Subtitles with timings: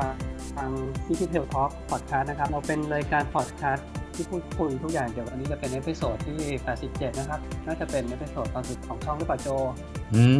[0.00, 0.14] ฟัง
[0.56, 0.70] ฟัง
[1.04, 6.38] ที่ที่ Trail Talk พอดแคสต์นะครับ เราเป็นรายการพอดแคสต์ที่พูดคุยทุกอย่างเกี่ยวกับอันนี้จะเป็น episode ที่
[6.78, 9.48] 87 นะครับ น่าจะเป็น episode ตอนสุดของช่องหรือเปล่าโจ
[10.14, 10.38] อืม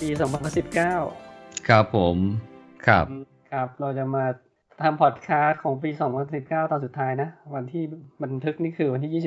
[0.00, 0.08] ปี
[0.88, 2.16] 2019 ครับผม
[2.86, 3.04] ครับ
[3.52, 4.24] ครับ เราจะมา
[4.82, 5.90] ทำพอดแคสต์ของปี
[6.30, 7.82] 2019 ตอนสุดท้ายนะ วันที่
[8.22, 9.24] บันทึกนี่คือวันที่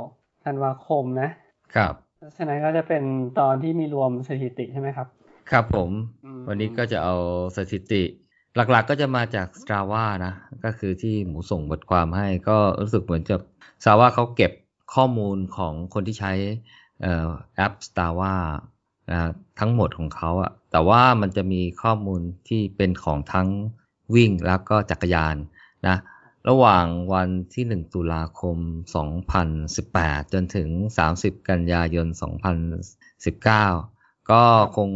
[0.00, 1.28] 29 ธันวาคมนะ
[1.76, 1.94] ครับ
[2.36, 3.02] ฉะนั้นก็จะเป็น
[3.40, 5.08] ตอนที่มีรวมสถิติใช่ไหมครับ
[5.50, 5.90] ครับผม
[6.24, 7.16] อืมวันนี้ก็จะเอา
[7.56, 8.02] สถิติ
[8.56, 13.36] หลักๆก็จะมาจาก Strava นะ ก็คือที่หมูส่งบทความให้ก็รู้สึกเหมือนจะ
[13.82, 14.52] Strava เขาเก็บ
[14.94, 16.32] ข้อมูลของคนที่ใช้
[17.56, 18.34] แอป Strava
[19.10, 19.20] นะ
[19.60, 23.48] ทั้งหมดของเขาอะแต่ว่ามันจะมีข้อมูลที่เป็นของทั้ง
[24.14, 25.36] วิ่งแล้วก็จักรยาน
[25.86, 25.96] นะ
[26.48, 28.56] ระหว่างวันที่ 1 ตุลาคม
[29.44, 30.68] 2018 จนถึง
[31.08, 33.93] 30 กันยายน 2019
[34.30, 34.42] ก็
[34.76, 34.90] คง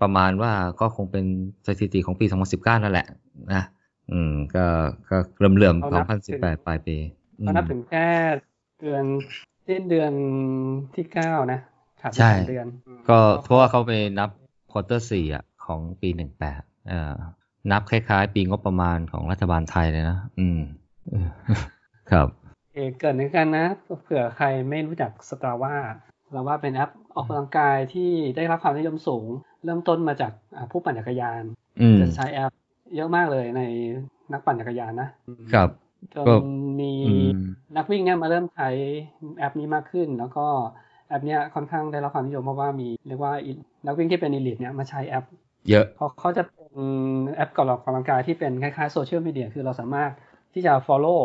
[0.00, 1.24] ประมาณว่าก็คงเป็น
[1.66, 3.06] สถิติของปี 2019 นั่นแหละ
[3.54, 3.64] นะ
[4.12, 4.64] อืม ก็
[5.10, 6.96] ก็เริ่มเริ่มเอานับถึง2018 ปลายปี
[7.38, 8.06] อืมก็นับถึงแค่
[8.80, 9.04] เดือน
[9.66, 10.12] สิ้นเดือน
[10.94, 11.60] ที่ 9 นะ
[12.00, 12.66] ขาดไปใช่สามเดือน
[13.08, 14.30] ก็เพราะว่าเขาไปนับ
[14.72, 16.08] ควอเตอร์สี่อะ ของปี
[16.48, 17.14] 18เอ่อ
[17.72, 20.60] นับคล้ายๆ ปีงบประมาณของรัฐบาลไทยเลยนะ อืม
[22.10, 22.28] ครับ
[22.72, 23.66] เอเกิดในกันนะ
[24.02, 29.26] เผื่อใครไม่รู้จัก Strava Strava เป็นแอป ออกกำลังกายที่ได้รับความนิยมสูง
[29.64, 31.42] เริ่มต้นมาจากอ่าผู้ปั่นจักรยาน
[31.80, 32.52] อืมจะใช้แอป
[32.96, 33.62] เยอะมากเลยใน
[34.32, 35.08] นักปั่นจักรยานนะ
[35.52, 35.68] ครับ
[36.14, 36.36] จนก็
[36.80, 37.28] มีอืม
[37.76, 38.68] นักวิ่งเนี่ยมาเริ่มใช้
[39.38, 40.46] แอปนี้มากขึ้น แล้วก็
[41.08, 43.32] แอปเนี้ยค่อนข้างได้รับความนิยมเพราะว่ามีเรียกว่า
[43.86, 45.24] นักวิ่งที่เป็น elite เนี่ยมาใช้แอป
[45.70, 46.72] เยอะเพราะเขาจะเป็น
[47.34, 50.12] แอปก่อนออกกำลังกายที่เป็นคล้ายๆโซเชียลมีเดียคือเราสามารถ
[50.52, 51.20] ที่จะ follow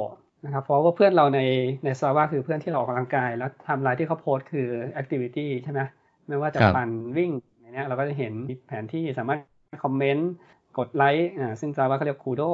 [0.46, 1.40] นะครับ follow เพื่อนเราใน
[1.84, 4.68] ใน s t r a v a คือเพื่อนที่เราออกกำลังกาย แล้วไทำลายที่เขาโพสต์คือ
[5.02, 5.82] activity ใช่ไหม
[6.28, 9.40] ไม่ว่าจะครับปั่นวิ่งอย่างเนี้ยเราก็จะเห็นมีแผนที่สามารถ
[9.84, 10.32] คอมเมนต์
[10.78, 12.52] กดไลค์อ่าซึ่ง s t r a v a เขาเรียก kudo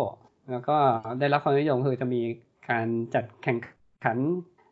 [0.51, 0.77] แล้วก็
[1.19, 2.21] ได้รับความนิยมคือจะมี
[2.69, 3.57] การจัดแข่ง
[4.05, 4.17] ขัน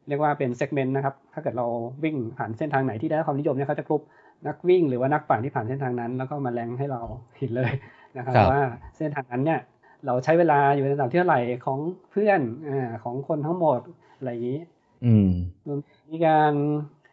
[0.08, 1.66] เรียกว่าเป็น segment นะครับ ถ้าเกิดเรา
[2.04, 4.02] วิ่งผ่านเส้นทางไหนที่ได้รับความนิยมเนี่ยเขาจะกรุ๊ป
[4.48, 7.02] นักวิ่งหรือว่านักปั่นที่ผ่านเส้นทางนั้น แล้วก็มา rank ให้เรา
[7.38, 7.72] เห็นเลย
[8.18, 8.62] นะครับครับว่า
[8.98, 9.60] เส้นทางนั้นเนี่ย
[10.06, 11.80] เราใช้เวลาอยู่ในระดับที่เท่าไหร่ของ
[12.12, 13.80] เพื่อนอาของคนทั้งหมด
[14.18, 14.62] อะไรอย่างนี้
[15.06, 15.30] อืม
[15.68, 16.54] รวมถึงมีการ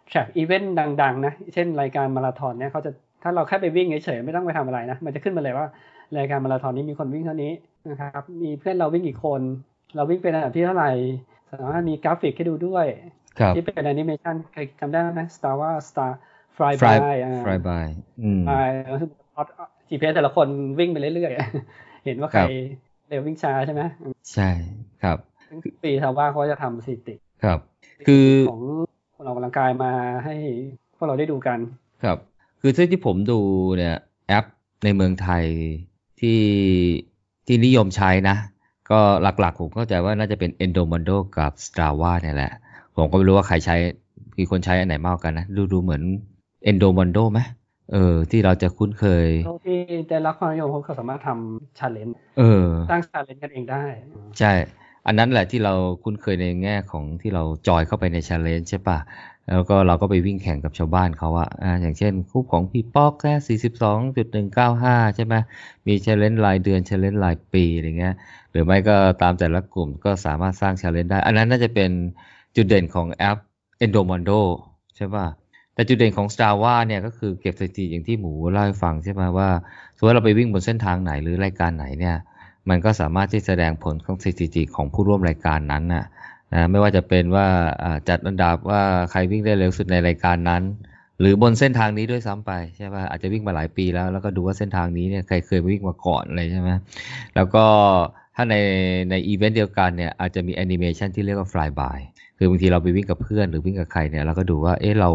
[0.08, 2.90] track event ดัง ๆ นะ เช่นรายการมาราธอนเนี่ยเขาจะ
[3.22, 5.66] ถ้าเราแค่ไปวิ่งเฉยๆไม่ต้องไปทำอะไรนะ มันจะขึ้นมาเลยว่า
[6.18, 7.52] รายการมาราธอนนี้มีคนวิ่งเท่านี้
[7.90, 9.40] นะครับ มีเพื่อนเราวิ่งกี่คน
[9.94, 10.92] เราวิ่งเป็นระดับที่เท่าไหร่
[11.52, 12.86] สามารถมีกราฟิกให้ดูด้วย
[13.38, 16.12] ครับที่เป็นแอนิเมชันเคยจำได้ไหม Star ว่า Star
[16.56, 17.86] Fly Fly by อ่า fly by
[18.22, 19.42] อืม Fly แล้วคือพอ
[19.88, 20.46] GPS แต่ละคน
[20.78, 22.48] วิ่งไปเรื่อยๆ เห็นว่าใครครับ
[23.08, 23.82] เร็ววิ่งช้าใช่ไหม
[24.32, 24.50] ใช่
[25.02, 25.18] ครับ
[25.48, 27.14] ซึ่งทุกปีชาวบ้านเขาจะทำสถิติ
[27.44, 27.58] ครับ
[28.06, 28.62] คือของ
[29.14, 29.92] คนออกกำลังกายมา
[30.24, 30.34] ให้
[30.96, 31.58] พวกเราได้ดูกัน
[32.04, 32.18] ครับ
[32.60, 33.40] คือที่ที่ผมดู
[33.76, 33.96] เนี่ย
[34.28, 34.44] แอป
[34.84, 35.44] ในเมืองไทย
[36.20, 36.40] ที่
[37.46, 38.36] ที่นิยมใช้นะ
[38.90, 42.52] ก็หลักๆ ผมเข้าใจว่าน่าจะเป็น Endomondo กับ Strava เนี่ยแหละ
[42.96, 43.76] ผมก็ไม่รู้ว่าใครใช้
[44.38, 46.02] มีคนใช้อันไหนมากกว่ากันนะ ดูดูเหมือน
[46.70, 47.40] Endomondo ไหม
[47.92, 53.84] เออที่เราจะคุ้นเคยโลกที่ได้รับความนิยมเขาสามารถทำ challenge เออสร้าง challenge กันเองได้
[54.38, 54.52] ใช่
[55.06, 58.98] อันนั้นแหละที่เราคุ้นเคยในแง่ของที่เราจอยเข้าไปใน challenge ใช่ปะ
[59.50, 63.34] แล้วก็เราก็ไปวิ่งแข่งกับชาวบ้านเขาอะอ่าอย่างเช่นคู่ของพี่ป๊อกแค่
[64.46, 65.34] 42.195ใช่ไหม
[65.86, 68.14] มี challenge รายเดือน challenge รายปีอะไรเงี้ย
[68.50, 71.90] หรือไม่ก็ตามแต่ละกลุ่มก็สามารถสร้าง challenge ได้ อันนั้นน่าจะเป็น
[72.56, 73.38] จุดเด่นของแอป
[73.84, 74.40] Endomondo
[74.96, 75.26] ใช่ป่ะ
[75.74, 79.48] แต่จุดเด่นของ Strava เนี่ยก็คือเก็บสถิติอย่างที่หมูเล่าให้ฟังใช่ไหมว่า
[79.96, 82.16] สมมติเราไปวิ่งบนเส้นทางไหนหรือรายการไหนเนี่ย
[82.68, 86.04] มันก็สามารถที่แสดงผลของสถิติของผู้ร่วมรายการนั้นนะ
[86.54, 87.46] นะไม่ว่าจะเป็นว่า
[88.08, 90.62] จัดอันดับว่าใครวิ่งได้เร็วสุดในรายการนั้น
[91.20, 96.70] หรือบนเส้นทางนี้ด้วยซ้ำไปใช่ป่ะอาจจะวิ่งมาหลายปีแล้ว แล้วก็ดูว่าเส้นทางนี้เนี่ยใครเคยวิ่งมาก่อนอะไรใช่ไหม
[97.34, 97.64] แล้วก็
[98.36, 98.56] ถ้าใน
[99.10, 101.98] ในอีเวนต์เดียวกันเนี่ยอาจจะมีแอนิเมชันที่เรียกว่า fly by
[102.38, 105.10] คือบางทีเราไปวิ่งกับเพื่อนหรือวิ่งกับใครเนี่ยเราก็ดูว่าเอ๊ะเรา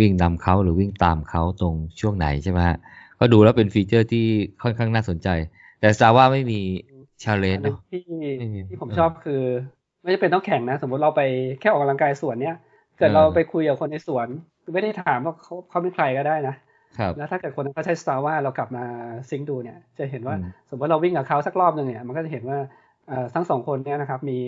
[0.00, 2.76] วิ่งนำเขาหรือวิ่งตามเขาตรงช่วงไหนใช่ไหมฮะ
[3.18, 4.24] ก็ดูแล้วเป็น feature ที่
[4.62, 5.28] ค่อนข้างน่าสนใจ
[5.80, 6.60] แต่ Strava ไม่มี
[7.22, 8.00] ชาเลนจ์อันหนึ่เนาะงที่
[8.40, 9.42] ไม่มีที่ผมเออชอบคือ
[10.02, 11.22] ไม่จำเป็นต้องแข่งนะ สมมติเราไป
[11.60, 12.56] แค่ออกกำลังกายสวนเนี้ย
[12.98, 14.26] เกิดเออเราไปคุยกับคนในสวน
[14.74, 16.54] ไม่ได้ถามว่าเขาเขาเป็นใครก็ได้นะ
[16.98, 18.84] ครับแล้วถ้าเกิดคนนั้นเขาใช้ Star ว่าเรากลับมา
[19.30, 22.58] ซิงค์ดูเนี่ย จะเห็นว่าอืมสมมติเราวิ่งกับเขาสักรอบหนึ่งเนี่ยมันก็จะเห็นว่า
[23.08, 24.38] เอ่อทั้งสองคนเนี่ยนะครับ มี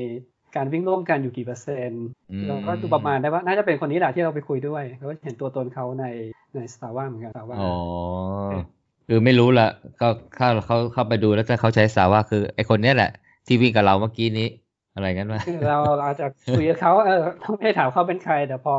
[0.57, 6.05] การวิ่งร่วมกันอยู่กี่เปอร์เซ็นต์อืมเราก็ดูประมาณได้ว่าน่าจะเป็นคนนี้แหละที่เราไปคุยด้วยเราก็เห็นตัวตนเขาใน
[6.55, 7.73] ใน Star ว่าเหมือนกัน Star ว่าอ๋อ
[9.09, 9.69] คือไม่รู้ละ
[10.01, 13.11] ก็เข้าเขาเข้าไปดูแล้วถ้าเขาใช้สาว่าคือไอคนเนี้ยแหละ
[13.47, 14.49] ที่วิ่งกับเราเมื่อกี้นี้
[14.95, 18.73] อะไรงั้นวะคือเราเราอาจจะคุยกับเขาเออต้องไม่ได้ถามเขาเป็นใครแต่พอ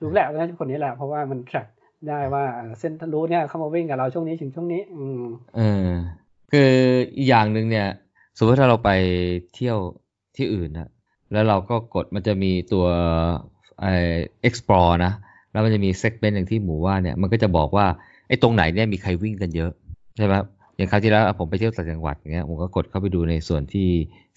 [0.00, 1.68] รู้แหละว่าคนนี้แหละเพราะว่ามัน track
[2.08, 2.44] ได้ว่า
[2.78, 5.22] เส้นรู้เนี่ยเขามาวิ่งกับเราช่วงนี้ถึงช่วงนี้ อืม
[5.56, 5.90] เออ
[6.52, 6.70] คือ
[7.16, 7.88] อีกอย่างหนึ่งเนี่ย
[8.38, 8.90] สมมติถ้าเราไป
[9.54, 9.78] เที่ยว
[10.36, 10.90] ที่อื่นนะ
[11.32, 12.86] แล้วเราก็กดมันจะมีตัว
[13.80, 13.86] ไอ
[14.48, 15.12] explore นะ
[15.52, 17.86] แล้วมันจะมี segment อย่างที่หมูว่าเนี่ย มันก็จะบอกว่า
[18.28, 19.70] ไอ้ตรงไหนเนี่ยมีใครวิ่งกันเยอะ
[20.16, 20.34] ใช่ไหม
[20.76, 23.88] อย่างคราวที่แล้วผมไปเที่ยวต่างจังหวัดอย่างเงี้ยผมก็กดเข้าไปดูในส่วนที่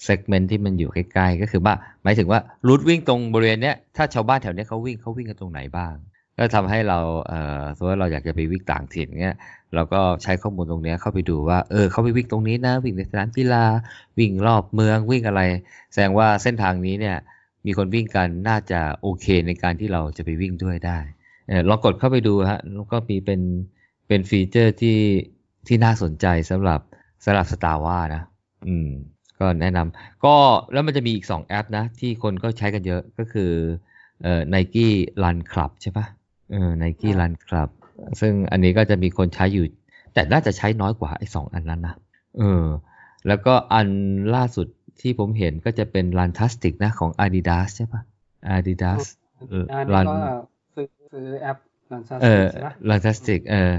[0.08, 5.94] segment ที่มันอยู่ใกล้ๆ ก็คือว่าหมายถึงว่ารูทวิ่งตรงบริเวณเนี้ยถ้าชาวบ้านแถวเนี้ยเขาวิ่งเขาวิ่งกันตรงไหนบ้าง
[6.38, 9.38] ก็ทำให้เราเอ่อสมมติว่าเราอยากจะไปวิ่งต่างถิ่นเงี้ย
[9.76, 13.66] เราก็ใช้ข้อมูลตรงเนี้ยเข้าไปดูว่า เออเขาไปวิ่งตรงนี้นะ วิ่งในสนามกีฬา
[14.20, 15.42] วิ่งรอบเมืองวิ่งอะไร
[15.92, 17.18] แสดงว่าเส้นทางนี้เนี่ย
[17.66, 21.00] มีคนวิ่งกันน่าจะโอเคในการที่เราจะไปวิ่งด้วยได้
[21.48, 23.42] เออลองกดเข้าไปดูฮะแล้วก็มีเป็น
[24.08, 24.98] เป็น feature ที่
[25.68, 26.80] ที่น่าสนใจสำหรับ
[27.26, 28.22] สำหรับ Strava นะ
[28.68, 28.90] อืม
[29.40, 30.36] ก็แนะนำก็
[30.72, 33.52] แล้วมันจะมีอีก 2 แอปนะ ที่คนก็ใช้กันเยอะก็คือ
[34.24, 34.88] เอ่อ Nike
[35.24, 36.06] Run Club ใช่ปะ
[36.52, 37.70] เออ Nike Run Club
[38.22, 39.66] ซึ่งอันนี้ก็จะมีคนใช้อยู่
[40.14, 41.96] แต่น่าจะใช้น้อยกว่าไอ้สองอันนั้นนะ
[42.38, 42.66] เออ
[43.28, 43.88] แล้วก็อัน
[44.36, 44.68] ล่าสุด
[45.02, 48.02] ที่ผมเห็นก็จะเป็น Runtastic นะของ Adidas ใช่ปะ
[48.58, 49.02] Adidas
[49.72, 50.18] อันนี้ก็
[50.76, 51.58] ซื้อซื้อแอป
[51.92, 53.74] Runtastic เออใช่ปะ Runtastic เออ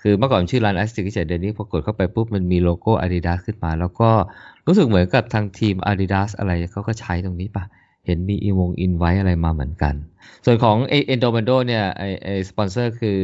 [0.00, 4.10] คือเมื่อก่อนชื่อ Runtastic เฉยๆเดี๋ยวนี้พอกดเข้าไปปุ๊บมันมีโลโก้ Adidas ขึ้นมา แล้วก็
[4.66, 7.64] รู้สึกเหมือนกับทางทีม Adidas อะไรเขาก็ใช้ตรงนี้ปะ
[8.06, 9.94] เห็นมีอีวงอินไว้อะไรมาเหมือนกัน
[10.44, 10.76] ส่วนของ
[11.12, 13.18] Endomondo เนี่ยไอไอสปอนเซอร์คือ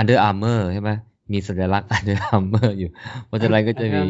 [0.00, 0.90] Under Armour ใช่ไหม
[1.32, 2.90] มีสัญลักษณ์ Under Armour อยู่
[3.26, 4.00] เพราะฉะนั้นก็จะมี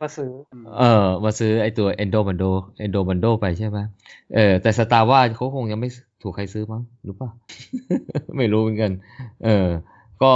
[0.00, 0.30] มาซื้อ
[0.78, 2.50] เออมาซื้อไอตัว Endomando
[2.84, 3.78] Endomando ไปใช่ไหม
[4.34, 5.90] เออแต่สตาร์ว่าเขาคงยังไม่
[6.22, 7.30] ถูกใครซื้อมั้งรู้ป่ะ
[8.36, 8.92] ไม่รู้เหมือนกัน
[9.44, 9.68] เออ
[10.22, 10.32] ก็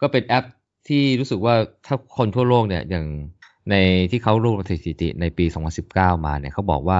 [0.00, 0.44] ก็เป็นแอป
[0.88, 1.54] ที่รู้สึกว่า
[1.86, 3.06] ถ้าคนทั่วโลกเนี่ยอย่าง
[3.70, 3.76] ใน
[4.10, 5.44] ที่เขารวบรวมสถิติในปี
[5.84, 6.98] 2019 มาเนี่ยเขาบอกว่า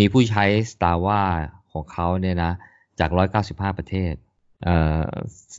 [0.00, 1.22] มีผู้ใช้ Star ว่า
[1.72, 2.52] ของเขาเนี่ยนะ
[3.00, 3.10] จาก
[3.44, 4.12] 195 ประเทศ
[4.64, 5.02] เอ่อ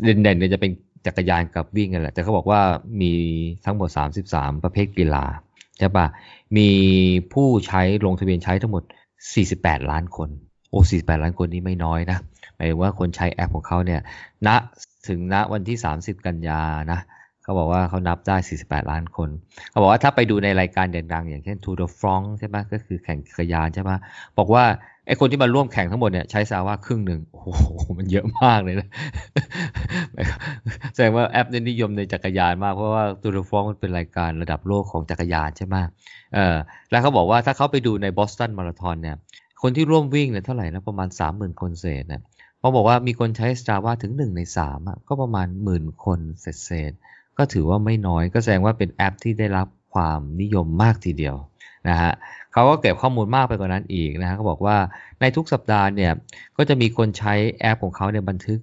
[0.04, 0.72] เด่นๆเนี่ยจะเป็น
[1.06, 2.62] จักรยานกับวิ่งกันแหละ แต่เขาบอกว่า
[3.02, 3.14] มี
[3.66, 3.90] ทั้งหมด
[4.28, 5.26] 33 ประเภทกีฬา
[5.80, 6.08] ใช่ปะ
[6.58, 6.70] มี
[7.34, 8.84] ผู้ใช้ลงทะเบียนใช้ทั้งหมด
[9.38, 10.30] 48 ล้านคน
[10.70, 12.18] โอ้ 48 ล้านคนนี้ไม่น้อยนะ
[12.56, 14.02] หมายถึงว่าคนใช้แอปของเขาเนี่ย
[14.48, 14.50] ณ
[15.08, 16.62] ถึงณวันที่ 30 กันยา
[16.92, 17.00] นะ
[17.52, 19.30] เขาบอกว่าเขานับได้ 48 ล้านคน
[19.70, 23.92] เขาบอกว่าถ้าไปดูในรายการดังๆ อย่างเช่น Tour de France ใช่ไหมก็คือแข่งจักรยานใช่ไหม
[24.38, 24.64] บอกว่า
[25.08, 27.64] ไอคนที่มาร่วมแข่งทั้งหมดเนี่ยใช้ซาว่าครึ่งหนึ่งโอ้โห
[27.98, 28.90] มันเยอะมากเลยนะ
[30.94, 35.76] แสดงว่าแอปนี่ยนิยมในจักรยานมากเพราะว่า Tour de France มันเป็นรายการระดับโลกของจักรยานใช่ไหม
[36.34, 36.58] เออ
[36.92, 39.16] แล้วเขาบอกว่าถ้าเขาไปดูในบอสตันมาราธอนเนี่ย
[39.62, 42.24] คนที่ร่วมวิ่งเนี่ยเท่าไหร่นะประมาณ 30,000 คนเศษนะ
[42.60, 51.36] เขาบอกว่ามีคนใช้ Strava ถึง 1 ใน3อะก็ประมาณหมื่นคนเศษๆ ก็ถือว่าไม่น้อยก็แสดงว่าเป็นแอปที่ได้รับความนิยมมากทีเดียว
[51.90, 52.12] นะฮะ
[52.54, 54.78] เขาก็เก็บข้อมูลมากไปกว่านั้นอีกนะฮะเขาบอกว่า
[55.22, 56.12] ในทุกสัปดาห์เนี่ย
[56.58, 58.60] ก็จะมีคนใช้แอปของเขาเนี่ยบันทึก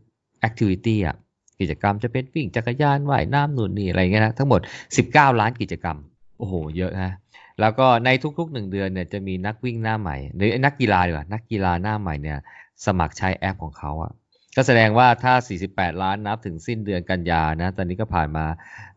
[0.48, 1.16] activity อะ
[1.60, 4.60] กิจกรรมจะเป็นวิ่งจักรยานว่ายน้ำหนุนนี่อะไรเงี้ยนะทั้งหมด
[5.00, 5.96] 19 ล้านกิจกรรม
[6.38, 7.12] โอ้โห เยอะนะ
[7.60, 12.38] แล้วก็ในทุกๆหนึ่งเดือนเนี่ยจะมีนักวิ่งหน้าใหม่หรือนักกีฬาดีกว่านักกีฬาหน้าใหม่เนี่ย
[12.86, 14.12] สมัครใช้แอปของเขาอะ
[14.60, 15.34] ก็แสดงว่าถ้า
[15.68, 18.46] 48 ล้านนับถึงสิ้นเดือนกันยานะ ตอนนี้ก็ผ่านมา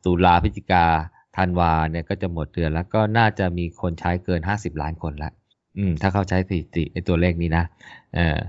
[0.06, 0.86] ตุลาพฤศจิกา
[1.38, 5.32] ธันวาเนี่ยก็จะหมดเดือนแล้วก็น่าจะมีคนใช้เกิน 50 ล้านคนละ
[5.78, 7.66] อืม ถ้าเขาใช้สถิติไอตัวเลขนี้นะ
[8.16, 8.40] เออ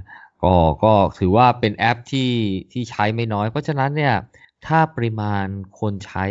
[0.43, 0.55] ก็
[0.85, 2.31] ก็ถือว่าเป็นแอปที่
[2.73, 4.15] ที่ใช้ไม่น้อย เพราะฉะนั้นเนี่ย
[4.67, 5.47] ถ้าปริมาณ
[5.81, 6.25] คนใช้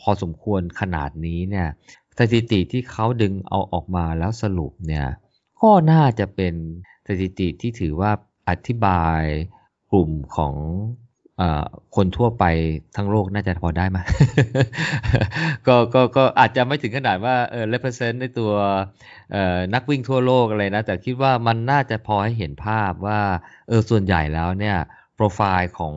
[0.00, 1.68] พอสมควรขนาดนี้เนี่ย
[2.18, 5.06] สถิติที่เขาดึงเอาออกมาแล้วสรุปเนี่ย
[5.62, 6.54] ก็น่าจะเป็น
[7.06, 8.10] สถิติที่ถือว่า
[8.48, 9.22] อธิบาย
[9.92, 10.54] กลุ่มของ
[11.40, 11.42] อ
[11.96, 12.44] คนทั่วไป
[12.96, 13.98] ทั้งโลกน่าจะพอได้ไหม
[15.66, 18.52] ก็ก็ก็อาจจะไม่ถึงขนาดว่าเออ represent ในตัว
[19.74, 23.20] นักวิ่งทั่วโลกอะไรนะ แต่คิดว่ามันน่าจะพอให้เห็นภาพว่า
[23.68, 24.76] เออส่วนใหญ่แล้วเนี่ย
[25.14, 25.94] โปรไฟล์ของ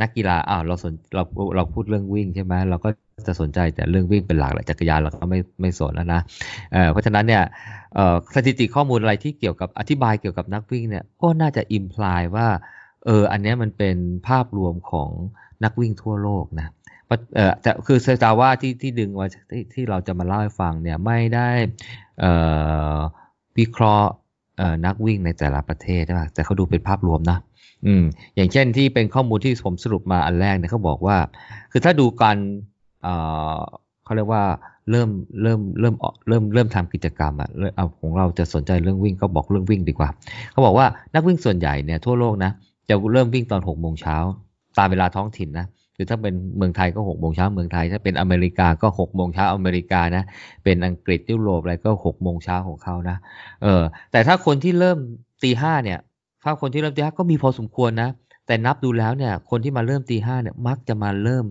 [0.00, 1.22] นักกีฬาอ้าวเราสนเรา
[1.56, 2.90] เราพูดเรื่องวิ่งใช่ไหมเราก็
[3.26, 6.20] จะสนใจแต่เรื่องวิ่งเป็นหลักแหละจักรยานเราก็ไม่ไม่สนแล้วนะ
[6.72, 7.42] เเพราะฉะนั้นเนี่ย
[8.34, 12.46] สถิติข้อมูลอะไรที่เกี่ยวกับอธิบายเกี่ยวกับนักวิ่งเนี่ยก็น่าจะอิมพลายว่า
[13.06, 13.96] เอออันนี้มันเป็น
[14.28, 15.10] ภาพรวมของ
[15.64, 16.68] นักวิ่งทั่วโลกนะ
[17.34, 21.48] เออแต่คือสตาว่าที่ที่ดึงมาที่ที่เราจะมาเล่าให้ฟังเนี่ยไม่ได้
[22.20, 22.32] เอ่
[22.96, 22.98] อ
[23.58, 24.08] วิเคราะห์
[24.58, 27.38] เอ่อนักวิ่งในแต่ละประเทศใช่ป่ะแต่เขาดูเป็นภาพรวมนะ
[27.86, 28.04] อืม
[28.36, 31.16] อย่างเช่นที่เป็นข้อมูลที่ผมสรุปมาอันแรกเนี่ยเขาบอกว่า
[31.72, 32.36] คือถ้าดูการ
[33.02, 33.14] เอ่
[33.56, 33.58] อ
[34.04, 34.44] เขาเรียกว่า
[34.90, 35.10] เริ่ม
[35.42, 35.94] เริ่มเริ่ม
[36.28, 40.08] เริ่มเริ่มทำกิจกรรมอะเอาของเราจะสนใจเรื่องวิ่งก็บอกเรื่องวิ่งดีกว่า
[40.52, 42.52] เขาบอกว่านักวิ่งส่วนใหญ่เนี่ยทั่วโลกนะ
[42.92, 44.16] จะเริ่มวิ่งตอนหกโมงเช้า
[44.78, 50.24] ตามเวลาท้องถิ่นนะคือถ้าเป็นเมืองไทยก็หกโมงเช้าเมืองไทย ถ้าเป็นอเมริกาก็หกโมงเช้าอเมริกานะ
[50.64, 53.16] เป็นอังกฤษยุโรปอะไรก็หกโมงเช้าของเขานะ
[53.62, 53.82] เออ
[54.12, 54.98] แต่ถ้าคนที่เริ่ม
[55.42, 55.98] ตีห้าเนี่ย
[56.44, 58.10] ถ้าคนที่เริ่มตีห้าก็มีพอสมควรนะ
[58.46, 61.44] แต่นับดูแล้วเนี่ย คนที่มาเริ่มตีห้าเนี่ยมักจะมาเริ่ม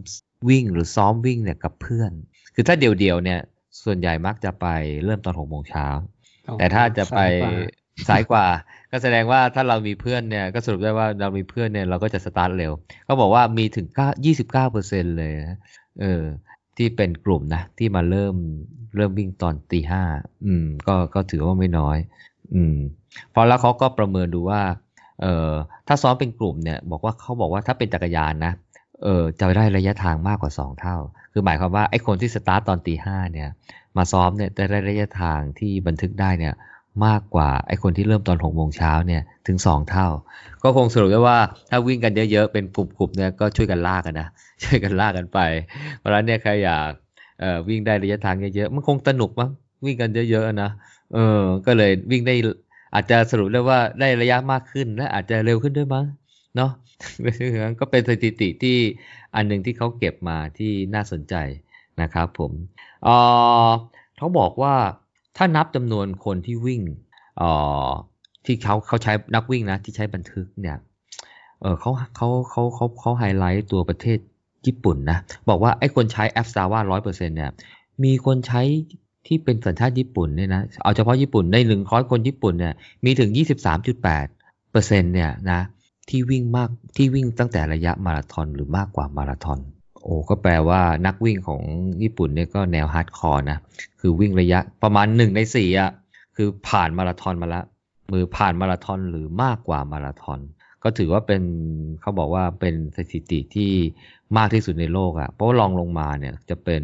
[0.50, 2.12] วิ่งหรือซ้อมวิ่งเนี่ยกับเพื่อน
[2.56, 3.40] คือถ้าเดี่ยวๆเนี่ย
[3.84, 4.68] ส่วนใหญ่มักจะไป
[5.06, 5.88] เริ่มตอนหกโมงเช้า
[6.48, 7.20] อ๋อแต่ถ้าจะไป
[8.10, 12.72] สายกว่าสาย ก็แสดงว่าถ้าเรามีเพื่อนเนี่ยก็สรุปได้ว่าเรามีเพื่อนเนี่ยเราก็จะสตาร์ทเร็ว
[13.06, 13.88] เขาบอกว่ามีถึง
[14.26, 15.58] ยี่สิบเก้าเปอร์เซ็นเลยนะ
[16.02, 16.24] เออ
[16.78, 18.36] ที่เป็นกลุ่มนะ ที่มาเริ่ม
[18.96, 20.04] เริ่มวิ่งตอนตีห้า
[20.46, 21.98] อืม ก็ก็ถือว่าไม่น้อย
[22.54, 22.76] อืม
[23.34, 24.62] พอแล้วเขาก็ประเมินดูว่า
[25.22, 25.52] เอ่อ
[25.88, 28.54] ถ้าซ้อมเป็นกลุ่มเนี่ย บอกว่าเขาบอกว่าถ้าเป็นจักรยานนะ
[29.04, 30.98] เออจะได้ระยะทางมากกว่าสองเท่า
[31.34, 33.50] คือหมายความว่าไอ้คนที่สตาร์ตตอนตีห้าเนี่ย
[33.98, 36.54] มาซ้อมเนี่ยจะได้ระยะทางที่บันทึกได้เนี่ย
[37.06, 40.08] มากกว่าไอ้คนที่เริ่มตอนหกโมงเช้าเนี่ยถึงสองเท่า
[40.64, 41.38] ก็คงสรุปได้ว่า
[41.70, 44.28] ถ้าวิ่งกันเยอะๆ เป็นกลุ่มๆเนี่ยก็ช่วยกันลากกันนะ
[44.64, 45.40] ช่วยกันลากกันไป
[46.00, 46.92] เพราะฉะนั้นเนี่ยใครอยาก
[47.70, 49.50] วิ่งได้ระยะทางเยอะๆมันคงสนุกมั้ง
[49.86, 50.70] วิ่งกันเยอะๆนะ
[51.14, 52.36] เออก็เลยวิ่งได้
[52.94, 56.06] อาจจะสรุปได้ว่าได้ระยะมากขึ้นและอาจจะเร็วขึ้นด้วยมั้ง
[56.56, 56.72] เนาะ
[57.80, 58.78] ก็เป็นสถิติที่
[59.36, 61.36] อันหนึ่งที่เขาเก็บมาที่น่าสนใจ
[62.02, 62.52] นะครับผม
[63.04, 63.10] เอ
[63.68, 63.70] อ
[64.18, 64.76] เขาบอกว่า
[65.38, 66.82] ถ้านับจำนวนคนที่วิ่ง
[67.42, 67.44] อ
[67.88, 67.90] อ
[68.46, 70.78] ที่เขาเขาใช้นักวิ่งนะ ที่ใช้บันทึกเนี่ย
[71.62, 74.20] เออเขาเขาเขาเขาเขาไฮไลท์ตัวประเทศ
[74.66, 75.20] ญี่ปุ่นนะ
[75.50, 77.52] บอกว่าไอ้คนใช้แอป Strava ร้อยเปอร์เซ็นเนี่ย
[78.04, 78.62] มีคนใช้
[79.28, 82.74] ที่เป็นสัญชาติญี่ปุ่นเนี่ยนะเอาเฉพาะญี่ปุ่นในหนึ่งร้อยคนญี่ปุ่นเนี่ย
[83.06, 84.26] มีถึงยี่สิบสามจุดแปด
[84.72, 85.62] เปอร์เซ็นเนี่ยนะ
[86.10, 89.60] ที่วิ่งมากที่วิ่งตั้งแต่ระยะมาราธอนหรือมากกว่ามาราธอน
[90.04, 91.62] โอ้ก็แปลว่านักวิ่งของ
[92.02, 93.58] ญี่ปุ่นเนี่ยก็แนว hardcore นะ
[94.00, 95.92] คือวิ่งระยะประมาณหนึ่งในสี่อะ
[96.36, 97.66] คือผ่านมาราธอนมาแล้ว
[98.12, 100.40] คือผ่านมาราธอนหรือมากกว่ามาราธอน
[100.84, 101.44] ก็ถือว่าเป็น
[102.02, 103.72] เขาบอกว่าเป็นสถิติที่
[104.38, 106.84] มากที่สุดในโลกอะ่ะ เพราะว่ารองลงมาเนี่ยจะเป็น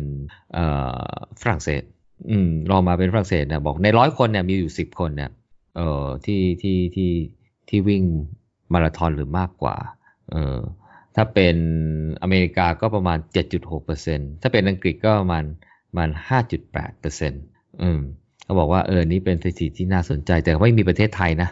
[1.42, 1.84] ฝรั่งเศส
[2.30, 5.32] อืมลองมาเป็นฝรั่งเศสเนี่ยบอกในร้อยคนเนี่ยมีอยู่สิบคนเนี่ย
[5.78, 7.12] เอ่อที่ที่ที่
[7.70, 8.04] ที่วิ่ง
[8.74, 9.76] มาราธอนหรือมากกว่า
[10.32, 10.58] เออ
[11.20, 11.56] ถ้าเป็น
[12.22, 13.18] อเมริกาก็ประมาณ
[13.80, 15.44] 7.6%ถ้าเป็นอังกฤษก็ประมาณ
[15.90, 16.10] ประมาณ
[16.76, 18.00] 5.8%อืม
[18.44, 21.50] เขาบอกว่าเออนี่เป็นสถิติที่น่าสนใจ แต่ไม่มีประเทศไทยนะ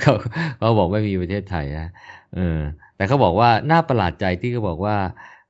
[0.00, 0.12] เขา
[0.58, 1.88] เขาบอกไม่มีประเทศไทยนะ
[2.34, 2.58] เออ
[2.96, 4.96] แต่เขาบอกว่าน่าประหลาดใจที่เขาบอกว่า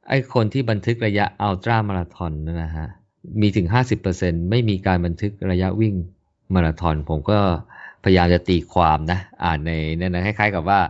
[0.08, 2.88] ไอ้คนที่บันทึกระยะอัลตร้ามาราธอนนะฮะ
[3.40, 3.66] มีถึง
[4.08, 5.94] 50%ไม่มีการบันทึกระยะวิ่ง
[6.54, 7.38] มาราธอนผมก็
[8.04, 10.80] พยายามจะตีความนะ อ่านในนั่นคล้ายๆกับว่า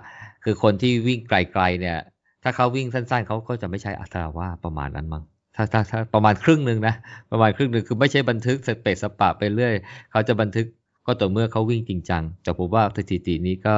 [0.45, 1.99] คือคนที่วิ่งไกลๆเนี่ย
[2.43, 5.23] ถ้าเขาวิ่งสั้น ๆเขาก็จะไม่ใช้อัตราว่าประมาณนั้นมั้ง
[5.57, 6.95] ถ้าถ้าถ้าประมาณครึ่งหนึ่งนะ
[7.33, 9.75] ประมาณครึ่งหนึ่งคือไม่ใช่บันทึกสเปซสปะไปเรื่อย
[10.11, 10.67] เขาจะบันทึก
[11.07, 13.77] ก็ต่อเมื่อเขาวิ่งจริงจังแต่ผมว่าสถิตินี้ก็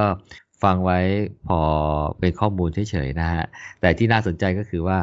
[0.62, 0.98] ฟังไว้
[1.46, 1.58] พอ
[2.18, 3.44] เป็นข้อมูลเฉยๆนะฮะ
[3.80, 4.98] แต่ที่น่าสนใจก็คือว่า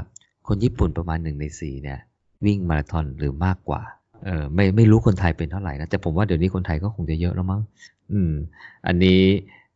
[0.48, 2.00] คนญี่ปุ่นประมาณหนึ่งในสี่เนี่ย
[2.46, 3.82] วิ่งมาราธอนหรือมากกว่า
[4.26, 7.62] เออไม่ไม่รู้คนไทยเป็นเท่าไหร่นะแต่ผมว่าเดี๋ยวนี้คนไทยก็คงจะเยอะแล้วมั้ง
[8.12, 8.34] อืม
[8.88, 9.22] อันนี้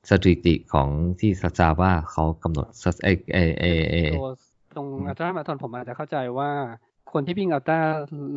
[0.09, 2.67] สถิติของที่ซาซาว่าเขากำหนด
[3.03, 4.29] เอเอเอเอตัว
[4.75, 6.49] ตรง ultra marathon ผมอาจจะเข้าใจว่า
[7.13, 7.79] คนที่วิ่ง ultra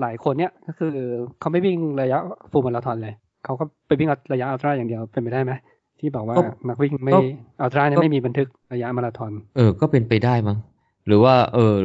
[0.00, 0.94] หลายคนเนี่ยก็คือ
[1.40, 2.18] เขาไม่วิ่งระยะ
[2.50, 5.52] ฟูลมาราธอนเลย เขาก็ไปวิ่งระยะอัลตร้าอย่างเดียวเป็นไปได้ไหม
[6.00, 7.20] ที่บอกว่าก็นักวิ่งไม่ก็
[7.62, 10.58] อัลตร้าเนี่ยก็ไม่มีบันทึกระยะมาราธอนเออ ก็เป็นไปได้มั้ง
[11.06, 11.76] หรือว่า เออ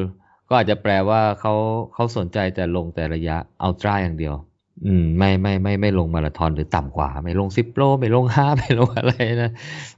[0.49, 1.53] ก็อาจจะแปลว่าเขา
[1.93, 4.33] เขาสนใจแต่ลงแต่ระยะอัลตร้าอย่างเดียว
[4.85, 9.51] อืมไม่ไม่ไม่ไม่ลงมาราธอนหรือต่ำกว่า ไม่ลงสิบโลไม่ลงห้าไม่ลงอะไรนะ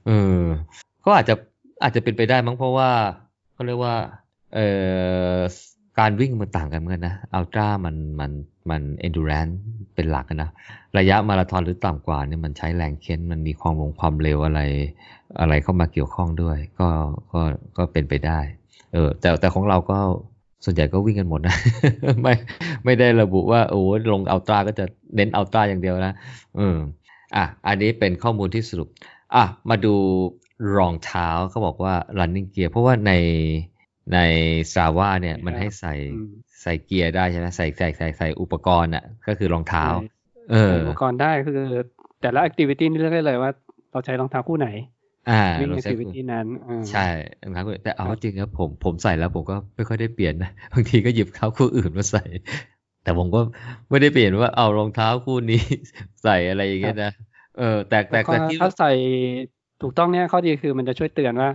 [0.05, 0.41] เออ
[1.05, 1.35] ก็อาจจะ
[1.83, 2.89] อาจจะเป็นไปได้มั้งเพราะว่า
[3.53, 3.95] เขาเรียกว่า
[4.53, 4.67] เอ่
[5.35, 5.39] อ
[5.99, 8.31] การวิ่งมันต่างกันเหมือนกันนะอัลตร้ามันมัน
[8.69, 9.55] มัน endurance
[9.95, 10.49] เป็นหลักนะ
[10.97, 14.61] ระยะมาราธอนหรือต่ำกว่าเนี่ยมันใช้แรงเค้น มันมีความลงความเร็วอะไร
[15.39, 16.87] อะไรเข้ามาเกี่ยวข้องด้วย ก็
[17.31, 17.41] ก็
[17.77, 18.39] ก็เป็นไปได้
[18.93, 19.99] เออแต่แต่ของเราก็
[20.63, 21.55] ส่วนใหญ่ก็วิ่งกันหมดนะ
[22.21, 22.33] ไม่
[22.85, 26.13] ไม่ได้ระบุว่าโอ้โหลงอัลตร้าก็จะเน้นอัลตร้าอย่างเดียวนะ
[26.57, 26.77] เออ
[27.35, 28.89] อะอันนี้เป็นข้อมูลที่สรุป
[29.35, 29.95] อะมาดู
[30.77, 33.13] รองเท้าเขาบอกว่า running gear เพราะว่าใน
[34.13, 34.19] ใน
[34.71, 36.29] Strava เนี่ยมันให้ใส่อืม
[36.61, 40.09] ใส่เกียร์ได้ใช่ไหมใส่ใส่ใส่ใส่อุปกรณ์อะก็คือรองเท้าใช่
[40.51, 41.61] เออใส่อุปกรณ์ได้คือ
[42.21, 43.51] แต่ละแอคทิวิตี้นี่เลือกได้เลยว่า
[43.91, 44.69] เราใช้รองเท้าคู่ไหน
[45.27, 46.99] อ่าวิ่งเราแอคใช้ทิวิตี้นั้นอ่าใช่
[47.53, 52.19] ครับแต่เอาจริงครับผมผมใส่แล้วผมก็ไม่ค่อยได้เปลี่ยนนะบางทีก็หยิบเท้าคู่อื่นมาใส่
[53.01, 53.39] แต่ผมก็
[53.89, 55.57] ไม่ได้เปลี่ยนว่าเอารองเท้าคู่นี้
[56.23, 57.09] ใส่อะไรอย่างเงี้ยนะ
[57.55, 58.87] เออ แต่แต่แล้วก็แต่ที่ถ้าใส่
[59.81, 61.49] ถูกต้องเนี่ยข้อดีคือมันจะช่วยเตือนว่า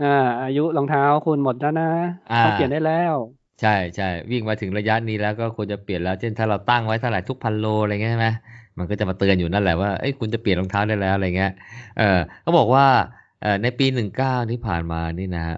[0.00, 0.06] อ่า
[0.40, 1.84] อายุรองเท้าคุณหมดแล้วนะ
[2.30, 3.16] อ่าต้องเปลี่ยนได้แล้ว
[3.60, 8.30] ใช่ใช่วิ่งมาถึงระยะนี้แล้วก็ควรจะเปลี่ยนแล้วเช่นถ้าเราตั้งไว้เท่าไหร่ทุกพันโลอะไรเงี้ยใช่ไหม
[8.78, 11.52] มันก็จะมาเตือนอยู่นั่นแหละว่าเอ้ยคุณจะเปลี่ยนรองเท้าได้แล้วอะไรเงี้ย
[11.98, 12.86] เออเขาบอกว่า
[13.40, 15.56] เอ่อในปีหนึ่งเก้าที่ผ่านมานี่นะฮะ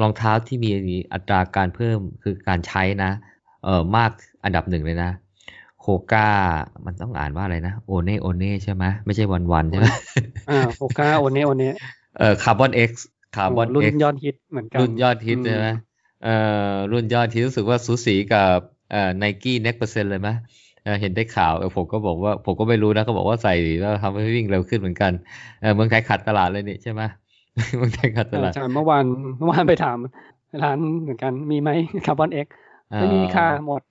[0.00, 3.10] รองเท้าที่มีอัตราการเพิ่มคือการใช้นะ
[3.64, 4.10] เออมาก
[4.44, 5.10] อันดับหนึ่งเลยนะ
[5.80, 6.28] Hoka
[6.86, 9.86] มันต้องอ่านว่าอะไรนะ One One ใช่ไหมไม่ใช่ one one ใช่ไหม
[10.50, 11.62] อ่า Hoka One One
[12.18, 15.68] เออ Carbon X Carbon รุ่น X ยอดฮิตเหมือนกันรุ่นยอดฮิตอืใช่ไหม
[16.24, 16.36] เอ่
[16.72, 18.58] อรุ่นยอดฮิตรู้สึกว่าสูสีกับ
[18.90, 20.28] เอ่อ Nike Next%เลยไหม
[20.86, 25.12] เออเห็นได้ข่าวเออผมก็บอกว่าผมก็ไม่รู้นะเขาบอกว่าใส่แล้วทำให้วิ่งเร็วขึ้นเหมือนกัน
[25.60, 27.02] เออเมืองไทยขาดตลาดเลยนี่ใช่ไหม
[27.76, 29.04] เมืองไทยขาดตลาดใช่ใช่เมื่อวาน
[29.38, 29.98] เมื่อวานไปถาม
[30.62, 31.70] ร้านเหมือนกันมีไหม
[32.06, 32.46] Carbon X
[32.88, 33.82] ไม่มีค่ะหมด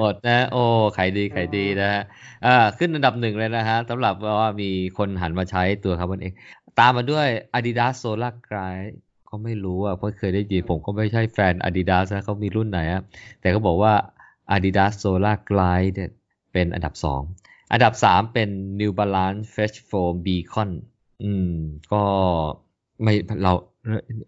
[0.00, 0.62] หมดนะ โอ้
[0.96, 2.02] ขายดีขายดีนะฮะ
[2.46, 6.32] อ่าขึ้นอันดับหนึ่งเลยนะฮะสำหรับว่ามีคนหันมาใช้ตัว Carbon X
[6.78, 8.90] ตามมาด้วย Adidas Solar Glide
[9.28, 13.02] ก็ไม่รู้อะเพราะเคยได้ยินผมก็ไม่ใช่แฟน Adidas นะเขามีรุ่นไหนอะ
[13.40, 13.92] แต่ก็บอกว่า
[14.54, 16.10] Adidas Solar Glide เนี่ย
[16.52, 17.20] เป็นอันดับสอง
[17.72, 18.48] อันดับสามเป็น
[18.80, 20.70] New Balance Fresh Foam Beacon
[21.24, 21.52] อืม
[21.92, 22.02] ก็
[23.02, 23.12] ไม่
[23.42, 23.52] เรา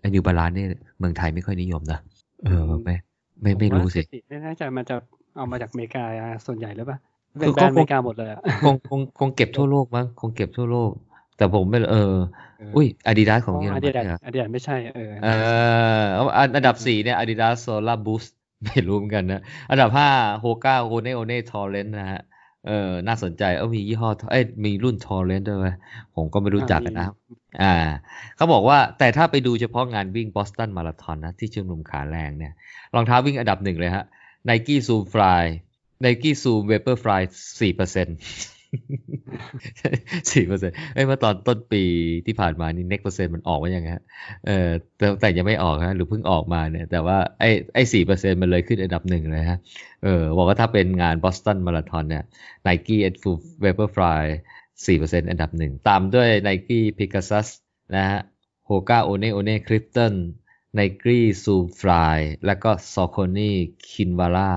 [0.01, 2.01] ไอ้ New Balance เนี่ยเมืองไทยไม่ค่อยนิยมนะ
[2.45, 2.95] เออไม่
[3.43, 4.97] ไม่ไม่รู้สิ ไม่แน่ใจมันจะ
[5.37, 6.05] เอามาจากอเมริกา
[6.47, 6.99] ส่วนใหญ่หรือเปล่า
[7.33, 10.91] คือเป็นแบรนด์อเมริกาก็คงหมดเลยอะคงคงคงเก็บทั่วโลกมั้งคงเก็บทั่วโลก
[11.37, 12.15] แต่ผมไม่เออ
[12.77, 15.29] อุ้ย Adidas ของเยอรมันดิดาสเหรออาดิดาสไม่ใช่เออเอ
[15.99, 18.31] อเอาอันอันดับสี่เนี่ย Adidas Solar Boost
[18.65, 20.09] ไม่รู้เหมือนกันนะ อันดับห้า
[20.41, 22.23] Hoka One One Torrent นะฮะ
[22.67, 25.75] เออ น่าสนใจ เออมียี่ห้อ เอ้ย มีรุ่น Torrent ด้วยเว้ย
[26.17, 27.07] ผมก็ไม่รู้จักนะ
[27.63, 27.75] อ่า
[28.37, 32.53] เขาบอกว่า แต่ถ้าไปดูเฉพาะงานวิ่งบอสตันมาราธอนนะ ที่ชุมนุมขาแรงเนี่ย
[32.95, 34.05] รองเท้าวิ่งอันดับหนึ่งเลยฮะ
[34.49, 35.45] Nike Zoom Fly
[36.05, 37.23] Nike Zoom Vapor Fly
[37.61, 38.17] สี่เปอร์เซ็นต์
[40.33, 41.83] สี่เปอร์เซ็นต์เอ้ยเมื่อตอนต้นปี
[42.27, 44.05] ที่ผ่านมานี่ next เปอร์เซ็นต์มันออกมายังไงฮะ
[44.47, 49.59] เออแต่แต่ยังไม่ออกฮะหรือเพิ่งออกมาเนี่ย แต่ว่าไอ้ไอ้สี่เปอร์เซ็นต์มันเลยขึ้นอันดับหนึ่งเลยฮะ
[50.05, 52.25] เออบอกว่าถ้าเป็นงานบอสตันมาราธอนเนี่ย
[52.67, 54.23] Nike Ed Full Vaporfly
[54.87, 57.49] สี่เปอร์เซ็นต์อันดับหนึ่ง ตามด้วย Nike Pegasus
[57.97, 58.21] นะฮะ
[58.69, 60.15] Hoka One One Clifton
[60.79, 63.51] Nike Zoom Fly แล้วก็ Saucony
[63.89, 64.51] Kinvara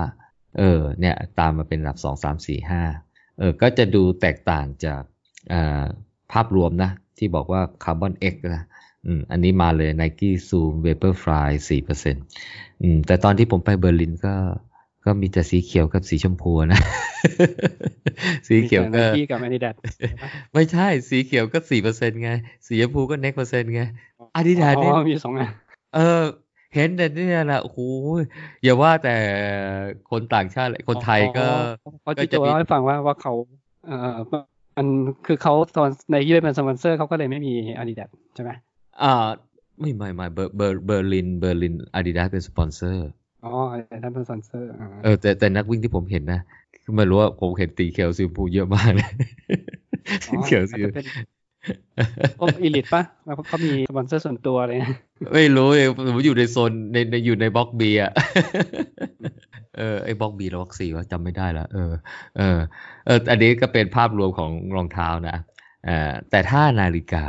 [0.58, 2.84] เออเนี่ยตามมาเป็นอันดับสองสามสี่ห้า
[3.44, 5.02] ออก็จะดูแตกต่างจาก
[5.54, 5.84] อ่า
[6.32, 8.64] ภาพรวมนะ ที่บอกว่า Carbon X นะ
[9.06, 12.24] อืมอันนี้มาเลย Nike Zoom Vaporfly สี่เปอร์เซ็นต์
[12.82, 14.36] อืมแต่ตอนที่ผมไปเบอร์ลินก็
[15.06, 16.82] ก็มีแต่สีเขียวกับสีชมพูนะ
[18.48, 19.76] สีเขียวก็ที่กับอาดิดาส
[20.54, 22.32] ไม่ใช่สีเขียวก็สี่เปอร์เซ็นไง
[22.68, 23.82] สีชมพูก็เน็กเปอร์เซ็นไง
[24.40, 25.50] Adidas เนี่ยอ๋อมีสองอัน
[25.96, 26.24] เออ
[26.74, 27.80] เห็นแต่เนี่ยนะโอ้โห
[28.64, 29.16] อย่าว่าแต่
[30.12, 31.46] คนต่างชาติเลยคนไทยก็
[32.02, 33.34] เพราะก็ที่จะโจมีเล่าให้ฟังว่าว่าเขา
[33.88, 34.18] เอ่อ
[34.78, 34.88] มัน
[35.26, 38.52] คือเขาตอนในยี่เป็นสปอนเซอร์เขาก็เลยไม่มีอาดิดาสใช่ไหม
[39.04, 39.28] อ่า
[39.80, 43.10] ไม่ไม่ไม่เบอร์เบอร์เบอร์ลินเบอร์ลินอาดิดาสเป็นสปอนเซอร์
[43.46, 43.52] อ๋อ
[44.04, 46.40] ท่านเป็นสปอนเซอร์อ่าเออแต่แต่นักวิ่งที่ผมเห็นนะ
[46.84, 49.10] คือไม่รู้ว่าผมเห็นสีเขียวชมพูเยอะมากเลย
[50.28, 51.06] อ๋อสีเขียวอาจจะเป็น
[52.40, 54.98] พวก elite ปะแล้วเขามีสปอนเซอร์ส่วนตัวอะไรเลย
[55.34, 58.12] ไม่รู้เลยผมอยู่ในโซนในในอยู่ใน block B อะ
[59.78, 61.92] เออไอ้ block B แล้ว block C ว่าจำไม่ได้ละเออ
[62.38, 62.58] เออ
[63.06, 65.38] เอออันนี้ก็เป็นภาพรวมของรองเท้านะ
[65.86, 67.26] เออแต่ถ้านาฬิกา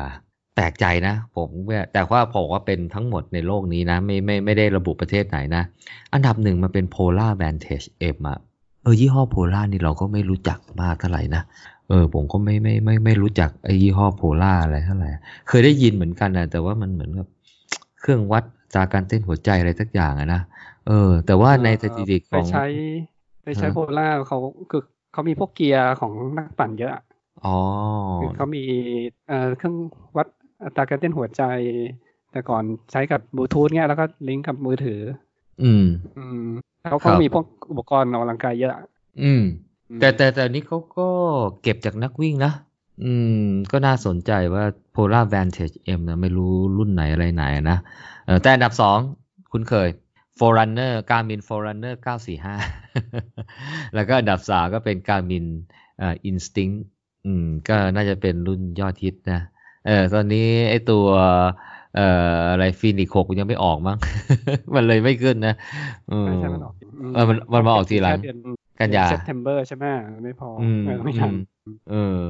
[0.54, 1.48] แปลกใจนะ ผม
[1.92, 5.62] แต่ว่าผมว่าเป็นทั้งหมดในโลกนี้นะ ไม่ไม่ไม่ได้ระบุประเทศไหนนะ
[6.12, 8.38] อันดับหนึ่งมันเป็น Polar Vantage M อะ
[8.82, 11.42] เออยี่ห้อ Polar นี่เราก็ไม่รู้จักมากเท่าไหร่นะ
[11.88, 15.10] เออผมก็ไม่ไม่ไม่ไม่รู้จักไอ้ยี่ห้อโพล่าอะไรเท่าไหร่
[15.48, 17.26] เคยได้ยินเหมือนกันนะแต่ว่ามันเหมือนกับ
[18.00, 20.40] เครื่องวัดอัตราการเต้นหัวใจอะไรสักอย่างอะนะ
[20.88, 22.64] เออ แต่ว่าในสถิติขไปองใช้
[23.42, 24.38] ไปใช้ฮะโพล่าเขา
[24.70, 27.02] คือเขามีพวกเกียร์ของนักปั่นเยอะอะ
[27.44, 27.50] อ๋อ
[28.18, 28.62] คือเขามี
[29.28, 29.76] เอ่อเครื่อง
[30.16, 30.26] วัด
[30.64, 31.42] อัตราการเต้นหัวใจ
[32.30, 35.00] แต่ก่อนใช้กับบลูทูธเงี้ยแล้วก็ลิงก์กับมือถือ
[35.62, 36.40] อืม อืม
[36.88, 38.84] เขาครัก็บมีพวกอุปกรณ์ออกกำลังกายเยอะอะ
[39.18, 39.40] อืมอืม
[40.00, 41.08] แต่แต่แต่อันนี้เขาก็
[41.62, 42.52] เก็บจากนักวิ่งนะ
[43.04, 43.12] อื
[43.44, 47.78] ม ก็น่าสนใจว่า Polar Vantage M นะไม่รู้รุ่นไหนอะไรไหนนะ
[48.26, 48.98] เออแต่อันดับสอง
[49.52, 49.88] คุณเคย
[50.38, 51.94] Forerunner Garmin Forerunner
[52.94, 55.46] 945 แล้วก็อันดับสามก็เป็น Garmin
[55.98, 56.78] เอ่อ Instinct
[57.26, 59.40] อืม ก็น่าจะเป็นรุ่นยอดฮิตนะ
[59.86, 61.06] เออ ตอนนี้ไอ้ตัว
[61.96, 63.96] เอ่ออะไร Fenix หกยังไม่ออกมั้ง
[64.74, 65.54] มันเลยไม่ขึ้นนะ
[66.12, 66.74] อืมไม่ใช่มันออก
[67.14, 68.38] เออมันมันมาออกทีหลังแค่เดือน
[68.84, 69.84] กันยา September ใช่ไหม
[70.24, 71.32] ไม่พออืมเออไม่ทัน
[71.64, 72.20] อืมเออ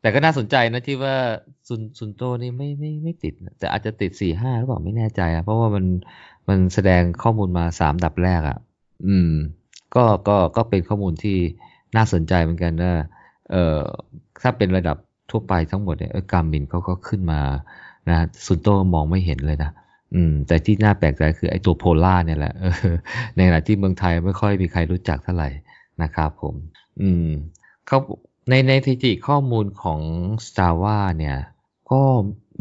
[0.00, 1.16] แต่ก็น่าสนใจนะที่ว่า
[1.68, 5.84] ซุน Suunto นี่ไม่ไม่ไม่ติดนะแต่อาจจะติดสี่ห้าหรือเปล่าไม่แน่ใจอะเพราะว่ามัน
[6.48, 8.58] มันแสดงข้อมูลมาสามดับแรกอะ
[9.06, 9.30] อืม
[9.94, 11.36] ก็ก็ก็เป็นข้อมูลที่
[11.96, 12.92] น่าสนใจเหมือนกันนะ
[13.50, 13.80] เอ่อ
[14.42, 14.96] ถ้าเป็นระดับ
[15.30, 17.40] ทั่วไปทั้งหมดเนี่ยกามินเขาก็ขึ้นมา
[18.08, 19.70] นะซุนโตมองไม่เห็นเลยนะ
[20.14, 22.94] อืมแต่ที่น่าแปลกใจคือไอ้ตัวโพล่าเนี่ยแหละเออ
[23.36, 25.48] ในขณะที่เมืองไทยไม่ค่อยมีใครรู้จักเท่าไหร่
[26.02, 26.54] นะครับผม
[27.00, 27.28] อืม
[27.86, 27.98] เขา
[28.48, 30.00] ในในสถิติข้อมูลของ
[30.46, 31.36] s t a r w a เนี่ย
[31.90, 32.00] ก็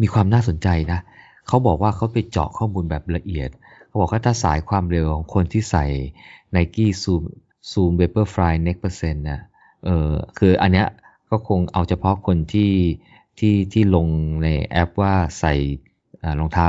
[0.02, 1.00] มีความน่าสนใจนะ
[1.48, 3.50] เขาบอกว่าเขาไปเจาะข้อมูลแบบละเอียด
[3.88, 5.86] เขาบอกว่าถ้าสายความเร็วของคนที่ใส่
[6.56, 7.24] Nike Zoom
[7.72, 9.39] Zoom Vaporfly Next Percent นต์นะ
[9.86, 10.88] เออคืออันเนี้ย
[11.30, 12.74] ก็คงเอาเฉพาะคนที่
[13.39, 14.08] ที่ที่ลง
[14.43, 15.56] ในแอปว่าใส่
[16.39, 16.67] รองเท้า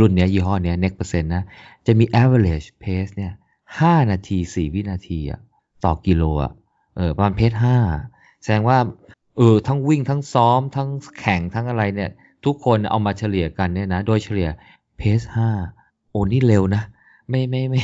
[0.00, 1.42] รุ่นเนี้ยยี่ห้อเนี้ย Next Percent นะ
[1.86, 3.32] จะมี average pace เนี่ย
[3.70, 5.40] 5นาที 4 วินาทีอะ
[5.84, 6.52] ต่อกิโลอะ
[6.96, 7.76] เออประมาณเพจห้า
[8.42, 8.78] แสดงว่า
[9.36, 10.88] เออทั้งวิ่งทั้งซ้อมทั้ง
[11.20, 12.10] แข่งทั้งอะไรเนี่ย
[12.44, 14.48] ทุกคนเอามาเฉลี่ยกันเนี่ยนะ โดยเฉลี่ย
[14.98, 15.48] เพจห้า
[16.10, 16.82] โอ้นี่เร็วนะ
[17.30, 17.82] ไม่ไม่ไม่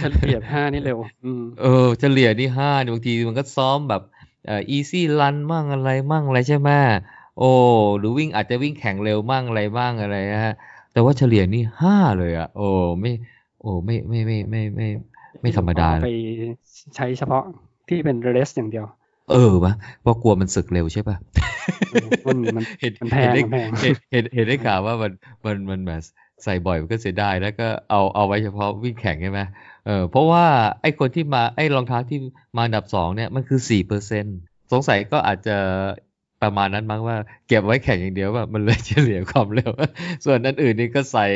[0.00, 4.02] เฉลี่ยห้านี่เร็วอืมเออเฉลี่ยนี่ห้าบางทีมันก็ซ้อมแบบ
[4.46, 6.70] เอ่อ easy run มั่งอะไรมั่งอะไรใช่ไหม
[7.38, 7.52] โอ้
[7.98, 10.54] หรือวิ่งอาจจะวิ่งแข่งเร็วมั่งอะไรบ้างอะไรนะฮะ
[10.92, 12.68] แต่ว่าเฉลี่ยนี่ห้าเลยอะ โอ้
[13.00, 13.12] ไม่
[13.60, 14.88] โอ้ไม่ไม่ไม่ไม่ไม่
[15.40, 16.10] ไม่ธรรมดาไป
[16.96, 17.44] ใช้เฉพาะ
[17.88, 18.86] ที่เป็นเรสอย่างเดียว
[19.30, 19.72] เออวะ
[20.02, 21.16] เพราะกลัวมันสึกเร็วใช่ป่ะ
[22.26, 25.12] มันมันเห็นมันแพงเห็นได้มันแพงเห็นเห็นเห็นได้ข่าวว่ามัน
[25.44, 26.02] มันมันแบบ
[26.44, 29.40] ใส่บ่อยมันก็เสียดายแล้วก็เอาเอาไว้เฉพาะวิ่งแข่งใช่ไหม
[29.86, 30.44] เออเพราะว่า
[30.82, 32.18] ไอ้คนที่มาไอ้รองเท้าที่
[32.56, 34.24] มาอันดับสองเนี่ยมันคือสี่เปอร์เซ็น
[34.72, 35.56] สงสัยก็อาจจะ
[36.42, 37.16] ประมาณนั้นมั้งว่า
[37.48, 39.72] เก็บไว้แข่งอย่างเดียวว่ามันเลยเฉลี่ยความเร็ว
[40.24, 41.26] ส่วนอันอื่นนี่ก็ใส่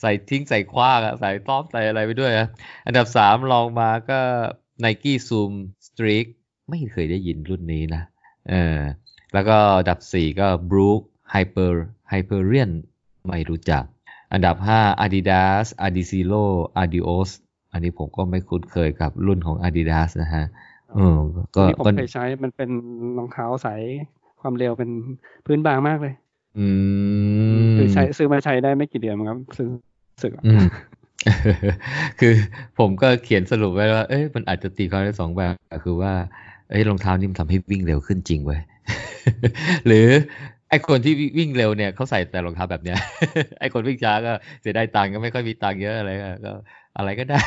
[0.00, 2.48] ใส่ทิ้งใส่คว้างใส่ต้อมใส่อะไรไปด้วยอะ
[2.86, 4.20] อันดับสามลองมาก็
[4.84, 5.52] Nike Zoom
[5.86, 6.26] Streak
[6.68, 8.02] ไม่เคยได้ยินรุ่นนี้นะ
[8.48, 8.78] เออ
[9.32, 11.00] แล้วก็อันดับสี่ก็ Brook
[11.34, 11.74] Hyper
[12.12, 12.70] Hyperion
[13.26, 13.84] ไม่รู้จัก
[14.32, 16.44] อันดับ5 Adidas Adizero
[16.82, 17.30] Adios
[17.72, 20.44] อันนี้ผมก็ไม่คุ้นเคยกับรุ่นของ Adidas นะฮะ
[20.94, 21.18] เออ
[21.56, 22.70] ก็ผมเคยใช้มันเป็น
[23.16, 23.82] รองเท้าสาย
[24.40, 24.90] ความเร็วเป็น
[25.46, 26.14] พื้นบางมากเลย
[26.58, 26.66] อื
[27.54, 29.68] มคือใช้ซื้อมาใช้ได้ไม่กี่เดือนมั้งครับซื้อ
[30.22, 30.66] สึกอะอืม
[32.20, 32.34] คือ
[32.78, 36.12] ผมก็เขียนสรุปไว้ว่า เอ้ยมันอาจจะตีความได้สองแบบ คือว่า
[36.70, 38.60] เอ้ยรองเท้านี่มันทำให้วิ่งเร็วขึ้นจริงเว้ย
[39.86, 40.06] หรือ
[40.68, 42.98] ไอคนที่วิ่งเร็วเนี่ยเขาใส่แต่รองเท้าแบบเนี้ย
[43.60, 46.52] ไอคนวิ่งช้าก็เสียได้ตังค์ก็ไม่ค่อยมีตังค์เยอะอะไรก็ก็
[46.96, 47.42] อะไรก็ได้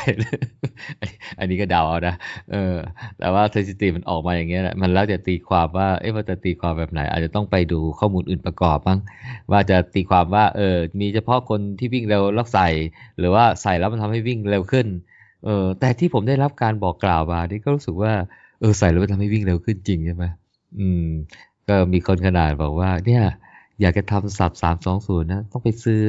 [1.38, 2.14] อันนี้ก็เดาเอานะ
[2.52, 2.74] เออ
[3.18, 8.98] แต่ว่าสถิติมันออกมาอย่างเงี้ยแหละมันแล้วจะตีความว่า เอ๊ะมันจะตีความแบบไหน อาจจะต้องไปดูข้อมูลอื่นประกอบบ้าง
[9.50, 12.68] ว่าจะตีความว่า เออ มีเฉพาะคนที่วิ่งเร็วแล้วใส่
[13.18, 14.86] หรือว่าใส่แล้วมันทำให้วิ่งเร็วขึ้น
[15.44, 18.12] เออ แต่ที่ผมได้รับการบอกกล่าวมา นี่ก็รู้สึกว่า
[18.60, 20.24] เออ ใส่แล้วมันทำให้วิ่งเร็วขึ้นจริงใช่ไหม
[20.78, 21.06] อืม
[21.68, 23.22] ก็มีคนขนาดบอกว่า เนี่ย
[23.80, 26.02] อยากจะทำสับสามสองศูนย์นะ ต้องไปซื้อ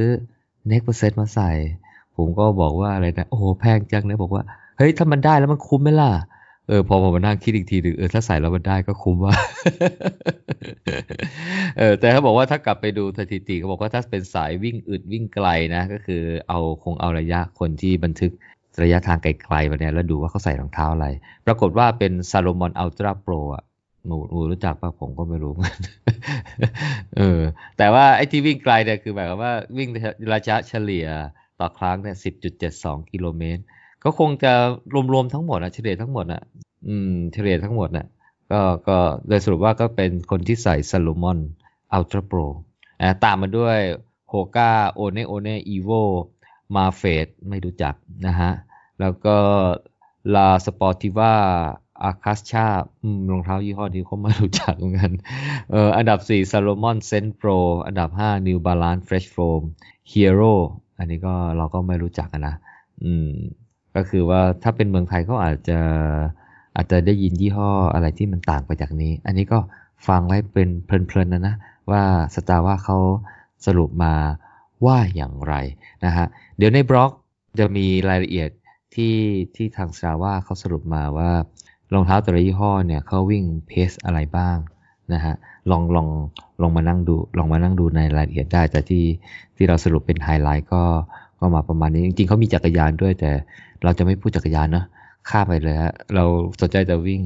[0.69, 1.51] next percent มาใส่
[2.17, 4.43] ผมก็บอกว่าอะไรนะ โอ้โหแพงจังเลยบอกว่า
[4.77, 6.11] เฮ้ย ถ้ามันได้แล้วมันคุ้มไหมล่ะ
[6.67, 9.35] เออ พอผมมานั่งคิดอีกทีหนึ่งเออ ถ้าใส่แล้วมันได้ก็คุ้มว่า
[11.77, 18.31] เออ แต่เขาบอกว่าถ้ากลับไปดูสถิติเขาบอกว่าถ้าเป็นสายวิ่งอึดวิ่งไกลนะ ก็คือเอาคงเอาระยะคนที่บันทึก
[18.83, 21.07] ระยะทางไกลๆมาเนี่ยแล้วดูว่าเขาใส่รองเท้าอะไร
[21.45, 23.63] ปรากฏว่าเป็นซาโลมอนอัลตร้าโปรอะ
[24.07, 25.53] หนูหนูรู้จักปะผมก็ไม่รู้
[27.17, 27.39] เออ
[27.77, 29.89] แต่ว่าไอ้ที่วิ่งไกลเนี่ยคือหมายความว่าวิ่ง
[30.33, 31.07] ระยะเฉลี่ย
[31.59, 33.61] ต่อครั้งเนี่ยสิบจุดเจ็ดสองกิโลเมตร
[34.03, 34.53] ก็คงจะ
[35.13, 36.41] รวมๆทั้งหมดอะเฉลี่ยทั้งหมดอะ
[36.87, 38.07] อืมเฉลี่ยทั้งหมดน่ะ
[38.51, 41.39] ก็ก็โดยสรุปว่าก็เป็นคนที่ใส่ Salomon
[41.93, 42.39] Ultra Pro
[43.01, 43.79] อ่าตามมาด้วย
[44.29, 47.93] Hoka One One Evo Mafate ไม่รู้จัก
[48.27, 48.51] นะฮะ
[48.99, 49.37] แล้วก็
[50.35, 52.67] La Sportiva Akasha
[53.29, 55.11] รองเท้ายี่ห้อนี้เขาไม่รู้จักเหมือนกัน
[55.71, 59.61] เอออันดับ4 Salomon Sense Pro อันดับ 5 New Balance Fresh Foam
[60.11, 60.55] Hero
[60.99, 62.55] อันนี้ก็เราก็ไม่รู้จักนะ
[63.03, 63.29] อืม
[63.95, 65.79] ก็คือว่าถ้าเป็นเมืองไทยเขาอาจจะ
[66.75, 69.59] อาจจะได้ยินยี่ห้ออะไรที่มันต่างไปจากนี้ อันนี้ก็
[70.07, 71.55] ฟังไว้เป็นเพลินๆนะนะ
[71.91, 72.03] ว่า
[72.35, 72.97] สตาร์ว่าเขา
[73.65, 74.13] สรุปมา
[74.85, 75.53] ว่าอย่างไร
[76.05, 76.25] นะฮะ
[76.57, 77.11] เดี๋ยวในบล็อก
[77.59, 78.49] จะมีรายละเอียด
[78.95, 79.15] ที่
[79.55, 81.31] ที่ทางสตาร์ว่าเขาสรุปมาว่า
[81.93, 84.57] รองเท้าแต่ละยี่ห้อเนี่ยเขาวิ่งเพสอะไรบ้าง
[85.13, 85.35] นะฮะ
[85.71, 86.07] ลองลอง
[86.61, 89.03] ลองมานั่งดูลองมานั่งดูในรายละเอียดได้ แต่ที่
[89.55, 90.83] ที่เราสรุปเป็นไฮไลท์ก็
[91.39, 93.31] ก็มาประมาณนี้ จริงๆเขามีจักรยานด้วย แต่
[93.83, 94.85] เราจะไม่พูดจักรยานเนอะ
[95.29, 96.25] ข้ามไปเลยฮะเรา
[96.61, 97.21] สนใจแต่วิ่ง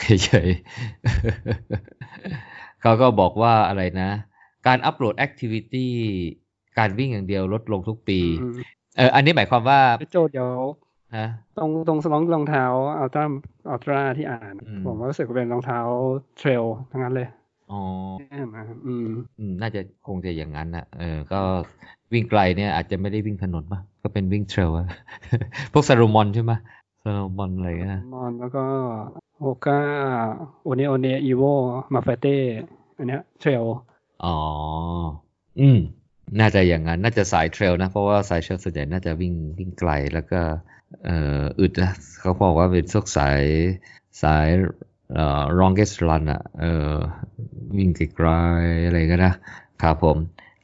[0.00, 4.10] เฉยๆเขาก็บอกว่าอะไรนะ
[4.66, 5.92] การอัปโหลดแอคทิวิตี้
[6.78, 8.54] การวิ่งอย่างเดียวลดลงทุกปีอืม
[8.96, 10.50] เอออันนี้หมายความว่าพี่โจเดี๋ยว
[11.16, 11.26] ฮะ
[11.58, 12.64] ตรงตรงสลองรองเท้า
[12.98, 15.78] ultra ultra ที่อ่านอืมผมว่ารู้สึกว่าเป็นรองเท้า
[16.38, 17.28] trailทั้งนั้นเลย
[17.72, 17.80] อ๋อ
[18.18, 19.06] แน่นะครับอืม
[19.38, 21.40] อืมน่าจะคงจะอย่างนั้นนะเออ ก็
[22.12, 24.86] วิ่งไกลเนี่ยอาจจะไม่ได้วิ่งถนนป่ะ ก็เป็นวิ่ง trail อะ
[25.72, 26.52] พวก Salomon ใช่ไหม
[27.02, 28.64] Salomon อะไรเงี้ยนะมอนแล้วก็
[29.40, 31.42] Hoka One One Evo
[31.94, 32.36] มาเฟเต้
[32.96, 33.64] อันเนี้ยเทรล
[34.24, 34.36] อ๋อ
[35.60, 35.78] อืม
[36.40, 40.40] น่าจะอย่างนั้น น่าจะสายเทรลนะ เพราะว่าสายเทรลส่วนใหญ่น่าจะวิ่งวิ่งไกลแล้วก็
[40.73, 43.42] เอึดนะเขาบอกว่าเป็นพวกสาย
[44.22, 44.48] สาย
[45.14, 46.94] เอ่อ longest run อะเออ
[47.76, 49.34] วิ่งไกลๆอะไรก็นะ
[49.82, 50.16] ครับผม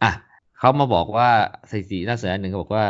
[0.02, 0.12] อะ
[0.58, 1.30] เขามาบอกว่า
[1.70, 2.86] สถิติน่าสนใจหนึ่งเขาบอกว่า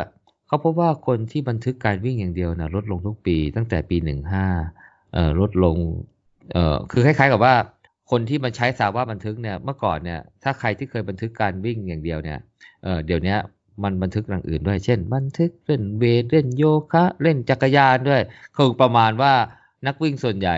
[0.47, 4.45] เขาพบว่าคนที่บันทึกการวิ่งอย่างเดียวนะลดลงทุกปีตั้งแต่ปีหนึ่งห้า
[5.13, 5.77] เอ่อลดลง
[6.53, 7.55] เอ่อคือคล้ายๆกับว่า
[8.11, 12.39] คนที่มันใช้สาวว่าบันทึกเนี่ยเมื่อก่อนเนี่ยถ้าใครที่เคยบันทึกการวิ่งอย่างเดียวเนี่ย
[12.83, 13.35] เอ่อเดี๋ยวนี้
[13.83, 18.21] มันบันทึกอย่างอื่นด้วย เช่น บันทึกเล่นเวทเล่นโยคะ เล่นจักรยานด้วย
[18.55, 19.33] คือประมาณว่า
[19.87, 20.55] นักวิ่งส่วนใหญ่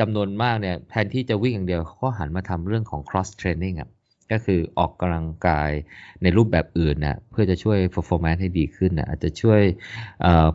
[0.00, 3.88] จำนวนมากเนี่ยแทนที่จะวิ่งอย่างเดียวเขาก็หันมาทำเรื่องของ cross training อะ
[4.32, 5.70] ก็คือออกกำลังกาย
[6.22, 9.60] ในรูปแบบอื่นนะเพื่อจะช่วย performance ให้ดีขึ้นนะอาจจะช่วย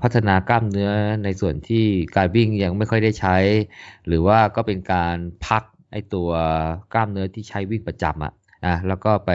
[0.01, 0.91] พัฒนากล้ามเนื้อ
[1.23, 3.37] ในส่วนที่การวิ่งยังไม่ค่อยได้ใช้
[4.07, 5.15] หรือว่าก็เป็นการ
[5.47, 6.29] พักไอตัว
[6.93, 8.33] กล้ามเนื้อที่ใช้วิ่งประจำอะ
[8.67, 9.31] นะแล้วก็ไป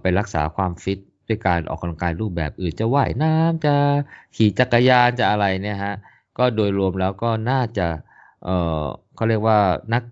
[0.00, 3.74] ไปรักษาความฟิต ด้วยการออกกำลังกายรูปแบบอื่นจะว่ายน้ำจะ
[4.36, 5.94] ขี่จักรยานจะอะไรเนี่ยฮะ
[6.38, 7.86] ก็โดยรวมแล้วก็น่าจะ
[8.44, 8.50] เอ
[8.82, 8.84] อ
[9.16, 9.58] เขาเรียกว่า
[9.92, 10.02] นัก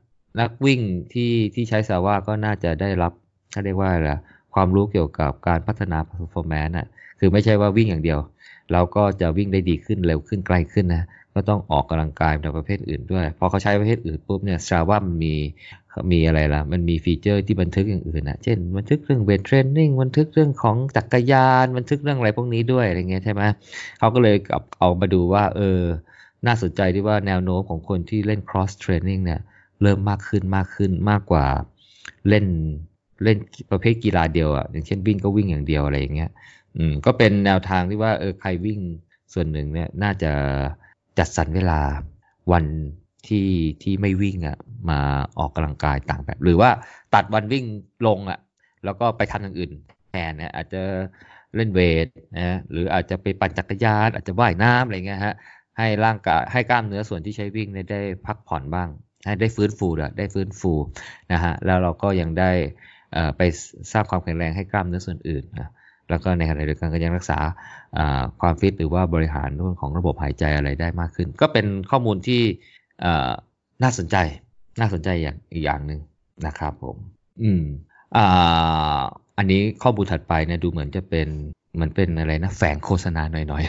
[0.41, 0.81] นักวิ่ง
[1.13, 3.13] ที่ที่ใช้ซาว่าก็น่าจะได้รับ
[3.53, 4.13] เขาเรียกว่าอะไร
[4.55, 6.87] ความรู้เกี่ยวกับการพัฒนา performance อะ
[7.19, 8.19] คือไม่ใช่ว่าวิ่งอย่างเดียว
[8.73, 15.35] เราก็จะวิ่งได้ดีขึ้นเร็วขึ้นไกลขึ้นนะก็ต้องออกกำลังกายในประเภทอื่นด้วย พอเขาใช้ประเภทอื่นปุ๊บเนี่ยซาว่ามันมี
[16.13, 23.43] มีอะไรล่ะ มันมีฟีเจอร์ที่บันทึกอย่างอื่นนะเช่น บันทึกเรื่องเวทเทรนนิ่ง บันทึกเรื่องของจักรยาน บันทึกเรื่องอะไรพวกนี้ด้วยอะไรเงี้ยใช่ไหม
[23.99, 25.81] เขาก็เลยเอาเอามาดูว่า เออ
[26.47, 29.41] น่าสนใจที่ว่าแนวโน้มของคนที่เล่น cross training เนี่ย
[29.83, 31.47] เริ่มมากขึ้นมากขึ้นมากกว่า
[32.29, 32.47] เล่น
[33.25, 33.39] เล่น
[33.71, 36.31] ประเภทกีฬาเดียวอะ อย่างเช่นวิ่งก็วิ่งอย่างเดียวอะไรอย่างเงี้ย
[36.77, 38.81] อืม ก็เป็นแนวทางที่ว่า เออ ใครวิ่ง
[39.33, 40.33] ส่วนหนึ่งเนี่ย น่าจะ
[41.19, 41.81] จัดสรรเวลา
[42.53, 42.65] วัน
[43.29, 43.49] ที่
[43.83, 44.59] ที่ไม่วิ่งอะ
[44.91, 45.01] มา
[45.39, 46.71] ออกกำลังกายต่างแบบ หรือว่า
[47.15, 47.65] ตัดวันวิ่ง
[48.07, 48.39] ลงอะ
[48.85, 49.73] แล้วก็ไปทำอย่างอื่น
[50.11, 50.83] แทนนี่ยอาจจะ
[51.57, 55.35] เล่นเวทนะหรืออาจจะไปปั่นจักรยาน อาจจะว่ายน้ำอะไรเงี้ยฮะ
[55.79, 58.89] ให้ร่างกายให้กล้ามเนื้อส่วนที่ใช้วิ่งได้พักผ่อนบ้าง
[59.27, 60.73] ให้ได้ฟื้นฟูได้ฟื้นฟู
[61.33, 62.51] นะฮะแล้วเราก็ยังได้
[63.37, 63.43] ไป
[63.93, 65.69] สร้างความแข็งแรงให้กล้ามเนื้อส่วนอื่นนะ
[66.11, 67.39] แล้วก็ในขณะเดียวกันก็ยังรักษา
[68.41, 72.43] ความฟิตหรือว่าบริหารเรื่องของระบบหายใจอะไรได้มากขึ้น ก็เป็นข้อมูลที่
[73.83, 74.17] น่าสนใจ
[74.81, 76.01] น่าสนใจอย่างอีกอย่างหนึ่ง
[76.47, 76.97] นะครับผม
[77.43, 77.63] อืม
[78.17, 79.01] อ่า
[79.39, 81.29] อันนี้ข้อมูลถัดไปเนี่ยดูเหมือนจะเป็น
[81.81, 83.63] มันเป็นอะไรนะแฝงโฆษณาหน่อย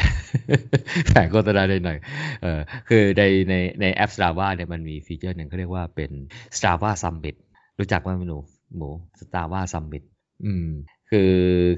[0.51, 2.59] ๆ แฝงโฆษณาหน่อยๆเออ
[2.89, 6.11] คือในในในแอป Strava เนี่ยมันมีฟีเจอร์หนึ่งเขาเรียกว่าเป็น
[6.55, 7.35] Strava Summit
[7.79, 8.37] รู้จักไหมหนู
[8.75, 10.03] หมู Strava Summit
[10.45, 10.67] อืม
[11.11, 11.31] คือ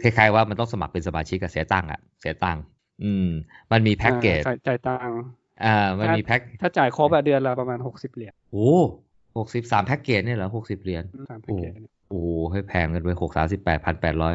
[0.03, 2.63] คล้ายๆว่ามันต้องสมัครเป็นสมาชิกกับเสียตังค์อะเสียตังค์
[3.03, 3.27] อืม
[3.71, 5.19] มันมีแพ็กเกจจ่ายตังค์
[5.63, 8.69] อ่ามันมีแพ็คถ้าจ่ายครบเดือนละประมาณหกสิบเหรียญโอ้
[9.37, 11.03] หกสิบสามแพ็กเกจเนี่ยเหรอหกสิบเหรียญ
[11.47, 11.57] โอ้
[12.09, 14.33] โอ้ให้แพงกันไปหกสามสิบแปดพันแปดร้อย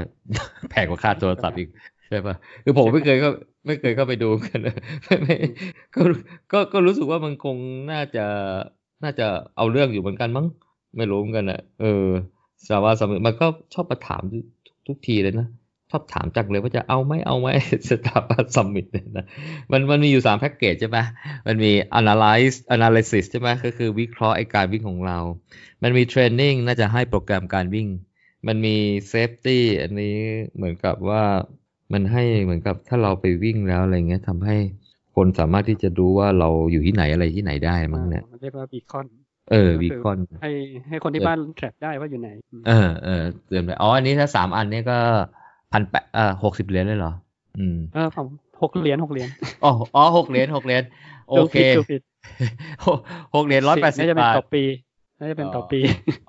[0.70, 1.68] แพงกว่าค่าโทรศัพท์อีก
[2.08, 2.34] ใช่ปะ
[2.64, 3.28] คือผมไม่เคยก็
[3.66, 4.58] ไม่เคยเข้าไปดูกัน
[5.04, 5.36] ไม่ไม่
[5.94, 6.02] ก็
[6.52, 7.56] ก็ก็รู้สึกว่ามันคง
[7.92, 8.24] น่าจะ
[9.04, 10.46] น่าจะเอาเรื่องอยู่เหมือนกันมั้ง
[10.96, 12.06] ไม่รู้เหมือนกันอะเออ
[12.68, 14.22] สาวาสมัยมันก็ชอบมาถาม
[14.86, 15.46] ทุกทีเลยนะ
[15.96, 17.48] อบถามจังเลยว่าจะเอาไหมเอาไหม
[17.88, 19.26] สตาร์บัคซัมมิตเนี่ยนะ
[19.72, 20.98] มันมันมีอยู่สามแพ็กเกจใช่ไหม
[21.46, 25.18] มันมี analyze analysis ใช่ไหมก็คือวิเคราะห์ไอการวิ่งของเรา
[25.82, 27.88] มันมี training น่าจะให้โปรแกรมการวิ่ง
[28.46, 28.76] มันมี
[29.12, 30.16] safety อันนี้
[30.56, 31.22] เหมือนกับว่า
[31.92, 34.56] มันให้เหมือนกับถ้าเราไปวิ่งแล้วอะไรเงี้ยทำให้
[35.16, 39.06] คนสามารถที่จะดูว่าเราอยู่ที่ไหนอะไรที่ไหนได้มั้งเนี่ยมันเรียกว่าบีคอน
[39.50, 40.50] เออบีคอนให้
[40.88, 42.28] ให้คนที่บ้านแทร็กได้ว่าอยู่ไหน
[42.66, 44.98] เออเออเตือนไปอ๋ออันนี้ถ้าสามอันนี้ก็
[45.74, 47.12] พันแปดเอ่อหกสิบเหรียญเลยเหรอ
[47.58, 48.26] อืม เออผม
[48.62, 49.28] หกเหรียญหกเหรียญ
[49.64, 50.82] อ๋ออ๋อหกเหรียญหกเหรียญ
[51.28, 51.56] โอเค
[53.34, 54.62] หกเหรียญร้อยแปดสิบบาทต่อปี
[55.18, 55.80] น่าจะเป็นต่อปี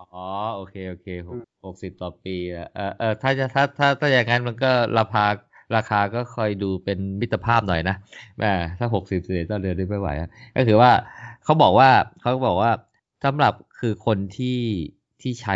[0.02, 1.08] อ๋อ โอเค โอเค
[1.66, 2.36] หกสิบต่อปี
[2.76, 5.26] เออเออถ้าจะถ้าถ้าถ้าอย่างนั้นมันก็ราคา
[5.76, 7.96] ราคาก็คอยดูเป็นมิตรภาพหน่อยนะ
[8.38, 10.10] แม่ถ้าหกสิบเหรียญต่อเดือนได้ไม่ไหว
[10.56, 10.92] ก็คือว่า
[11.44, 11.90] เขาบอกว่า
[12.22, 12.72] เขาบอกว่า
[13.24, 14.60] สำหรับคือคนที่
[15.22, 15.56] ที่ใช้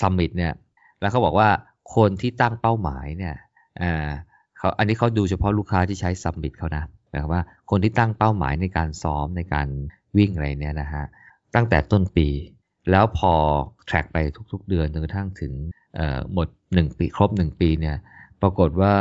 [0.00, 0.52] ซัมมิตเนี่ย
[1.00, 1.48] แล้วเขาบอกว่า
[1.96, 3.34] คนที่ตั้งเป้าหมายเนี่ย
[3.82, 4.08] อ่า
[4.58, 9.68] เขาอันนี้เขาดูเฉพาะลูกค้าที่ใช้ซัมมิตเขานะแปลว่าคนที่ตั้งเป้าหมายในการซ้อมในการ
[10.16, 11.04] วิ่งอะไรเนี่ยนะฮะ
[11.54, 12.28] ตั้งแต่ต้นปี
[12.90, 13.32] แล้วพอ
[13.86, 14.16] แทร็กไป
[14.52, 15.52] ทุกๆ เดือนจนกระทั่งถึง
[16.32, 17.96] หมด 1 ปีครบ 1 ปีเนี่ย
[18.42, 18.94] ปรากฏว่า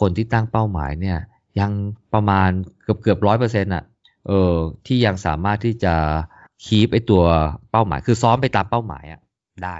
[0.00, 1.18] คนที่ตั้งเป้าหมายเนี่ย
[1.60, 1.70] ยัง
[2.14, 2.50] ประมาณ
[2.82, 3.84] เกือบเกือบร้อยเปอร์เซ็นต์อะ
[4.26, 4.54] เออ
[4.86, 5.94] ที่ยังสามารถที่จะ
[6.64, 7.22] คีปไอตัว
[7.70, 9.20] เป้าหมาย คือซ้อมไปตามเป้าหมายอะ
[9.64, 9.76] ได้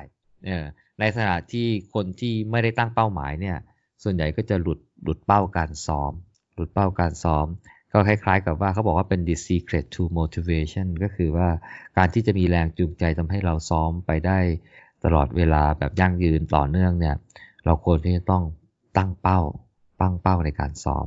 [0.47, 0.65] เออ
[1.01, 3.57] ในขณะที่คนที่ไม่ได้ตั้งเป้าหมายเนี่ย
[4.03, 6.13] ส่วนใหญ่ก็จะหลุดหลุดเป้าการซ้อม
[6.55, 7.47] หลุดเป้าการซ้อม
[7.93, 11.49] ก็คล้ายๆ กับว่าเขาบอกว่าเป็น the secret to motivation ก็คือว่า
[11.97, 14.39] การที่จะมีแรงจูงใจทำให้เราซ้อมไปได้
[15.05, 17.17] ตลอดเวลาแบบยั่งยืนต่อเนื่องเนี่ย
[17.65, 18.45] เราควรที่จะต้อง
[18.97, 19.41] ตั้งเป้า
[20.01, 21.07] ปั้งเป้าในการซ้อม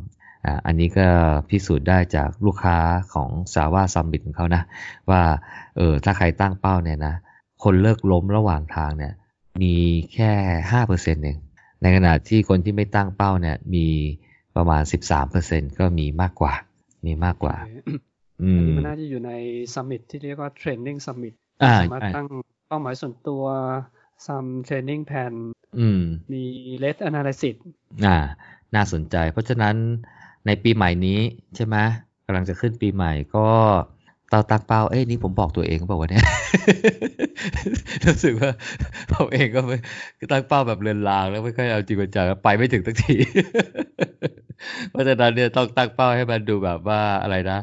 [0.65, 1.07] อันนี้ก็
[1.49, 2.77] พิสูจน์ได้จากลูกค้า
[3.13, 4.63] ของสาว่าซัมบิทของเขานะ
[5.09, 5.21] ว่า
[5.77, 7.15] เออถ้าใครตั้งเป้าเนี่ยนะ
[7.63, 9.13] คนเลิกล้มระหว่างทางเนี่ย
[9.61, 9.73] มี
[10.13, 10.31] แค่
[10.71, 11.37] ห้าเปอร์เซ็นต์เอง
[11.81, 13.87] ในขณะที่คนที่ไม่ตั้งเป้าเนี่ย มี
[14.55, 16.53] ประมาณสิบสามเปอร์เซ็นต์ก็มีมากกว่า
[17.05, 17.55] มีมากกว่า
[18.41, 19.31] อืมมันน่าจะอยู่ใน
[19.73, 21.33] Summit ที่เรียกว่า training Summit
[21.79, 22.27] สามารถตั้ง
[22.67, 23.43] เป้าหมายส่วนตัว
[24.25, 25.33] ซัม training แผน
[26.31, 26.43] มี
[26.77, 27.55] race analysis
[28.05, 28.17] อ่า
[28.75, 29.75] น่าสนใจ เพราะฉะนั้น
[30.45, 31.19] ในปีใหม่นี้
[31.55, 31.75] ใช่ไหม
[32.25, 33.47] กำลังจะขึ้นปีใหม่ก็
[34.31, 36.25] ตาตั้งเป้า เอ้ยนี่ผมบอกตัวเองบอกว่าเนี่ย
[38.05, 38.51] รู้สึกว่า
[39.11, 39.77] ผมเองก็ไม่
[40.31, 43.15] ตั้งเป้าแบบเลือนลางแล้วไม่ค่อยเอาจริงจังไปไม่ถึงสักที
[44.89, 47.59] เพราะฉะนั้นเนี่ยต้องตั้งเป้าให้มันดูแบบว่าอะไรนะ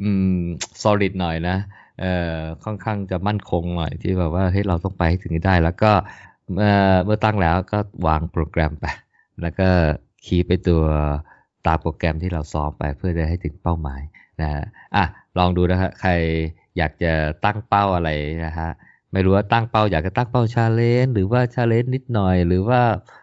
[0.00, 0.38] อืม
[0.82, 1.56] solid หน่อยนะ
[2.00, 5.90] เอ่อค่อนข้างจะมั่นคงหน่อยที่แบบว่าเฮ้ยเราต้องไปถึงได้ แล้วก็
[6.52, 6.72] เมื่อ
[7.04, 8.86] เมื่อตั้งแล้วก็วางโปรแกรมไป
[9.42, 9.68] แล้วก็
[10.24, 10.82] คีย์ไปตัว
[11.66, 14.02] ตามโปรแกรมที่เราซ้อมไปเพื่อจะให้ถึงเป้าหมาย
[14.40, 14.50] นะ
[14.96, 15.04] อะ
[15.38, 16.10] ลองดูนะฮะใคร
[16.78, 17.12] อยากจะ
[17.44, 18.10] ตั้งเป้าอะไร
[18.46, 18.70] นะฮะ
[19.12, 22.80] ไม่รู้ว่าตั้งเป้าอยากจะตั้งเป้า challenge หรือว่า challenge นิดหน่อย หรือว่า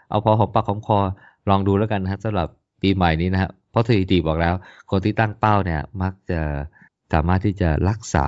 [0.09, 0.99] เอาพอหอมปากหอมคอ
[1.49, 2.47] ลองดูแล้วกันนะสำหรับ
[2.81, 4.53] ปีใหม่นี้นะฮะเพราะสถิติบอกแล้ว
[4.91, 6.41] คนที่ตั้งเป้าเนี่ยมักจะ
[7.13, 8.27] สามารถที่จะรักษา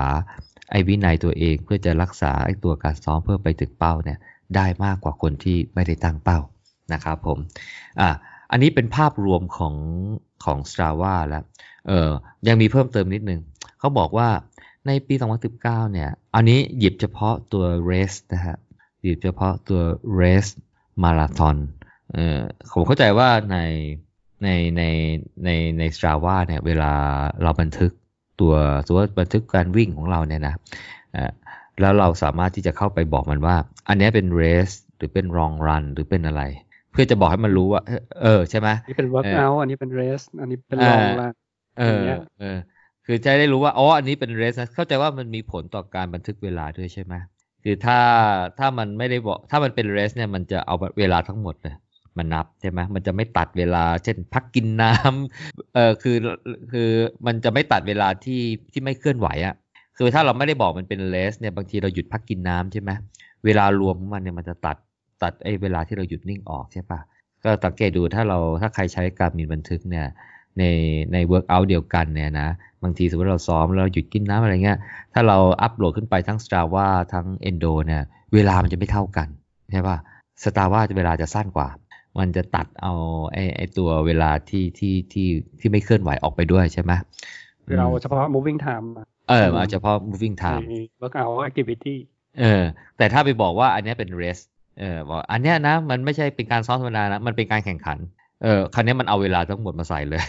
[0.71, 4.17] ไอ้วินัยตัวเองเพื่อจะรักษาไอ้ตัวการซ้อมเพื่อไปถึงเป้าเนี่ย
[4.55, 6.39] ได้มากกว่าคนที่ไม่ได้ตั้งเป้า
[6.93, 7.37] นะครับผม
[8.01, 8.09] อะ
[8.51, 9.75] อันนี้เป็นภาพรวมของ
[10.45, 11.43] ของ Strava แล้ว
[11.87, 12.09] เออ
[12.47, 13.39] ยังมีเพิ่มเติมนิดนึง
[13.81, 14.29] เขาบอกว่า
[14.87, 15.15] ในปี
[15.53, 18.57] 2019 เนี่ย อันนี้หยิบเฉพาะตัว race นะฮะ
[19.03, 19.81] หยิบเฉพาะตัว
[20.19, 20.51] race
[21.03, 21.57] marathon
[22.13, 22.37] เออ
[22.73, 23.57] ผมเข้าใจว่าใน
[24.43, 24.83] ในใน
[25.43, 26.93] ในใน Strava เนี่ย เวลา
[27.41, 27.91] เราบันทึก
[28.41, 28.53] ตัว
[28.85, 30.55] สมมติว่าบันทึกการวิ่งของเราเนี่ยนะ
[31.81, 33.55] แล้วเราสามารถที่จะเข้าไปบอกมันว่า
[33.87, 36.41] อันนี้เป็น race หรือเป็น long run หรือเป็นอะไร
[36.91, 37.81] เพื่อจะบอกให้มันรู้ว่า
[38.21, 41.33] เออ ใช่ไหมนี่เป็น workout อันนี้เป็น race อันนี้เป็น long run
[41.79, 42.01] เออ
[42.39, 42.57] เออ
[43.13, 47.13] คือจะได้รู้ว่าอ๋ออันนี้เป็นเรสเข้าใจว่ามันมีผลต่อการบันทึกเวลาด้วยใช่ไหม
[47.63, 47.99] คือถ้า
[48.59, 51.75] ถ้ามันไม่ได้บอกถ้ามันเป็นเรสเนี่ยมันจะเอาเวลาทั้งหมดเลย
[52.17, 56.17] มันนับใช่ไหมมันจะไม่ตัดเวลา เช่น พักกินน้ำเออคือ
[56.71, 56.89] คือ
[57.25, 59.55] มันจะไม่ตัดเวลาที่ที่ไม่เคลื่อนไหวอะ่ะ
[59.97, 62.91] คือถ้าเราไม่ได้บอกมันเป็น race เนี่ยบางทีเราหยุดพักกินน้ำใช่ไหม
[63.45, 64.77] เวลารวมของมันเนี่ยมันจะตัด
[65.23, 66.99] ตัดไอ้เวลาที่เราหยุดนิ่งออกใช่ปะ
[67.43, 70.05] ก็สังเกตดูถ้าเราถ้าใครใช้ Garmin บันทึกเนี่ย
[70.59, 70.63] ใน
[71.13, 72.49] ในเวิร์กอัลเดียวกันเนี่ยนะ
[72.83, 74.77] บางทีสมมติเราซ้อมแล้วหยุดกินน้ำอะไรเงี้ย
[75.13, 79.27] ถ้าเราอัปโหลดขึ้นไปทั้ง Strava ทั้ง Endo เนี่ยเวลามันจะไม่เท่ากัน
[79.71, 79.97] ใช่ป่ะ
[80.43, 81.67] Strava จะเวลาจะสั้นกว่า
[82.19, 82.93] มันจะตัดเอา
[83.33, 85.27] ไอ้ไอ้ตัวเวลาที่ที่ที่
[85.59, 86.91] ที่ไม่เคลื่อนไหวออกไปด้วยใช่ไหม
[87.77, 88.85] เราเฉพาะ moving time
[89.29, 90.63] เออมาเฉพาะ moving time
[91.01, 91.95] workout activity
[92.41, 92.63] เออ
[92.97, 94.43] แต่ถ้าไปบอกว่าอันนี้เป็น rest
[94.79, 97.97] เออบอกอันเนี้ยนะมันไม่ใช่เป็นการซ้อมธรรมดานะ มันเป็นการแข่งขัน
[98.43, 100.23] เออครั้นี้มันเอาเวลาทั้งหมดมาใส่เลย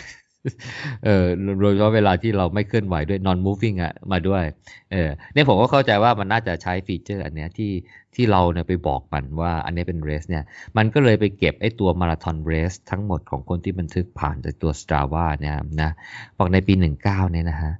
[1.04, 1.26] เออ
[1.60, 4.44] โดยเฉพาะเวลาที่เราไม่เคลื่อนไหวด้วย non moving อะมาด้วย
[4.92, 7.72] เออเนี่ยผมก็เข้าใจว่ามันน่าจะใช้ฟีเจอร์ อันเนี้ยที่
[8.14, 10.44] ที่เราเนี่ยไปบอกมันว่าอันนี้เป็นเรสเนี่ย
[10.76, 15.90] มันก็เลยไปเก็บไอ้ตัวมาราธอนเรสทั้งหมดของคนที่บันทึกผ่านจากตัว Strava เนี่ยนะ
[16.38, 17.72] บอกในปี 19เนี่ยนะฮะ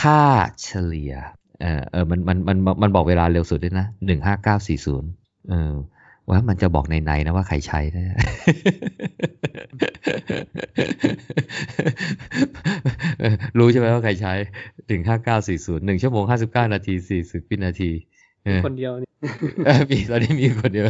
[0.00, 0.22] ค่า
[0.62, 1.12] เฉลี่ย
[1.62, 3.86] เออเออมันมันมันมันบอกเวลาเร็วสุดด้วยนะ
[4.86, 5.72] 15940 เออ
[6.30, 8.16] ว่ามันจะบอกในในนะว่าใครใช้นะ
[13.58, 14.32] รู้ใช่ไหมว่าใครใช้
[14.90, 17.92] ถึงห้าเก้าสี่ศูนย์หนึ่งชั่วโมงห้าสิบเก้านาทีสี่สิบวินาที
[18.66, 19.10] คนเดียวนี่
[19.90, 20.84] มีตอนนี้มีคนเดียว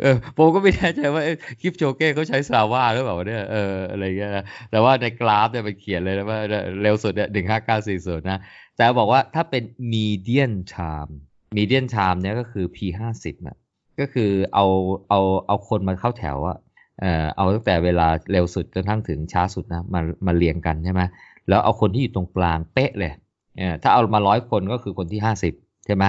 [0.00, 1.22] เออผมก็ไม่แน่ใจว่า
[1.60, 6.38] คลิปโชเก้เขาใช้สาว่าหรือเปล่าเนี่ยเอออะไรเงี้ยนะแต่ว่าในกราฟเนี่ยมันเขียนเลยนะว่า
[6.82, 8.38] เร็วสุดเนี่ยหนึ่งห้าเก้าสี่ศูนย์นะ
[8.76, 11.12] แต่บอกว่าถ้าเป็น median time
[11.56, 13.56] median time เนี่ยก็คือ p ห้าสิบนะ
[14.00, 14.66] ก็คือเอา
[15.08, 16.58] เอาเอาคนมาเข้าแถวอะ
[17.00, 21.02] เอ่อเอาตั้งแต่เวลาเร็วสุดจนทั้งถึงช้าสุดนะมามาเรียงกันใช่ไหม
[21.48, 23.12] แล้วเอาคนที่อยู่ตรงกลางเป๊ะเลย
[23.58, 25.54] เออถ้าเอามาร้อยคนก็คือคนที่ห้าสิบ
[25.86, 26.04] ใช่ไหม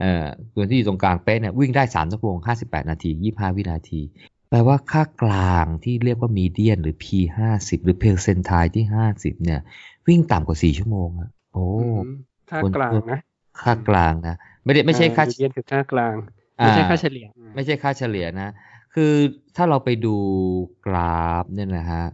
[0.00, 0.24] เอ่อ
[0.54, 4.00] คนที่อยู่ตรงกลางเป๊ะเนี่ยวิ่งได้สามชั่วโมงห้าสิบแปดนาทียี่ห้าวินาที
[4.50, 7.06] แปลว่าค่ากลางที่เรียกว่ามีเดียนหรือ P
[7.38, 9.60] ห้าสิบหรือเพอร์เซนทายที่ห้าสิบเนี่ย
[10.08, 11.66] วิ่งต่ำกว่าสี่ชั่วโมงอะโอ้
[12.50, 13.20] ค่ากลางนะ
[13.62, 16.14] ค่ากลางนะ ไม่ได้ไม่ใช่ค่ามีเดียนคือค่ากลาง
[16.58, 18.50] ไม่ใช่ค่าเฉลี่ย ไม่ใช่ค่าเฉลี่ยนะ
[18.94, 19.12] คือ
[19.56, 20.16] ถ้าเราไปดู
[20.86, 22.04] กราฟเนี่ยนะฮะ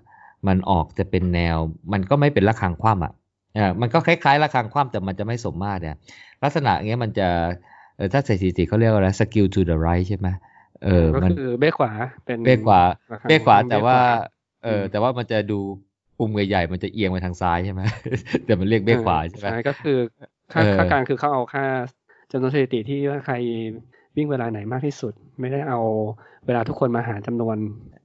[0.47, 1.57] มันออกจะเป็นแนว
[1.93, 3.13] มันก็ไม่เป็นระฆังคว่ำอะ
[3.55, 5.97] เออมันก็คล้ายๆระฆังคว่ำแต่มันจะไม่สมมาตรเนี่ย
[6.43, 7.29] ลักษณะเงี้ยมันจะ
[7.97, 10.29] เออถ้าสถิติเขาเรียกว่าอะไร skill to the right ใช่ไหม
[10.85, 11.91] เออก็คือเบ้ขวา
[12.27, 12.81] เป็นเบ้ขวา
[13.29, 13.99] เบ้ขวาแต่ว่า
[14.65, 15.59] เออแต่ว่ามันจะดู
[16.19, 17.83] ปุ่มใหญ่ๆมันจะเอียงไปทางซ้ายใช่ไหม
[18.45, 19.99] แต่มันเรียกเบ้ขวาใช่ไหมใช่ก็คือ
[20.53, 21.65] ค่าค่ากลางคือเขาเอาค่า
[22.31, 23.35] จำนวนสถิติที่ว่าใคร
[24.17, 25.81] วิ่งเวลาไหนมากที่สุด ไม่ได้เอา
[26.47, 27.57] เวลาทุกคนมาหารจำนวน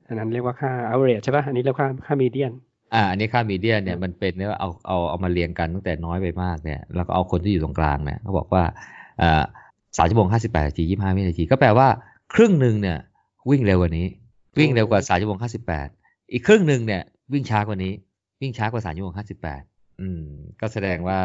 [0.08, 2.54] อันนั้นเรียกว่าค่า average ใช่ป่ะ อันนี้เรียกค่าค่า median
[2.94, 8.64] อ่าอันนี้ค่ามีเดียเนี่ยมันเป็นเนี่ยเอาเอาเอามาเรียงกันตั้งแต่น้อยไปมากเนี่ยแล้วก็เอาคนที่อยู่ตรงกลางเนี่ยเขาบอกว่า
[9.22, 9.44] อ่า
[9.98, 11.88] สามชั่วโมงห้าสิบแปดนาทียี่ห้าวินาที ก็แปลว่า
[12.34, 12.98] ครึ่งหนึ่งเนี่ย
[13.50, 14.08] วิ่งเร็วกว่านี้
[14.60, 15.88] วิ่งเร็วกว่าสามชั่วโมงห้าสิบแปด
[16.32, 17.02] อีกครึ่งหนึ่งเนี่ย
[17.34, 17.94] วิ่งช้ากว่านี้
[18.42, 19.62] วิ่งช้ากว่าสามชั่วโมงห้าสิบแปด
[20.02, 20.24] อืม
[20.62, 21.20] ก็แสดงว่า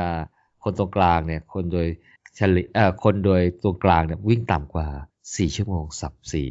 [0.65, 1.89] คนตรงกลางเนี่ยคนโดย
[2.37, 2.67] เฉลี่ย
[3.03, 4.87] คนโดยตัวกลางเนี่ยวิ่งต่ำกว่า
[5.23, 6.49] 4 ชั่วโมงสับสี่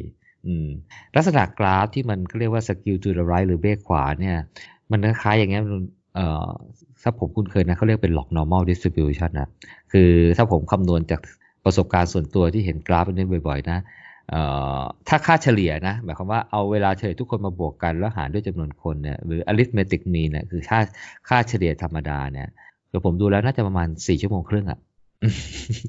[1.16, 4.36] ลักษณะกราฟที่มันก็เรียกว่าสกิลจูดไรหรือเบขวาเนี่ย
[4.90, 5.62] มันคล้ายอย่างเงี้ย
[7.02, 9.48] ถ้าผมคุ้นเคยนะเขาเรียกเป็น log normal distribution นะ
[9.92, 11.20] คือถ้าผมคำนวณจาก
[11.64, 13.78] ประสบการณ์ส่วนตัวที่เห็นกราฟนี้บ่อยๆ นะ
[15.08, 20.80] ถ้าค่าเฉลี่ยนะ หมายความว่าเอาเวลาเฉลี่ยทุกคนมาบวกกัน แล้วหารด้วยจำนวนคนเนี่ยหรือ arithmetic mean เนี่ยคือค่า
[21.28, 22.48] ค่าเฉลี่ยธรรมดาเนี่ย
[22.88, 24.78] เดี๋ยวผมดูแล้วน่าจะประมาณสี่ชั่วโมงครึ่งอะ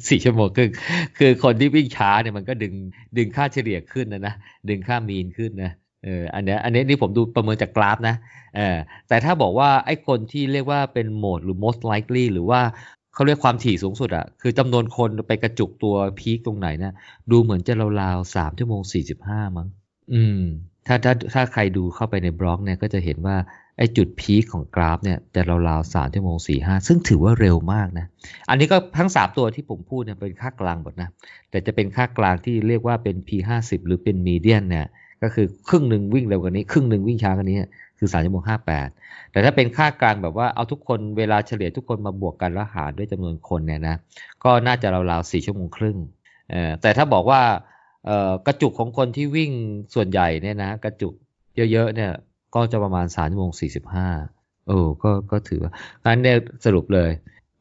[0.08, 0.72] สี่ชั่วโมงครึ่ง
[1.18, 2.74] คือคนที่วิ่งช้าเนี่ยมันก็ดึง
[3.18, 4.34] ดึงค่าเฉลี่ยขึ้นนะนะ
[4.70, 5.72] ดึงค่ามีนขึ้นนะ
[6.04, 8.16] เอออันเนี้ยอันนี้นี่ผมดูประเมินจากกราฟนะ
[8.56, 8.78] เออ
[9.08, 12.62] แต่ถ้าบอกว่าไอ้คนที่เรียกว่าเป็นโหมดหรือ most likely หรือว่า
[13.14, 16.94] เขาเรียกความถี่สูงสุดอะคือจำนวนคนไปกระจุกตัวพีคตรงไหนนะ
[17.32, 19.68] ดูเหมือนจะราวๆสามชั่วโมงสี่สิบห้ามั้ง
[20.14, 20.42] อืม
[20.88, 23.36] ถ้าถ้าถ้าใครดูเข้าไปในบล็อกเนี่ยก็จะเห็นว่า
[23.78, 28.06] ไอจุดพีคของกราฟเนี่ยจะราวๆสามชั่วโมงสี่ห้าซึ่งถือว่าเร็วมากนะ
[28.50, 31.10] อันนี้ก็ทั้งสามตัวที่ผมพูดเนี่ยเป็นค่ากลางหมดนะ
[31.50, 34.88] แต่จะเป็นค่ากลางที่เรียกว่าเป็น P ห้าสิบหรือเป็นมีเดียนเนี่ย
[35.24, 37.58] ก็คือครึ่งหนึ่งวิ่งเร็วกว่านี้ ครึ่งหนึ่งวิ่งช้ากว่านี้
[38.00, 38.88] คือสามชั่วโมงห้าแปด
[39.32, 43.96] แต่ถ้าเป็นค่ากลางแบบว่าเอาทุกคนเวลาเฉลี่ยทุกคนมาบวกกันแล้วหารด้วยจำนวนคนเนี่ยนะ
[44.44, 45.98] ก็น่าจะราวๆสี่ชั่วโมงครึ่ง
[46.52, 47.42] เออแต่ถ้าบอกว่า
[48.06, 49.52] เออกระจุกของคนที่วิ่ง
[49.96, 51.14] ส่วนใหญ่เนี่ยนะกระจุก
[51.74, 52.12] เยอะๆเนี่ย
[52.56, 54.08] ก็จะประมาณสามชั่วโมงสี่สิบห้า
[54.68, 55.72] เออ ก็ก็ถือว่า
[56.06, 57.12] งั้นเนี่ยสรุปเลย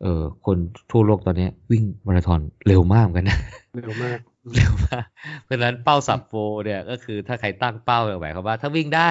[0.03, 0.57] เออคน
[0.91, 3.39] ทั่วโลกตอนนี้วิ่งมาราธอนเร็วมากเหมือนกันนะ
[3.77, 4.19] เร็วมาก
[4.55, 5.05] เร็วมาก
[5.45, 6.33] เพราะฉะนั้นเป้าสับโฟ
[6.65, 9.11] เนี่ยก็คือถ้าใครตั้งเป้าหมายความว่า ถ้าวิ่งได้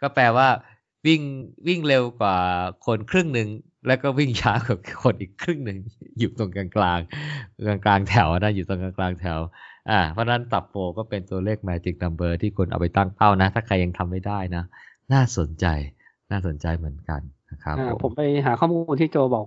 [0.00, 0.48] ก็แปลว่า
[1.06, 1.20] วิ่ง
[1.66, 2.36] วิ่งเร็วกว่า
[2.86, 3.48] คนครึ่งหนึ่ง
[3.86, 5.78] แล้วก็วิ่งช้ากว่าคนอีกครึ่งหนึ่ง
[6.18, 7.00] อยู่ตรงกลางกลาง
[7.66, 9.38] กลางกลางๆแถวนะอยู่ตรงกลางกลางๆแถว
[9.90, 14.64] อ่าเพราะฉะนั้นตับโฟก็เป็นตัวเลข magic number ที่คนเอาไปตั้งเป้านะ ถ้าใครยังทำไม่ได้นะ
[15.12, 15.66] น่าสนใจ
[16.30, 19.46] น่าสนใจเหมือนกันนะครับอ่าผผมมไปหาข้อมูลที่โจบอก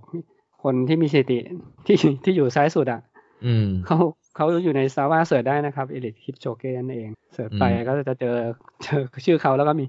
[0.63, 1.37] คนที่มีสถิติ
[1.85, 3.01] ที่ที่อยู่ซ้ายสุดอะ
[3.45, 3.97] อืมเขา
[4.35, 8.35] เขาอยู่ใน Strava search ได้นะครับเอเลียดคิปโชเกนั่นเอง search ไปอืมก็จะเจอ
[8.83, 9.85] เจอชื่อเขาแล้วก็มี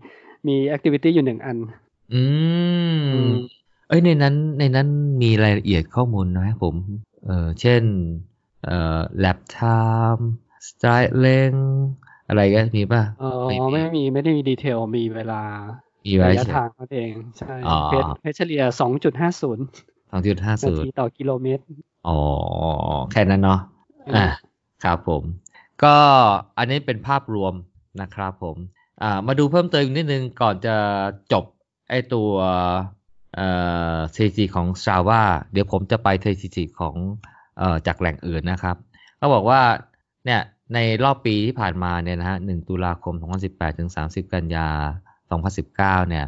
[0.49, 1.57] มี activity อยู่หนึ่งอัน
[2.13, 2.23] อื
[3.13, 3.33] อืมม
[3.89, 4.89] เอ้ยในนั้นในนั้น
[5.23, 6.75] มีรายละเอียดข้อมูลนะผม
[7.25, 7.83] เออเช่น
[8.65, 10.23] เอ่อ lap time
[10.67, 11.65] stride length
[12.31, 15.43] อะไรกันมีป่ะเออไม่มีไม่มีไม่ได้มีดีเทลมีเวลา
[16.07, 19.65] มีไว้ระยะใช่ทางนั่นเองใช่อ๋อเพชเพชเฉลี่ยสองจุดห้าศูนย์
[20.11, 21.63] สองจุดห้านาศูนทีย์ต่อกิโลเมตร
[22.09, 22.19] อ๋อ
[23.13, 23.61] แค่นั้นเนาะ
[24.15, 24.27] อ่า
[24.85, 25.23] ครับผม
[25.83, 25.97] ก็
[26.59, 27.55] อันนี้เป็นภาพรวม
[28.01, 28.57] นะครับผม
[29.03, 30.77] อ่ามาดูเพิ่มเติมอีกนิดนึงก่อนจะ
[31.33, 31.45] จบ
[31.91, 32.31] ไอตัว
[33.37, 33.49] เอ่
[33.95, 35.23] อสถิติของ Strava
[35.53, 36.95] เดี๋ยวผมจะไปสถิติของ
[37.59, 38.77] เอ่อจากแหล่งอื่นนะครับ
[39.19, 39.61] เขาบอกว่า
[40.27, 40.41] เนี่ย
[40.75, 43.15] ในรอบปีที่ผ่านมาเนี่ยนะฮะ 1 ตุลาคม
[43.47, 44.69] 2018 ถึง 30 กันยา
[45.39, 46.25] 2019 เนี่ย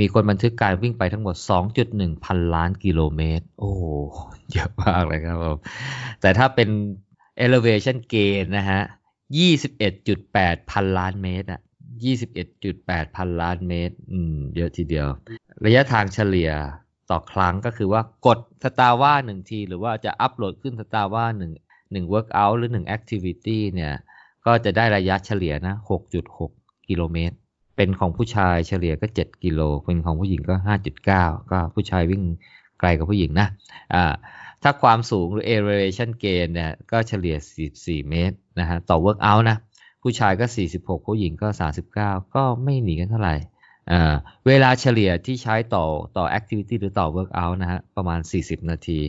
[0.00, 1.36] มีคนบันทึกการวิ่งไปทั้งหมด
[1.80, 3.82] 2.1 พันล้านกิโลเมตร โอ้โห
[4.52, 5.56] เยอะมากเลยครับผม
[6.20, 6.68] แต่ถ้าเป็น
[7.44, 8.80] elevation gain นะฮะ
[9.96, 11.60] 21.8 พันล้านเมตรอะ
[12.38, 15.08] 21.8 พันล้านเมตร อืม เยอะทีเดียว
[15.64, 16.50] ระยะทางเฉลี่ย
[17.10, 21.52] ต่อครั้งก็คือว่ากดสตาร์ว่าหนึ่งที หรือว่าจะอัปโหลดขึ้นสตาร์ว่าหนึ่ง
[21.92, 23.92] หนึ่ง workout หรือหนึ่ง activity เนี่ย
[24.46, 25.74] ก็จะได้ระยะเฉลี่ยนะ
[26.32, 27.36] 6.6 กิโลเมตร
[27.76, 30.54] เป็นของผู้ชายเฉลี่ยก็ 7 กิโล เป็นของผู้หญิงก็
[31.08, 32.22] 5.9 ก็ผู้ชายวิ่ง
[32.80, 33.48] ไกลกว่าผู้หญิงนะ
[33.94, 34.12] อ่า
[34.62, 37.36] ถ้าความสูงหรือ elevation gain เนี่ยก็เฉลี่ย
[37.72, 39.56] 44 เมตรนะฮะต่อ workout นะ
[40.02, 41.48] ผู้ชายก็ 46 ผู้หญิงก็
[41.92, 43.36] 39 ก็ไม่หนีกันเท่าไหร่
[43.90, 44.14] อ่า
[44.46, 45.84] เวลาเฉลี่ยที่ใช้ต่อ
[46.16, 49.00] ต่อ activity หรือต่อ workout นะฮะประมาณ 40 นาที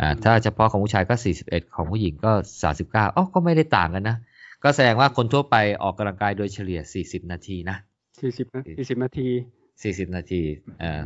[0.00, 1.14] อ่าถ้าเฉพาะของผู้ชายก็
[1.44, 2.32] 41 ของผู้หญิงก็
[2.72, 4.16] 39อ๋อก็ไม่ได้ต่างกันนะ
[4.64, 7.76] ก็แสดงว่าคนทั่วไปออกกำลังกายโดยเฉลี่ย 40 นาทีนะ
[8.20, 8.46] สี่สิบ
[8.78, 9.28] สี่สิบนาที
[9.70, 10.42] 40 นาที
[10.80, 11.00] เอ่อ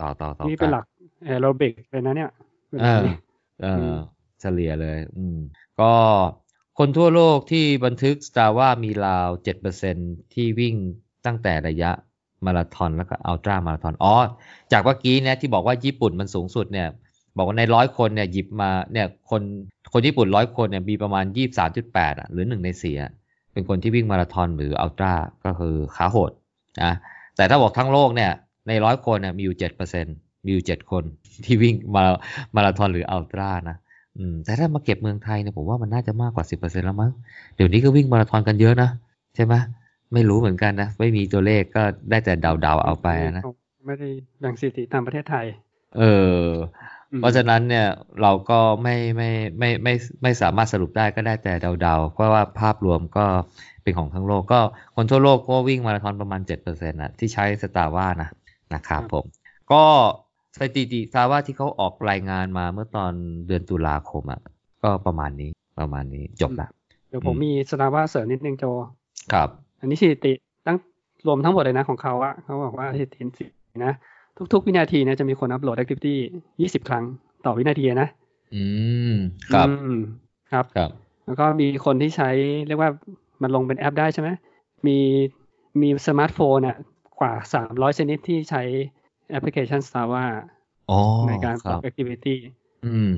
[0.00, 0.84] ต่อต่อต่อนี่เป็นกัหลัก
[1.24, 2.30] แอโรบิกเลยนะเนี่ย
[2.70, 3.14] เวเอลาอนี้
[3.62, 3.94] เออือม
[4.40, 5.38] เฉลี่ยเลย อืม
[5.80, 5.92] ก็
[6.78, 9.28] คนทั่วโลกที่บันทึก Star ว่ามีราว
[9.82, 10.74] 7%ที่วิ่ง
[11.26, 11.90] ตั้งแต่ระยะ
[12.46, 14.14] มาราธอนแล้วก็อัลตร้ามาราธอนอ๋อ
[14.72, 16.88] จากเมื่อกี้เนี่ยที่บอกว่าญี่ปุ่นมันสูงสุดเนี่ย
[17.36, 19.42] บอกว่าในร้อยคนเนี่ยหยิบมาเนี่ยคน
[19.92, 21.24] คนญี่ปุ่นร้อยคนเนี่ยมีประมาณ
[21.72, 23.12] 23.8อะหรือหนึ่งในสี่อะ
[23.52, 25.12] เป็นคนที่วิ่งมาราธอนหรืออัลตร้า
[25.44, 26.30] ก็คือขาโหด
[26.82, 26.92] นะ
[27.36, 28.30] แต่ถ้าบอกทั้งโลกเนี่ย
[28.68, 30.06] ในร้อยคนเนี่ยมีอยู่เจ็ดเปอร์เซ็น
[30.44, 31.04] มีอยู่เจ็ดคน
[31.44, 32.02] ที่วิ่งมา
[32.56, 33.76] มาราธอนหรืออัลตร้านะ
[34.18, 37.12] อืมแต่ถ้ามาเก็บเมืองไทยเนี่ยผมว่ามันน่าจะมากกว่าสิบเปอร์เซ็นแล้วมั้ง
[37.56, 38.90] เดี๋ยวนี้ก็วิ่งมาราธอนกันเยอะนะ
[39.34, 39.54] ใช่ไหม
[40.12, 43.44] ไม่รู้เหมือนกันนะ ไม่มีตัวเลขก็ได้แต่เดาๆเอาไปนะ
[43.86, 44.08] ไม่ได้
[44.40, 45.46] แบ่งสถิติตามประเทศไทย
[45.98, 46.02] เอ
[46.42, 47.86] ออืม เพราะฉะนั้นเนี่ย
[48.22, 53.26] เราก็ไม่ไม่ไม่ไม่ไม่สามารถสรุปได้ก็ได้แต่เดาๆ เพราะว่าภาพรวมก็
[53.82, 54.60] เป็นของทั้งโลกก็
[54.96, 58.30] คนทั่วโลกก็วิ่งมาราธอนประมาณ 7%นะที่ใช้สตาร์ว่านะ
[58.74, 59.24] นะครับผม
[59.72, 59.82] ก็
[60.56, 63.12] สถิติซาว่าที่เขาออกรายงานมาเมื่อตอน
[63.46, 64.40] เดือนตุลาคมอะ
[64.82, 66.68] ก็ประมาณนี้ประมาณนี้จบละ
[67.08, 68.64] เดี๋ยวผมอืมมีสตาร์ว่าเสริมนิดนึงโจ
[69.32, 69.48] ครับ
[69.80, 70.32] อันนี้สถิติ
[70.66, 70.76] ตั้ง
[71.26, 73.46] รวมทั้งหมดเลยนะของเขาอะเขาบอกว่าสถิติ
[73.84, 73.92] นะ
[74.52, 76.14] ทุกๆ วินาทีเนี่ยจะมีคนอัปโหลด activity
[76.50, 77.04] 20ครั้ง
[77.44, 78.08] ต่อวินาทีนะ
[78.54, 78.62] อื
[79.12, 79.14] ม
[79.52, 80.00] ครับอืม
[80.52, 80.90] ครับ ครับ
[81.26, 82.30] แล้วก็มีคนที่ใช้
[82.66, 82.90] เรียกว่า
[83.42, 84.28] มันลงเป็นแอปได้ใช่ไหม
[84.86, 84.98] มี
[85.80, 86.76] มีสมาร์ทโฟนอะ
[87.20, 87.32] กว่า
[87.64, 88.62] 300ชนิดที่ใช้
[89.30, 90.24] แอปพลิเคชัน Strava
[90.90, 92.36] อ๋อในการครับทำ activity
[92.86, 93.10] อืม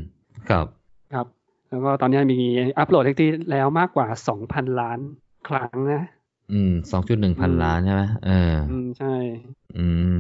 [0.49, 0.67] ครับ
[1.13, 1.27] ครับ
[1.69, 2.41] แล้วก็ตอนนี้มี
[2.79, 4.07] อัปโหลด activity แล้วมากกว่า
[4.39, 4.99] 2,000ล้าน
[5.49, 6.05] ครั้งนะ
[6.53, 9.15] อืมสองจุดหนึ่งพันอืมล้านใช่ไหมเออ อืม ใช่
[9.79, 10.19] อืม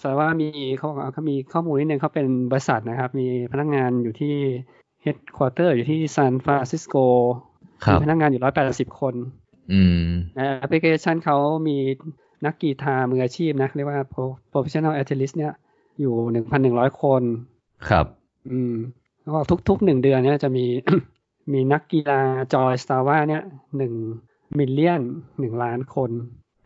[0.00, 0.48] แต่ว่ามี
[0.78, 4.34] เขาเขามีข้อมูลนิดนึงเขาเป็นบริษัทนะครับ มีพนักงานอยู่ที่
[5.04, 6.96] headquarter อยู่ที่ซานฟรานซิสโก
[7.84, 9.14] ครับมีพนักงานอยู่180คน
[9.72, 11.36] อืมในแอปพลิเคชันเขา
[11.68, 11.76] มี
[12.46, 15.54] นักกีฬามืออาชีพนะ เรียกว่า Pro- professional athlete เนี่ย
[16.00, 16.14] อยู่
[16.58, 17.22] 1,100คน
[17.88, 18.06] ครับ
[18.50, 18.74] อืม
[19.22, 20.66] แล้วก็ทุกๆหนึ่งเดือนเนี่ยจะมี
[21.52, 22.20] มีนักกีฬา
[22.54, 23.42] join Strava เนี่ย
[23.76, 23.92] หนึ่ง
[24.58, 25.02] มิลเลียน
[25.38, 26.10] หนึ่งล้านคน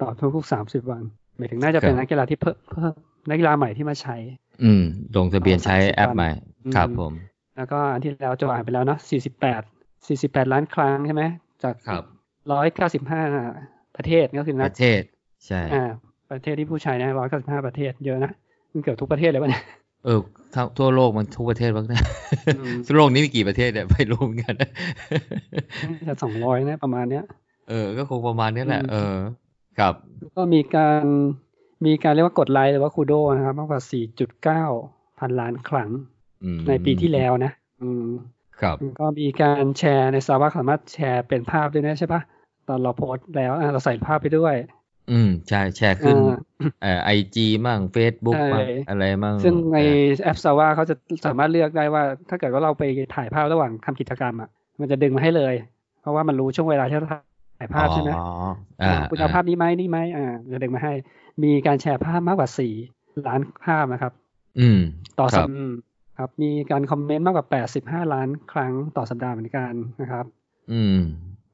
[0.01, 1.03] ต่อทุกๆสามสิบวัน
[1.37, 2.95] หมายถึงน่าจะเป็นครับนักกีฬาที่เพิ่มเพิ่ม
[3.29, 4.17] นักกีฬาใหม่ที่มาใช้
[4.63, 4.83] อืม
[5.17, 6.29] ลงทะเบียนใช้30แอปใหม่
[6.65, 7.13] อืมครับผม
[7.57, 8.99] แล้วก็อันที่แล้วโจอ่านไปแล้วเนาะ
[9.53, 11.23] 48 48ล้านครั้งใช่ไหม
[11.63, 12.05] จากครับ
[12.85, 15.03] 195ประเทศก็คือปนักระเทศ
[15.47, 15.85] ใช่อ่า
[16.31, 17.09] ประเทศที่ผู้ใช้นะ
[17.39, 18.33] 195ประเทศเยอะนะ
[18.73, 19.65] มันเกือบทุกประเทศเลยวะเนี่ย
[20.05, 20.19] เออ
[20.55, 22.01] ทั้งทั่วโลกมันทุกประเทศบ้างนะ
[22.59, 24.55] อืมทั่วโลกนี้มีกี่ประเทศเนี่ยไม่รู้เหมือนกัน
[26.09, 27.25] จะสองร้อยนะประมาณเนี้ย
[27.69, 29.15] เออ ก็คงประมาณนี้แหละอืมเออ
[29.79, 29.95] ครับ
[30.37, 31.05] ก็มีการ
[31.87, 33.83] มีการเรียกว่ากดไลค์หรือว่าคูโดนะครับมากกว่า
[34.51, 35.91] 4.9 พันล้านครั้ง
[36.45, 38.07] อืมในปีที่แล้วนะ อืม
[38.61, 42.21] ครับก็มีการแชร์ในซาว่าสามารถแชร์เป็นภาพด้วยนะใช่ปะ
[42.69, 44.55] ตอนเราโพสต์แล้วอะเราใส่ภาพไปด้วย
[45.11, 46.39] อืมใช่แชร์ขึ้นอ่า
[46.83, 49.89] เอ่อไอจีมั่งเฟซบุ๊กใช่มั่งอะไรมั่งซึ่งในเอ
[50.21, 50.95] อแอปซาว่าเขาจะ
[51.27, 52.83] สามารถเลือกได้ว่า ถ้าเกิดว่าเราไป
[53.15, 54.49] ถ่ายภาพระหว่างทำกิจกรรมอะ
[54.81, 55.55] มันจะดึงมาให้เลย
[56.01, 57.19] เพราะว่ามันรู้ช่วงเวลาที่เรา
[57.59, 58.27] ถ่ายภาพใช่ไหมอ๋อ
[58.83, 60.93] อ่าคุณเอาภาพนี้ไหมนี่ไหมอ่าจะดึงมาให้
[61.43, 62.73] มีการแชร์ภาพมากกว่าสี่
[63.27, 64.13] ล้านภาพนะครับ
[64.61, 64.81] อืม
[65.19, 65.73] ต่อคสัรัปบอืม
[66.19, 67.47] ครับ มีการคอมเมนต์มากกว่า
[68.05, 70.25] 85ล้านครั้งต่อสัปดาห์เหมือนกันนะครับ
[70.73, 70.99] อืม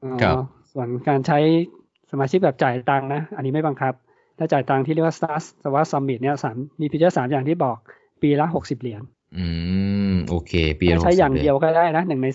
[0.03, 0.35] อ๋อครับ
[0.71, 1.39] ส่วนการใช้
[2.11, 3.93] สมาชิกแบบจ่ายตังค์นะ อันนี้ไม่บังคับ
[4.37, 7.77] ถ้าจ่ายตังค์ที่เรียกว่า Stars แต่ว่า Summit เนี่ยสามมีฟีเจอร์สามอย่างที่บอก
[8.21, 9.01] ปีละ60เหรียญ
[9.37, 9.45] อื
[10.13, 12.27] ม โอเค ปีละถ้าใช้อย่าง60เดียวก็ได้นะหนึ่งใน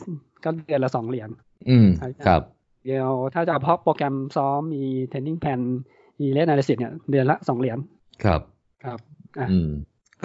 [0.44, 1.28] ก็เดือนละสองเหรียญ
[1.70, 2.42] อืมใช้ครับ
[2.86, 4.82] เดียว ถ้าจะเอาเพราะโปรแกรมซ้อมมี
[5.12, 5.60] training plan
[6.20, 7.78] มีเล่น analysis เนี่ยเดือนละสองเหรียญ
[8.24, 8.40] ครับ
[8.84, 8.98] ครับ
[9.38, 9.70] อะอืม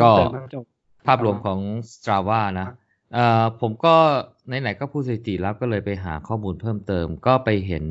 [0.01, 0.65] ก็เติมครับจบ
[1.07, 1.59] ภาพรวมของ
[1.91, 2.67] Strava นะ
[3.13, 3.95] เอ่อผมก็
[4.47, 7.85] ไหนๆก็พูดสถิติแล้วก็เลยไปหาข้อมูลเพิ่มเติม ก็ไปเห็น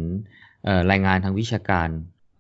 [0.65, 1.89] เอ่อรายงานทางวิชาการ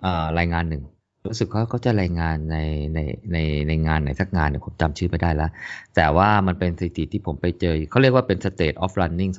[0.02, 0.82] เอ่อรายงานหนึ่ง
[1.26, 2.56] รู้สึกว่าเขาจะรายงานใน
[2.94, 2.98] ใน
[3.32, 3.36] ใน
[3.68, 5.50] ในงานไหนสักงานเนี่ยผมจำชื่อไม่ได้แล้ว
[5.96, 9.32] แต่ว่ามันเป็นสถิติที่ผมไปเจอ เขาเรียกว่าเป็น State of Running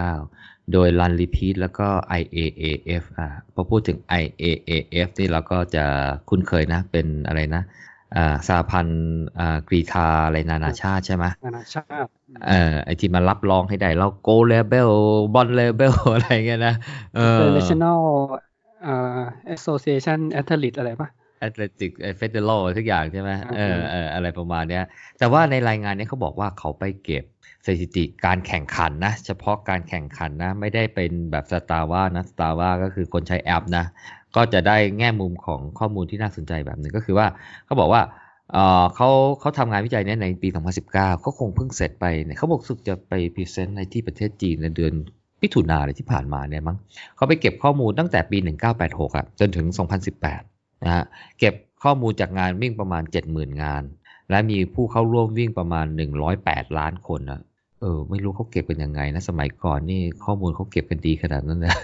[0.00, 1.88] 2019 โดย Run Repeat แล้วก็
[2.20, 5.84] IAAF อ่าพอพูดถึง IAAF นี่เราก็จะ
[6.28, 7.62] คุ้นเคยนะ เป็นอะไรนะ
[8.16, 9.02] อ่าสหพันธ์
[9.40, 12.08] อ่ากรีธาอะไรนานาชาติใช่ไหมนานาชาติ
[12.48, 14.90] เออไอที่มารับรองให้ได้เรา Go Level
[15.34, 16.74] Bond Level อะไรเงี้ยนะ
[17.16, 18.00] เออ International
[18.86, 19.22] อ่า
[19.54, 21.08] Association Athlete อะไรปะ
[21.46, 24.84] Athletic Federal ทุกอย่างใช่ไหมอ่าเออเอออะไรประมาณเนี้ย
[25.18, 27.24] แต่ว่าในรายงานเนี้ยเขาบอกว่าเขาไปเก็บ
[27.66, 33.84] สถิติการแข่งขันนะ เฉพาะการแข่งขันนะ ไม่ได้เป็นแบบสตาร์ว่านะสตาร์ว่าก็คือคนใช้แอปนะ
[34.36, 37.26] ก็จะได้แง่มุมของข้อมูลที่น่าสนใจแบบหนึ่งก็คือว่า
[37.66, 38.02] เขาบอกว่า
[38.52, 39.08] เออเขา
[39.40, 40.48] เขาทำงานวิจัยเนี้ยในปี
[40.86, 44.94] 2019 เขาคงเพิ่งเสร็จไปเนี่ยเขาบอกสึกจะไปพรีเซนต์ในที่ประเทศจีนในเดือน
[45.42, 46.76] มิถุนาอะไรที่ผ่านมาเนี่ยมั้ง
[47.16, 48.38] เขาไปเก็บข้อมูลตั้งแต่ปี
[48.78, 49.66] 1986อะจนถึง
[50.24, 51.04] 2018นะฮะ
[51.38, 53.82] เก็บข้อมูลจากงานวิ่งประมาณ 70,000 งาน
[54.30, 55.86] และมีผู้เข้าร่วมวิ่งประมาณ
[56.32, 57.40] 108 ล้านคนนะ
[57.80, 61.76] เออไม่รู้เขาเก็บกันยังไงนะสมัยก่อนนี่ข้อมูลเขาเก็บกันดีขนาดนั้นนะ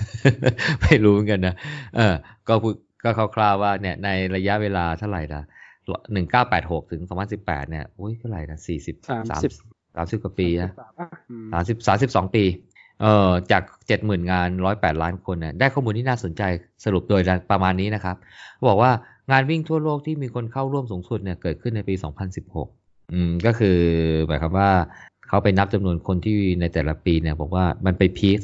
[0.83, 1.55] ไม่รู้เหมือนกันนะ
[1.97, 2.15] เออ
[2.49, 5.43] ก็พูดก็คร่าวๆว่าเนี่ยในระยะเวลาเท่าไหร่นะ
[6.17, 7.03] 1986ถึง
[7.37, 9.53] 2018เนี่ยอุ้ยเท่าไหร่นะ40สามสิบ
[10.19, 10.71] 30กว่าปีนะ
[11.31, 12.45] อืมสามสิบสามสิบสองปี
[13.01, 16.43] เอ่อจากเจ็ดหมื่นงานร้อยแปดล้านคนเนี่ยได้ข้อมูลที่น่าสนใจ
[16.85, 18.17] สรุปโดยประมาณนี้นะครับ
[18.69, 18.91] บอกว่า
[19.31, 21.95] งานวิ่งทั่วโลกที่มีคนเข้าร่วมสูงสุดเนี่ยเกิดขึ้นในปี
[22.55, 23.79] 2016 อืมก็คือ
[24.27, 24.71] หมายความว่า
[25.29, 28.37] เขาไปนับจำนวนคนที่ในแต่ละปีเนี่ยบอกว่ามันไปพีค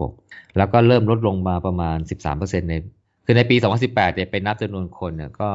[0.00, 1.96] 2016 แล้วก็เริ่มลดลงมาประมาณ
[2.32, 2.74] 13%ใน
[3.24, 5.50] คือในปี 2018เนี่ยไปนับจำนวนคนเนี่ยก็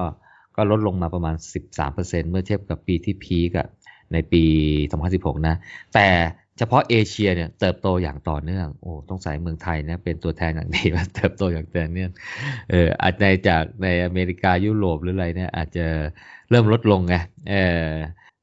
[0.55, 1.35] ก็ลดลงมาประมาณ
[1.77, 3.67] 13%เมื่อเทียบกับปีที่พีกอะ
[4.13, 4.43] ในปี
[4.93, 5.55] 2016 นะ
[5.93, 6.07] แต่
[6.61, 12.11] เฉพาะเอเชียเนี่ยเติบโตอย่างต่อเนื่อง โอ้ต้องใส่เมืองไทยเนี่ยเป็นตัวแทนอย่างดีว่าเติบโตอย่างต่อเนื่อง
[12.71, 15.85] เอออาจในจากในอเมริกายุโรปหรืออะไรเนี่ยอาจจะ
[16.49, 17.15] เริ่มลดลงไง
[17.49, 17.55] เอ
[17.87, 17.91] อ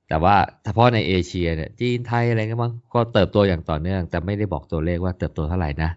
[0.08, 5.90] แต่ว่าเฉพาะในเอเชียเนี่ยจีนไทยอะไรก็มั้งก็เติบโตอย่างต่อเนื่อง แต่ไม่ได้บอกตัวเลขว่าเติบโตเท่าไหร่นะ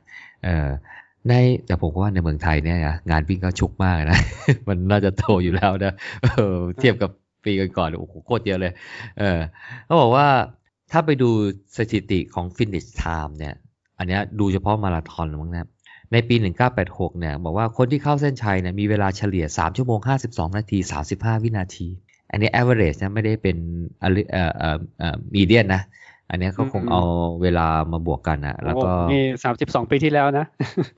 [0.45, 0.69] เออ
[1.27, 1.33] ใน
[1.65, 2.77] แต่ผมว่าในเมืองไทยเนี่ย
[3.11, 4.19] งานวิ่งก็ชุกมากนะ
[4.67, 5.93] มันน่าจะโตอยู่แล้วนะ
[6.23, 7.09] เออเทียบกับ
[7.45, 8.73] ปีก่อนๆโอ้โหโคตรเยอะเลย
[9.19, 9.39] เออ
[9.85, 10.27] เขาบอกว่า
[10.91, 11.29] ถ้าไปดู
[11.77, 13.55] สถิติของ finish time เนี่ย
[13.97, 15.69] อันนี้ดูเฉพาะมาราธอนมั้งนะ
[16.11, 16.35] ในปี
[16.77, 20.77] 1986 เนี่ย บอกว่าคนที่เข้าเส้นชัยเนี่ยมีเวลาเฉลี่ย 3 ชั่วโมง 52 นาที
[21.11, 21.87] 35 วินาที
[22.31, 23.57] อันนี้ average นะไม่ได้เป็น
[23.99, 24.51] เอ่อเอ่อ
[24.99, 25.81] เอ่อ median นะ
[26.31, 27.03] อันนี้เขาคงเอา
[27.41, 30.45] เวลามาบวกกันนะแล้วก็โอ้นี่สามสิบสองปีที่แล้วนะ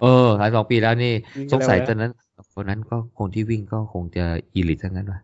[0.01, 2.11] เออหลายสองปีแล้วนี่วิ่งสงสัยเร็วนะตอนนั้น
[2.53, 5.21] คนนั้นก็คนที่วิ่งก็คงจะอีลิททั้งนั้นวะ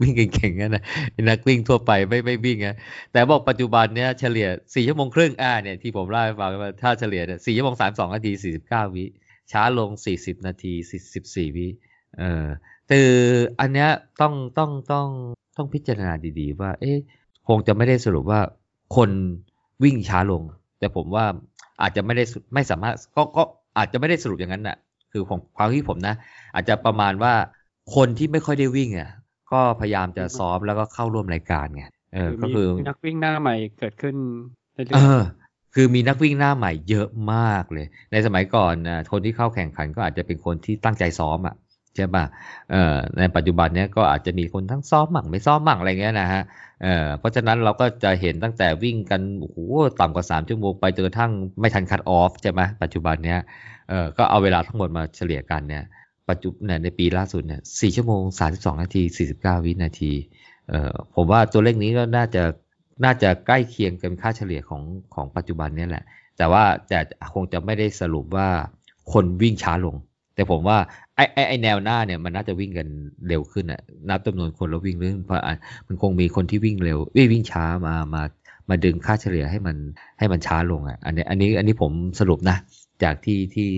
[0.00, 0.82] วิ่งเก่งๆงั้นนะ
[1.28, 2.76] นักวิ่งทั่วไปไม่ไม่วิ่งอะ
[3.12, 9.04] แต่บอกปัจจุบันเนี้ยเฉลี่ยสี่ชั่วโมงครึ่งอ่าเนี่ยที่ผมเล่าให้ฟังว่าถ้าเฉลี่ยเนี่ยสี่ชั่วโมงสามสองนาทีสี่สิบเก้าวิ
[9.52, 10.72] ช้าลงสี่สิบนาที
[11.14, 11.68] สิบสี่วิ
[12.18, 12.46] เออ
[12.88, 13.00] แต่
[13.60, 13.88] อันเนี้ย
[14.20, 15.08] ต้องต้องต้อง
[15.56, 16.98] ต้องพิจารณาดีๆ ว่า เอ๊ะ
[17.48, 18.40] คงจะไม่ได้สรุปว่า
[18.96, 19.10] คน
[19.84, 20.42] วิ่งช้าลง
[20.78, 21.24] แต่ผมว่า
[21.82, 23.42] อาจจะไม่ได้สุไม่สามารถก็ก็
[23.78, 24.76] อาจจะไม่ได้สรุปอย่างนั้นน่ะ
[25.12, 26.14] คือของความที่ผมนะ
[26.54, 27.32] อาจจะประมาณว่า
[27.94, 29.10] คนที่ไม่ค่อยได้วิ่งอะ
[29.52, 31.84] ก็พยายามจะซ้อมแล้วก็เข้าร่วมรายการไง
[32.14, 34.14] เออก็คือมีนักวิ่งหน้าใหม่เกิดขึ้น
[34.74, 35.20] เรื่อยเออ
[35.74, 41.54] คือมีนักวิ่งหน้าใหม่เยอะมากเลย ในสมัยก่อนนะคนที่เข้าแข่งขันก็อาจจะเป็นคนที่ตั้งใจซ้อมอะ
[41.96, 42.24] ใช่ป่ะ
[42.70, 46.42] เออในปัจจุบันเนี้ยก็อาจจะมีคนทั้งซ้อมมั่งไม่ซ้อมมั่งอะไรเงี้ยนะฮะ
[46.82, 49.58] เออเพราะฉะนั้นเราก็จะเห็นตั้งแต่วิ่งกันโอ้โห
[50.00, 53.40] ต่ำกว่าสามชั่วโมงไปจนกระทั่งไม่ทันคัดออฟใช่ไหมปัจจุบันเนี้ย
[53.88, 55.84] เออก็เอาเวลาทั้งหมดมาเฉลี่ยกันเนี่ย
[56.28, 60.12] ปัจจุบันในปีล่าสุดเนี่ยสี่ชั่วโมงสามสิบสองนาทีสี่สิบเก้าวินาที
[60.70, 62.42] เออผมว่าตัวเลขนี้ก็น่าจะ
[63.04, 64.82] น่าจะใกล้เคียงกันค่าเฉลี่ยของ
[65.14, 66.04] ของปัจจุบันเนี่ยแหละ
[66.38, 66.98] แต่ว่าแต่
[67.34, 68.48] คงจะไม่ได้สรุปว่า
[69.12, 69.96] คนวิ่งช้าลง
[70.40, 70.78] แต่ผมว่า
[71.16, 72.88] ไอ้ไอ้ไอแนวหน้าเนี่ยมันน่าจะวิ่งกัน
[73.28, 76.98] เร็วขึ้นอะนับจำนวนคนแล้ววิ่งเรื่อยเพราะอะมันคงมีคนที่วิ่งเร็ว
[77.32, 78.22] วิ่งช้ามามา
[78.68, 79.76] มาดึงค่าเฉลี่ยให้มัน
[80.18, 82.56] ให้มันช้าลงอะอันนี้อันนี้อันนี้ผมสรุปนะ
[83.02, 83.70] จากที่ที่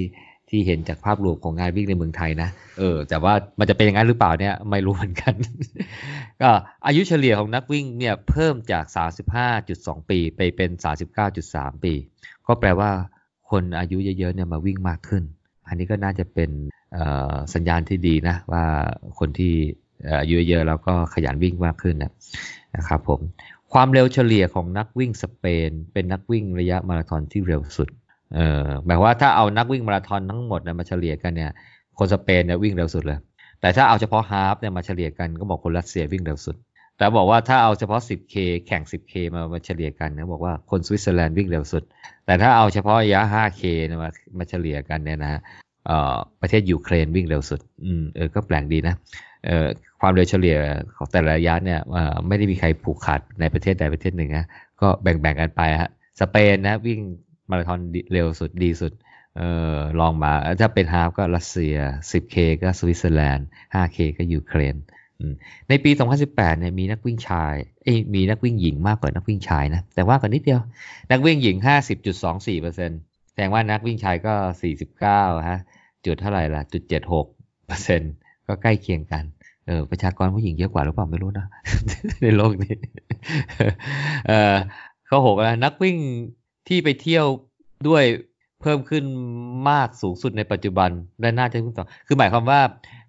[0.48, 2.48] ที่เห็นจากภาพรวมของงานวิ่งในเมืองไทยนะ
[2.78, 5.34] เออ แต่ว่ามันจะเป็นอย่างนั้นหรือเปล่าเนี่ยไม่รู้เหมือนกัน
[6.42, 6.50] ก็
[6.86, 8.84] อายุเฉลี่ยของนักวิ่งเนี่ยเพิ่มจาก
[9.48, 10.70] 35.2 ปีไปเป็น
[11.28, 11.94] 39.3 ปี
[12.46, 12.90] ก็แปลว่า
[13.50, 15.22] คนอายุเยอะๆเนี่ยมาวิ่งมากขึ้น
[15.72, 16.50] อันนี้ก็น่าจะเป็น
[17.54, 18.64] สัญญาณที่ดีนะว่า
[19.18, 19.54] คนที่
[20.04, 22.12] เอ่ออายุเยอะๆแล้วก็ขยันวิ่งมากขึ้นนะ
[22.76, 23.20] นะครับผม
[23.72, 27.88] ความเร็วเฉลี่ยของนักวิ่งสเปน เป็นนักวิ่งระยะมาราธอนที่เร็วสุด
[28.34, 31.50] เออหมายว่าถ้าเอานักวิ่งมาราธอนทั้งหมดนะมาเฉลี่ยกันเนี่ย
[31.98, 33.18] คนสเปนเนี่ยวิ่งเร็วสุดเลย
[33.60, 36.56] แต่ถ้าเอาเฉพาะฮาฟเนี่ยมาเฉลี่ยกันก็บอกคนรัสเซียวิ่งเร็วสุด
[37.02, 38.34] แต่บอกว่าถ้าเอาเฉพาะ 10K
[38.66, 41.82] แข่ง 10K มามาเฉลี่ยกันนะบอกว่าคนสวิตเซอร์แลนด์วิ่งเร็วสุด
[42.26, 45.40] แต่ถ้าเอาเฉพาะระยะ 5K นี่ยมามาเฉลี่ยกันเนี่ยนะฮะ
[45.86, 48.94] เอ่อประเทศยูเครนวิ่งเร็วสุด อืมเออก็แปลกดีนะ
[49.44, 49.66] เอ่อ
[50.00, 50.56] ความเร็วเฉลี่ย
[50.96, 51.78] ของแต่ละระยะเนี่ย
[52.28, 54.46] ไม่ได้มีใครผูกขาดในประเทศใดประเทศหนึ่งนะ
[54.80, 55.90] ก็แบ่งๆกันไปฮะ
[56.20, 57.00] สเปนนะวิ่ง
[57.50, 57.80] มาราธอน
[58.12, 58.92] เร็วสุดดีสุด
[59.36, 59.42] เอ
[59.74, 61.76] อลองมาถ้าเป็นฮาฟก็รัสเซีย
[62.10, 65.01] 10K ก็สวิตเซอร์แลนด์ 5K ก็ยูเครนอ
[65.68, 65.90] ในปี
[66.24, 67.54] 2018 เนี่ยมีนักวิ่งชาย
[67.84, 70.60] เอ้มีนักวิ่งหญิงมากกว่านักวิ่งชายนะ แต่ว่ากันนิดเดียว
[71.10, 71.56] นักวิ่งหญิง
[72.22, 74.34] 50.24%แสดงว่านักวิ่งชายก็
[74.92, 75.60] 49ฮะ
[76.04, 76.82] จุดเท่าไหร่ล่ะจุด
[77.46, 79.24] 76%ก็ใกล้เคียงกัน
[79.66, 81.46] เออประชากรผู้หญิงเยอะกว่าหรือเปล่าไม่รู้นะ
[82.22, 82.74] ในโลกนี้
[84.28, 84.56] เออ
[85.08, 85.96] ข้อหกนะนักวิ่ง
[86.68, 87.26] ที่ไปเที่ยว
[87.88, 88.04] ด้วย
[88.60, 89.04] เพิ่มขึ้น
[89.70, 92.60] มากสูงสุดในปัจจุบันและน่าจะขึ้นต่อ คือหมายความว่า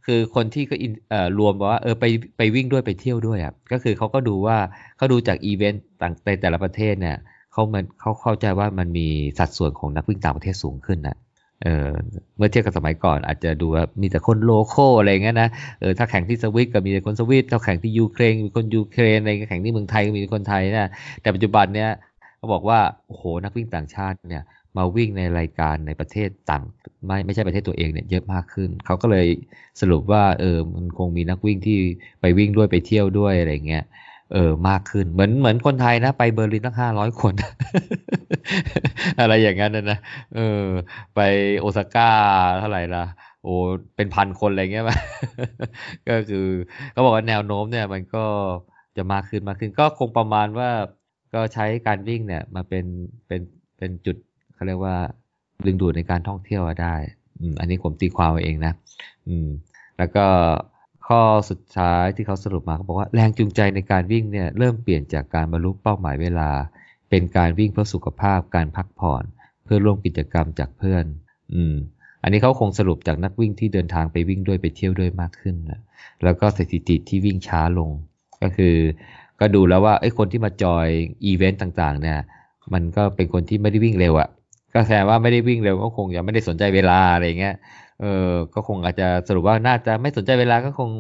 [0.06, 0.76] คือคนที่ก็
[1.10, 2.06] เอ่อรวมบอกว่าเออไป
[2.38, 4.58] ไปวิ่งด้วยไปเที่ยวด้วยอะก็คือเขาก็ดูว่า
[4.98, 7.18] เขาดูจากอีเวนต์ต่างในแต่ละประเทศเนี่ย
[7.52, 9.08] เขามันเขาเข้าใจว่ามันมี
[9.40, 11.18] สัดส่วนของนักวิ่งต่างประเทศสูงขึ้นนะ
[11.64, 11.92] เออ
[12.38, 15.50] เมื่อเทียบกับสมัยก่อนอาจจะดูว่ามีแต่คน local อะไรเงี้ยนะ
[15.80, 20.90] เออถ้าแข่งที่สวิสก็มีแต่คนสวิสถ้าแข่งที่ยูเครนมีคนยูเครนอะไรแข่งที่เมืองไทยก็มีคนไทยนะ
[21.22, 21.90] แต่ปัจจุบันเนี่ย
[22.38, 24.44] เขาบอกว่าโอ้โหนักวิ่งต่างชาติเนี่ย
[24.78, 26.64] มาวิ่งในรายการในประเทศต่าง
[27.06, 29.28] ไม่ไม่ใช่ประเทศตัวเองเนี่ยเยอะมากขึ้น เขาก็เลย
[29.82, 31.78] สรุปว่าเออมันคงมีนักวิ่งที่
[32.22, 33.84] ไปวิ่งด้วยไปเที่ยวด้วยอะไรเงี้ย
[34.34, 37.34] เออมากขึ้นเหมือนเหมือนคนไทยนะ ไปเบอร์ลินตั้งห้าร้อยคน
[39.20, 40.00] อะไรอย่างนั้นนะ
[40.36, 40.62] เออ
[41.16, 41.20] ไป
[41.60, 42.10] โอซาก้า
[42.60, 43.06] เท่าไหร่ละ
[43.44, 43.56] โอ้
[43.96, 44.86] เป็นพันคนอะไรเงี้ย
[46.10, 46.48] ก็คือ
[46.92, 48.26] เขาบอกว่าแนวโน้มเนี่ยมันก็
[48.98, 50.70] จะมากขึ้นมากขึ้น ก็คงประมาณว่า
[51.34, 52.86] ก็ใช้การวิ่งเนี่ยมาเป็น
[53.28, 53.42] เป็น
[53.78, 54.18] เป็นจุด
[54.64, 54.98] เขาเรียกว่า
[55.66, 56.96] ดึงดูดในการท่องเที่ยวได้
[57.40, 58.74] อือันนี้ผมตีความเอาเองนะ
[59.28, 59.48] อืม
[59.98, 60.26] แล้วก็
[61.08, 66.50] ข้อสุดท้ายที่เขาสรุปมาเขาบอกว่าแรงจูงใจในการวิ่งเนี่ยเริ่มเปลี่ยนจากการบรรลุเป้าหมายเวลา
[67.10, 69.24] เป็นการวิ่งเพื่อสุขภาพการพักผ่อน
[69.64, 71.06] เพื่อร่วมกิจกรรมจากเพื่อน
[71.54, 71.76] อืม
[72.24, 75.82] อันนี้เขาคงสรุปจากนักวิ่งที่เดินทางไปวิ่งด้วยไปเที่ยวด้วยมากขึ้นนะ
[76.24, 77.92] แล้วก็สถิติที่วิ่งช้าลง
[78.42, 78.76] ก็คือ
[79.40, 80.88] ก็ดูแล้วว่าไอ้คนที่มาจอย
[81.26, 82.20] อีเวนต์ต่างๆ เนี่ย
[82.74, 84.30] มันก็เป็นคนที่ไม่ได้วิ่งเร็วอะ่ะ
[84.74, 87.56] ก็แสดงว่าไม่ได้วิ่งเร็วก็คงยังไม่ได้สนใจเวลาอะไรเงี้ย
[88.02, 90.92] เออ ก็คงอาจจะสรุปว่าน่าจะไม่สนใจเวลาก็คง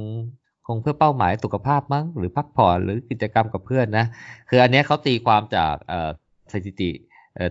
[0.67, 4.05] คงเพื่อเป้าหมายสุขภาพมั้งหรือพักผ่อนหรือกิจกรรมกับเพื่อนนะ
[4.49, 5.73] คืออันนี้เขาตีความจาก
[6.51, 6.91] สถิติ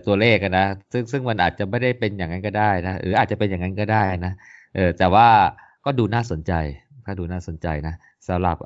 [0.05, 4.33] ตัวเลขนะซึ่งซึ่งมันอาจจะไม่ได้เป็นอย่างนั้นก็ได้นะหรืออาจจะเป็นอย่างนั้นก็ได้นะ
[4.75, 5.27] เออแต่ว่า
[5.85, 6.53] ก็ดูน่าสนใจ
[7.05, 7.95] ถ้าดูน่าสนใจนะ
[8.27, 8.57] สำหรับ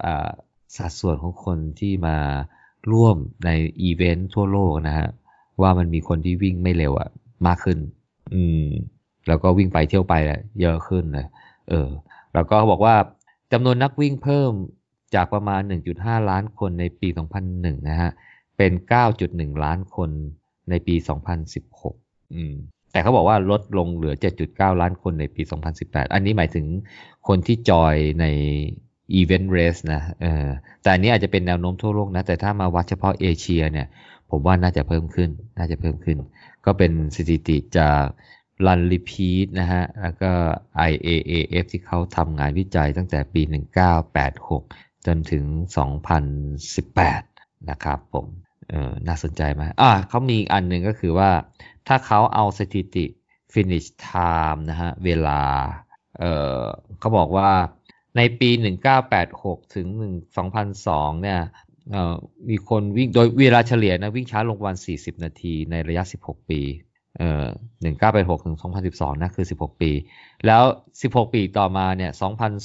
[0.78, 2.18] สัดส่วนของคนที่มา
[2.92, 3.50] ร่วมใน
[3.82, 5.08] อีเวนต์ทั่วโลกนะฮะ
[5.62, 7.10] ว่ามันมีคนที่วิ่งไม่เร็วอะ
[7.46, 7.80] มากขึ้น
[8.34, 8.66] อืม
[9.28, 10.14] แล้วก็วิ่งไปเที่ยวไป
[10.62, 11.28] เยอะขึ้นเลย
[11.70, 11.90] เออ
[12.34, 12.96] แล้วก็บอกว่า
[13.52, 14.52] จำนวนนักวิ่งเพิ่ม
[15.16, 15.62] จากประมาณ
[15.96, 17.08] 1.5 ล้านคนในปี
[17.48, 18.12] 2001 นะฮะ
[18.58, 18.72] เป็น
[19.18, 20.10] 9.1 ล้านคน
[20.70, 20.96] ในปี
[21.66, 22.54] 2016 อืม
[22.92, 24.16] แต่เขาบอกว่าลดลงเหลือ
[24.48, 25.42] 7.9 ล้านคนในปี
[25.78, 26.66] 2018 อันนี้หมายถึง
[27.28, 28.26] คนที่จอยใน
[29.20, 30.48] Event Race นะ เออ
[30.82, 33.88] แต่อันนี้อาจจะเป็นแนวโน้มทั่วโลกนะ แต่ถ้ามาวัดเฉพาะเอเชียเนี่ย
[34.32, 36.18] ผมว่าน่าจะเพิ่มขึ้น น่าจะเพิ่มขึ้น
[36.66, 38.04] ก็เป็นสถิติจาก
[38.66, 40.32] รันรีพีทนะฮะ แล้วก็
[40.90, 43.42] IAAF ที่เขาทำงานวิจัยตั้งแต่ปี
[44.24, 45.46] 1986 จนถึง
[46.78, 48.26] 2018 นะครับผม
[48.70, 51.32] เออน่าสนใจไหมอ่าเขามีอีกอันหนึ่งก็คือว่า
[51.88, 53.06] ถ้าเขาเอาสถิติ
[53.54, 55.42] finish time นะฮะ เวลา
[56.20, 56.24] เอ
[56.60, 56.62] อ
[57.00, 57.50] เขาบอกว่า
[58.18, 58.50] ในปี
[59.12, 59.88] 1986 ถึง
[60.56, 61.40] 2002 เนี่ย
[62.50, 66.62] มีคนวิ่งโดยเวลาเฉลี่ยนะวิ่งช้าลงวัน 40 นาทีในระยะ 16 ปี
[67.18, 67.46] เอ่อ
[67.96, 68.58] 1986ถึง
[68.90, 69.92] 2012 นะคือ 16 ปี
[70.46, 70.64] แล้ว
[71.02, 72.12] 16 ปีต่อมาเนี่ย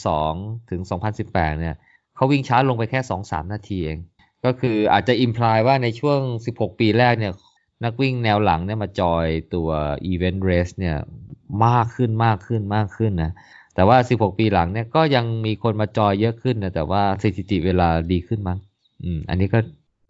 [0.08, 0.80] 2002 ถึง
[1.20, 1.74] 2018 เนี่ย
[2.14, 3.98] เขาวิ่งช้าลงไปแค่ 2-3 นาทีเอง
[4.44, 6.20] ก็คืออาจจะอิมพลายว่าในช่วง
[6.56, 7.32] 16 ปีแรกเนี่ย
[7.84, 9.68] นักวิ่งแนวหลังเนี่ยมาจอยตัว
[10.12, 10.96] Event Race เนี่ย
[11.66, 13.32] มากขึ้นมากขึ้นมากขึ้นนะ
[13.74, 18.58] แต่ว่า 16 ปีหลังเนี่ยก็ยังมีคนมาจอยเยอะขึ้นนะแต่ว่าสถิติเวลาดีขึ้นมั้ง
[19.04, 19.58] อืม อันนี้ก็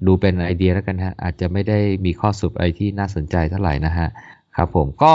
[0.06, 4.08] ดูเป็นไอเดียแล้วกันฮะ อาจจะไม่ได้มีข้อสรุปอะไรที่น่าสนใจเท่าไหร่นะฮะ
[4.56, 5.14] ครับผมก็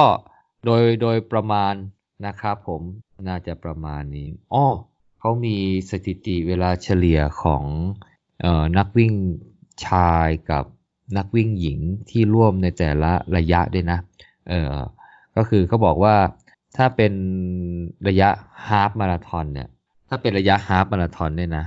[0.65, 1.73] โดยโดยประมาณ
[2.25, 2.82] นะครับผม
[3.28, 4.65] น่าจะประมาณนี้อ้อ
[5.19, 5.55] เขามี
[5.89, 7.63] สถิติเวลาเฉลี่ยของ
[8.41, 9.13] เอ่อนักวิ่ง
[9.86, 10.65] ชายกับ
[11.17, 13.99] นักวิ่งหญิงที่ร่วมในแต่ละระยะด้วยนะ
[14.49, 14.73] เออ
[15.36, 16.15] ก็คือเขาบอกว่า
[16.78, 17.13] ถ้าเป็น
[18.07, 18.30] ระยะ
[18.67, 19.67] ฮาฟมาราทอนเนี่ย
[20.09, 21.65] ถ้าเป็นระยะฮาฟมาราทอนเนี่ยนะ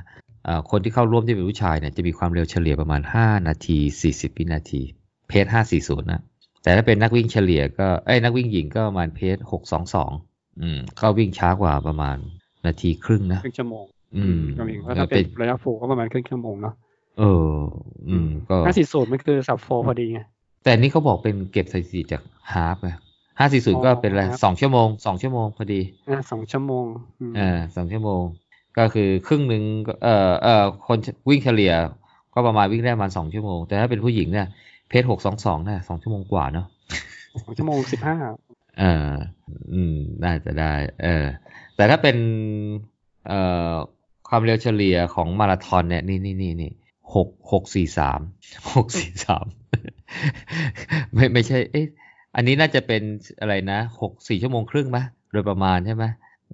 [0.70, 3.78] คนที่เข้าร่วมที่เป็นผู้ชายเนี่ยจะมีความเร็วเฉลี่ยประมาณ 5 นาที
[4.09, 4.82] 40 วินาที
[5.28, 5.46] pace
[5.78, 6.22] 540 นะ
[6.62, 9.36] แต่ถ้าเป็นนักวิ่งเฉลี่ยก็เอ้ยนักวิ่งหญิงก็ประมาณ pace
[9.99, 12.16] 622 อืมก็วิ่งช้ากว่าประมาณ
[12.66, 13.84] นาทีครึ่งนะครึ่งชั่วโมง
[14.16, 16.74] อืมก็มีเพราะถ้าเป็นระยะ full ก็ประมาณครึ่งชั่วโมงเนาะ
[17.18, 17.55] เออ
[18.09, 20.20] อืม ก็ห้าสี่สูตรมันคือ sub four พอดีไง
[20.62, 22.91] แต่อันนี้เขาบอกเป็นเก็บสถิติจาก half ไง
[23.38, 26.84] ห้าสี่ศูนย์ก็เป็นอะไรอ๋อสองชั่วโมงสองชั่วโมงพอดีอ่าสองชั่วโมง
[27.20, 28.22] อืมอ่าสองชั่วโมง
[28.78, 30.98] ก็คือครึ่งหนึ่งก็เอ่อเอ่อคน
[31.28, 31.72] วิ่งเฉลี่ย
[32.34, 34.46] ก็ประมาณวิ่งได้ประมาณสองชั่วโมง แต่ถ้าเป็นผู้หญิงเนี่ย
[34.88, 36.66] เพจหกสองสองเนี่ยสองชั่วโมงกว่าเนาะ
[37.42, 38.16] สองชั่วโมงสิบห้า
[38.80, 39.12] เออ
[39.72, 41.26] อืมน่าจะได้ เออ
[41.76, 42.16] แต่ถ้าเป็น
[43.28, 43.40] เอ่
[43.70, 43.74] อ
[44.28, 46.72] ความเร็วเฉลี่ยของมาราธอนเนี่ยนี่นี่นี่นี่
[47.14, 48.20] หกหกสี่สาม
[48.74, 49.46] หกสี่สาม
[51.14, 51.86] ไม่ไม่ใช่ เอ๊ะ
[52.36, 53.02] อันนี้น่าจะเป็น
[53.40, 54.98] อะไรนะหกสี่ชั่วโมงครึ่งไหม
[55.32, 56.04] โดยประมาณใช่ไหม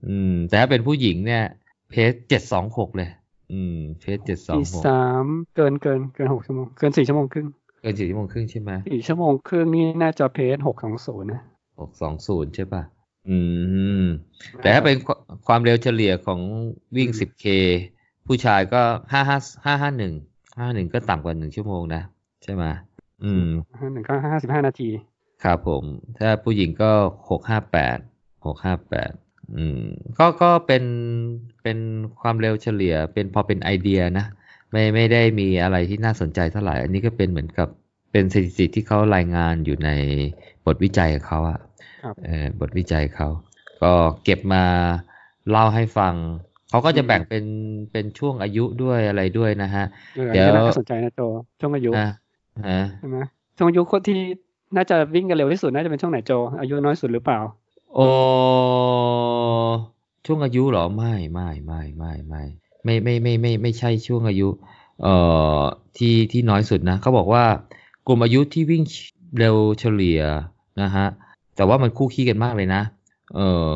[0.06, 1.42] อืม แต่ถ้าเป็นผู้หญิงเนี่ย
[1.90, 3.10] เพจเจ็ดสองหกเลย
[3.52, 5.24] อืม เพจเจ็ดสองสี่หกสาม
[5.56, 7.46] เกินเกินเกินหกชั่วโมง เกินสี่ชั่วโมงครึ่ง
[7.80, 11.42] เกินสี่ชั่วโมงครึ่งใช่ไหมสี่ชั่วโมงครึ่งนี่น่าจะเพจหกสองศูนย์นะ
[11.80, 12.82] หกสองศูนย์ใช่ป่ะ
[13.28, 13.38] อื
[14.02, 14.06] ม
[14.62, 16.40] แต่ถ้าเป็นความความเร็วเฉลี่ยของ
[16.96, 17.46] วิ่งอืม 10K
[18.26, 18.82] ผู้ชายก็
[19.12, 20.14] ห้าห้าห้าห้าหนึ่ง
[20.58, 22.02] ห้าหนึ่งก็ต่ำกว่าหนึ่งชั่วโมงนะ
[22.42, 22.64] ใช่ไหม
[23.24, 23.46] อืม
[23.78, 24.90] ห้าหนึ่งก็ห้าสิบห้านาที
[25.44, 25.84] ครับผม
[26.18, 26.90] ถ้าผู้หญิงก็
[27.30, 27.98] หกห้าแปด
[28.46, 29.12] หกห้าแปด
[29.54, 29.80] อืม
[30.18, 30.84] ก็ก็เป็น
[31.62, 31.78] เป็น
[32.20, 34.26] ความเร็วเฉลี่ย เป็นพอเป็นไอเดียนะ
[34.72, 37.68] ไม่ไม่ได้มีอะไรที่น่าสนใจเท่าไหร่ อันนี้ก็เป็นเหมือนกับ
[38.12, 39.90] เป็นสถิติที่เขารายงานอยู่ใน
[40.66, 41.58] บทวิจัยของเขาอะ
[42.02, 43.28] ครับเอ่อบทวิจัยเขา
[43.82, 43.92] ก็
[44.24, 44.64] เก็บมา
[45.50, 46.14] เล่าให้ฟัง
[46.70, 47.44] เขาก็จะแบ่งเป็น
[47.92, 49.84] เป็นช่วงอายุด้วยอะไรด้วยนะฮะ
[50.14, 51.20] เอออันเดี๋นี้ยวก็น่าสนใจนะโจ
[51.60, 52.06] ช่วงอายุอะ
[52.68, 53.18] ฮะใช่ไหม
[53.56, 54.18] ช่วงอายุคนที่
[54.76, 57.38] น่าจะวิ่งกันเร็วที่สุดน่าจะเป็นช่วงไหนโจ อายุน้อยสุดหรือเปล่า
[57.96, 58.08] โอ้
[60.26, 62.42] ช่วงอายุเหรอไม่ไม่ไม่ไม่ไม่
[62.84, 64.48] ไม่ไม่ไม่ไม่ไม่ใช่ช่วงอายุ
[65.02, 65.14] เอ่
[65.58, 65.60] อ
[65.96, 67.44] ที่ที่น้อยสุดนะเขาบอกว่า
[68.06, 68.82] กลุ่มอายุที่วิ่ง
[69.38, 70.20] เร็วเฉลี่ย
[70.82, 71.06] นะฮะ
[71.56, 72.82] แต่ว่ามันคู่ขี้กันมากเลยนะ
[73.36, 73.66] เออ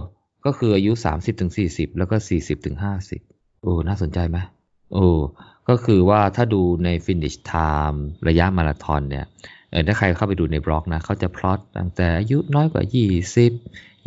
[0.44, 3.20] ก็คืออายุสามสิบถึงสี่สิบแล้วก็สี่สิบถึงห้าสิบ
[3.62, 4.38] โอ้น่าสนใจไหม
[4.92, 5.06] โอ้
[5.68, 7.98] ก็คือว่าถ้าดูใน finish time
[8.28, 9.26] ระยะมาราธอนเนี่ย
[9.70, 13.52] เออถ้าใครเข้าไปดูในบล็อกนะเขาจะพลอตตั้งแต่อายุน้อยกว่ายี่สิบ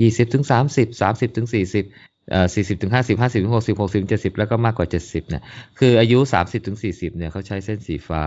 [0.02, 1.86] ยี่สิบถึงสามสิบสามสิบถึงสี่สิบ
[2.32, 5.44] เอ่อสี่สิบถึงห้าสิบห้าสิบถึงหกสิบหกสิบเจ็ดสิบแล้วก็มากกว่าเจ็ดสิบเนี่ย
[5.80, 8.26] คืออายุ 30ถึง40เนี่ยเขาใช้เส้นสีฟ้า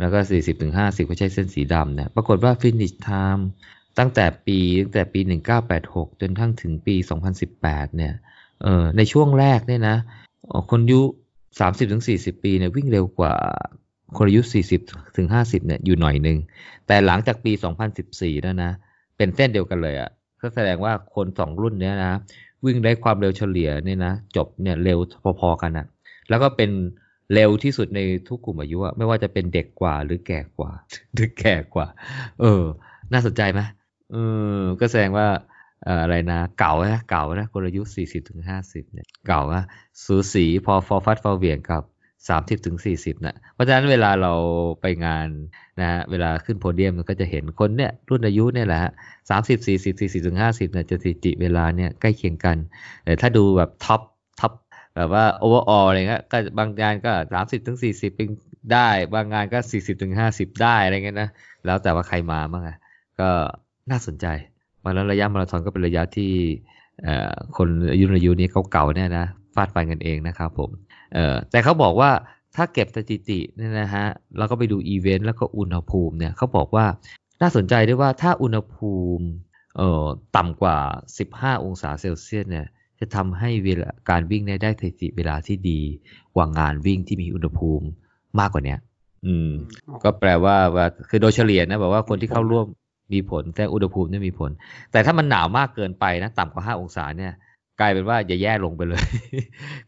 [0.00, 3.42] แล้วก็ 40ถึง50เขาใช้เส้นสีดำเนี่ยปรากฏว่า finish time
[3.98, 5.20] ตั้งแต่ปีตั้งแต่ปี
[5.70, 6.94] 1986 จนทั้งถึงปี
[7.46, 8.14] 2018 เนี่ย
[8.62, 9.96] เออในช่วงแรกเนี่ยนะ
[10.70, 11.00] คนอายุ
[11.46, 13.34] 30ถึง40 ปีเนี่ยวิ่งเร็วกว่า
[14.16, 14.42] คนอายุ
[14.80, 16.38] 40ถึง50เนี่ยอยู่หน่อยหนึ่ง
[16.86, 17.52] แต่หลังจากปี
[17.98, 18.72] 2014แล้วนะ
[19.16, 22.12] เป็นเส้นเดียวกันเลยอะ่ะก็แสดงว่าคนสองรุ่นเนี้ยนะ
[22.64, 24.98] วิ่งได้ความเร็วเฉลี่ยเนี่ยนะ จบเนี่ยเร็ว
[25.40, 25.86] พอๆกันนะ
[26.28, 26.70] แล้วก็เป็น
[27.34, 30.70] เร็วที่สุดในทุกกลุ่มอายุอะไม่ว่าจะเป็นเด็กกว่าหรือแก่กว่า
[31.14, 31.86] หรือแก่กว่า
[32.40, 32.62] เออ
[33.12, 33.60] น่าสนใจไหม
[34.12, 34.16] เอ
[34.58, 35.26] อก็แสดงว่า
[36.02, 39.64] อะไรนะ เก๋านะเก๋านะคนอายุสี่สิบถึงห้าสิบเนี่ยเก๋านะ
[40.04, 41.82] สูสีพอฟอร์ฟัดฟอร์เวียงกับ
[42.28, 44.32] สามสิบถึงสี่สิบนะเพราะฉะนั้นเวลาเรา
[44.80, 45.28] ไปงาน
[45.80, 48.92] นะฮะเวลาขึ้นโพเดียมมันก็จะเห็นคนเนี่ยรุ่นอายุเนี่ยแหละฮะ
[49.30, 52.56] สามสิบสี่สิบสี่สิบถึงห้าสิบเนี่ยจะสถิติเวลาเนี่ยใกล้เคียงกัน
[53.04, 54.00] แต่ถ้าดูแบบ top
[54.40, 54.52] top
[54.96, 58.12] แบบว่า overall อะไรเงี้ยก็บางงานก็สามสิบถึงสี่สิบ
[58.72, 61.30] ได้ บางงานก็สี่สิบถึงห้าสิบได้อะไรเงี้ยนะ
[61.64, 62.76] แล้วแต่ว่าใครมาบ้างอะ
[63.20, 63.28] ก็
[63.90, 64.26] น่าสนใจ
[64.84, 66.32] มาแล้วระยะมาราธอนก็เป็นระยะที่
[67.56, 70.70] คนอายุอายุนี้เขาเก๋าเนี่ยนะฟาดฟันกันเองนะครับผม
[71.50, 72.10] แต่เขาบอกว่า
[72.56, 74.06] ถ้าเก็บสถิติเนี่ยนะฮะ
[74.38, 76.86] แล้วก็ไปดูอีเวนต์แล้วก็อุณหภูมิเนี่ยเขาบอกว่า
[77.42, 79.26] น่าสนใจด้วยว่าถ้าอุณหภูมิ
[79.76, 80.06] เอ่อ
[80.36, 80.78] ต่ำกว่า
[81.18, 82.66] 15 องศาเซลเซียสเนี่ย
[83.00, 85.80] จะทำให้เวลาการวิ่งได้สถิติเวลาที่ดี
[86.34, 87.86] กว่างานวิ่งที่มีอุณหภูมิ
[88.38, 88.76] มากกว่านี้
[89.26, 89.50] อืม
[90.04, 92.66] ก็แปลว่าว่าคือโดยเฉลี่ยนะบอกว่าคนที่เข้าร่วม
[93.12, 94.50] มีผลแต่อุณหภูมิไม่มีผล
[94.92, 97.32] แต่ถ้ามันหนาวมากเกินไปนะ ต่ำกว่า 5 องศาเนี่ย
[97.80, 99.04] กลายเป็นว่าจะแย่ลงไปเลย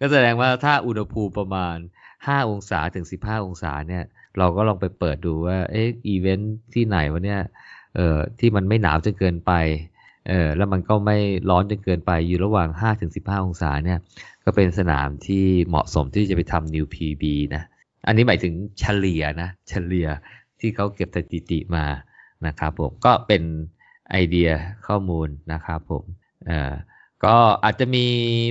[0.00, 1.76] ก็แสดงว่าถ้าอุณหภูมิประมาณ
[2.14, 4.04] 5 องศาถึง 15 องศาเนี่ย
[4.38, 7.40] เราก็ลองไปเปิดดูว่า เอ๊ะอีเวนท์ที่ไหนวะเนี่ย
[7.96, 9.52] เอ่อ ที่มันไม่หนาวจนเกินไป
[10.28, 11.18] เออแล้วมันก็ไม่
[11.50, 13.98] ร้อนจนเกินไป อยู่ระหว่าง5ถึง15 องศาเนี่ย
[14.44, 17.24] ก็เป็นสนามที่เหมาะสมที่จะไปทำ New PB
[17.54, 17.62] นะ
[18.06, 20.08] อันนี้หมายถึงเฉลี่ยนะ เฉลี่ย
[20.60, 21.84] ที่เขาเก็บสถิติมา
[22.46, 23.42] นะครับผม ก็เป็น
[24.10, 24.50] ไอเดีย
[24.86, 26.04] ข้อมูลนะครับผม
[26.46, 26.72] เอ่อ
[27.24, 28.04] ก็อาจจะมี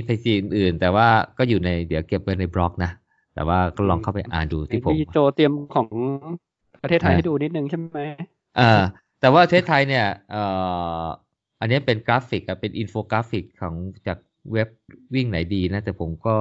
[0.08, 1.08] สถิติอื่น ๆ แต่ว่า
[1.38, 2.90] ก็อยู่ในเดี๋ยวเก็บไว้ในบล็อกนะ
[3.34, 5.88] แต่ว่าก็ลองเข้าไปอ่านดูที่ผมโจเตรียมของ
[6.82, 7.98] ประเทศไทยให้ดูนิดนึงใช่ไหม
[8.60, 8.80] อ่า
[9.20, 10.42] แต่ว่าประเทศไทยเนี่ยเอ่
[11.02, 11.04] อ
[11.60, 13.74] อันนี้เป็นกราฟิกอะเป็นอินโฟกราฟิกของ
[14.06, 14.18] จาก
[14.52, 14.68] เว็บ
[15.14, 16.36] วิ่งไหนดีนะ แต่ผมก็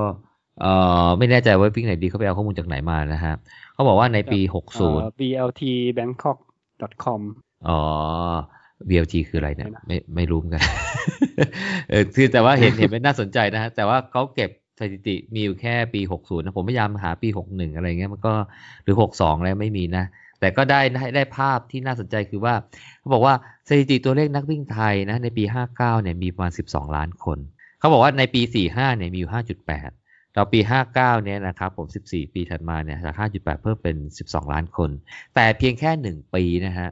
[0.60, 0.72] เอ่
[1.06, 3.34] อไม่แน่ใจว่าวิ่งไหนดีเขาไปเอาข้อมูลจากไหนมานะฮะ
[3.74, 5.62] เขาบอกว่าในปี 60 BLT
[5.98, 6.38] Bangkok
[7.04, 7.22] com
[7.68, 7.80] อ๋อ
[8.90, 10.64] BLT คืออะไรเนี่ย ไม่ไม่รู้เหมือนกัน
[11.90, 14.50] เออคือแต่ว่าเห็นเห็นเป็นน่าสนใจนะฮะแต่ว่าเขาเก็บ
[14.80, 18.34] สถิติมีอยู่แค่ปี 60นะผมพยายามหาปี 61 อะไรเงี้ยมันก็
[18.84, 20.06] หรือ 62แล้วไม่มีนะ
[20.40, 22.54] แต่ก็ได้ได้ได้ภาพที่น่าสนใจคือว่า
[23.00, 23.34] เขาบอกว่า
[23.68, 27.38] สถิติตัวเลขนักวิ่งไทยนะในปี 59 เนี่ยมีประมาณ 12 ล้านคน
[27.80, 29.32] เขาบอกว่าในปี 45 เนี่ยมีอยู่
[29.80, 30.60] 5.8ต่อปี
[30.92, 33.96] 59 เนี่ยนะครับผม 14 ปีถัดมาเนี่ยจาก 5.8 เพิ่มเป็น
[34.30, 34.90] 12 ล้านคน
[35.36, 36.90] แต่เพียงแค่ 1 ปีนะฮะ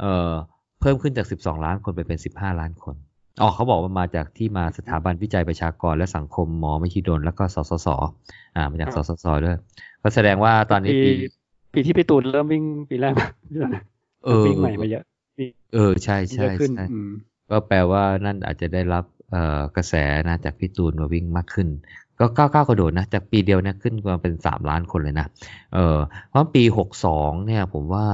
[0.00, 0.32] เอ่อ
[0.80, 2.94] เพิ่มขึ้นจาก 12 ล้านคนไปเป็น 15 ล้านคน
[3.40, 7.88] อ๋อเขาบอกว่ามาจากที่มาสถาบันวิจัยประชากรและสังคมหมอมหิดลแล้วก็สสส
[8.56, 9.56] อ่ามาจากสสสด้วย
[10.02, 11.10] ก็แสดงว่าตอนนี้ปี
[11.74, 13.14] ปีที่ไปตูนเริ่มวิ่งปีแรก
[14.24, 15.04] เออวิ่งใหม่มาเยอะ
[15.74, 16.84] เออใช่ใช่ใช่
[17.50, 19.94] ก็แปลว่านั่นอาจจะได้รับเอ่อกระแส
[20.28, 21.68] นะจากพี่ตูนมาวิ่งมากขึ้น
[22.18, 25.26] ก็ก้าวก้าวกระโดดนะ จากปีเดียวเนี่ยขึ้นมาเป็นสามล้านคนเลยนะ
[25.74, 28.06] เออเพราะปีหกสองเนี่ยผมว่า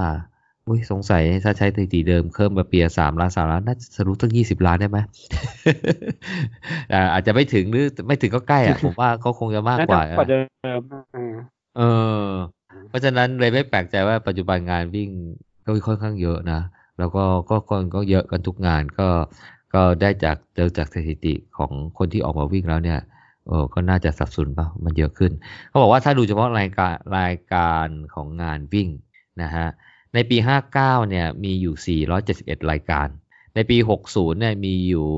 [0.69, 4.99] อุ้ยสงสัยถ้าใช้สถิติเดิมเพิ่มมาเปียสามล้านสามล้านน่าจะสรุปตั้งยี่สิบล้านได้ไหม
[7.13, 10.39] อาจจะไม่ถึงหรือไม่ถึงก็ใกล้อะ ผมว่าเขาคงจะมากกว่าเดิ
[10.79, 10.81] ม
[11.77, 11.83] เอ
[12.25, 12.27] อ
[12.89, 15.09] เพราะฉะนั้นเลยไม่แปลกใจว่าปัจจุบันงานวิ่ง
[15.65, 16.61] ก็ค่อนข้างเยอะนะ
[16.99, 19.09] แล้วก็ก็คนก็เยอะกันทุกงานก็
[19.75, 23.01] ก็ได้จากเจอจากสถิติของคนที่ออกมาวิ่งแล้วเนี่ย
[23.49, 25.33] เออก็น่าจะสับสนป่ะมันเยอะขึ้น
[25.69, 28.89] เขาบอกว่าถ้าดูเฉพาะรายการรายการของงานวิ่ง
[29.43, 29.69] นะฮะ
[30.17, 32.01] ในปี 59 เนี่ยมีอยู่
[32.35, 33.09] 471 รายการ
[33.55, 33.77] ในปี
[34.09, 35.09] 60 เนี่ยมีอยู่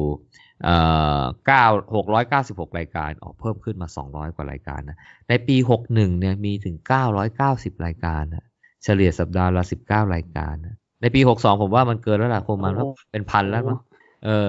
[0.64, 0.76] เอ่
[1.20, 6.76] อ9 696รายการออกเพิ่มขึ้นมา200กว่ารายการนะ ในปี61เนี่ยมีถึง
[7.30, 8.44] 990รายการนะ
[8.84, 12.74] เฉลี่ยสัปดาห์ละ19รายการนะ ในปี62ผมว่ามันเกินแล้วล่ะคงมัน
[13.12, 13.78] เป็นพันแล้วมั้ง
[14.24, 14.48] เออ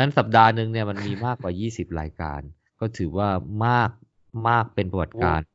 [0.00, 2.40] นั้นสัปดาห์หนึ่งเนี่ยมันมีมากกว่า20รายการ
[2.80, 3.28] ก็ถือว่า
[3.66, 3.90] มาก
[4.48, 5.47] มากเป็นประวัติการอืม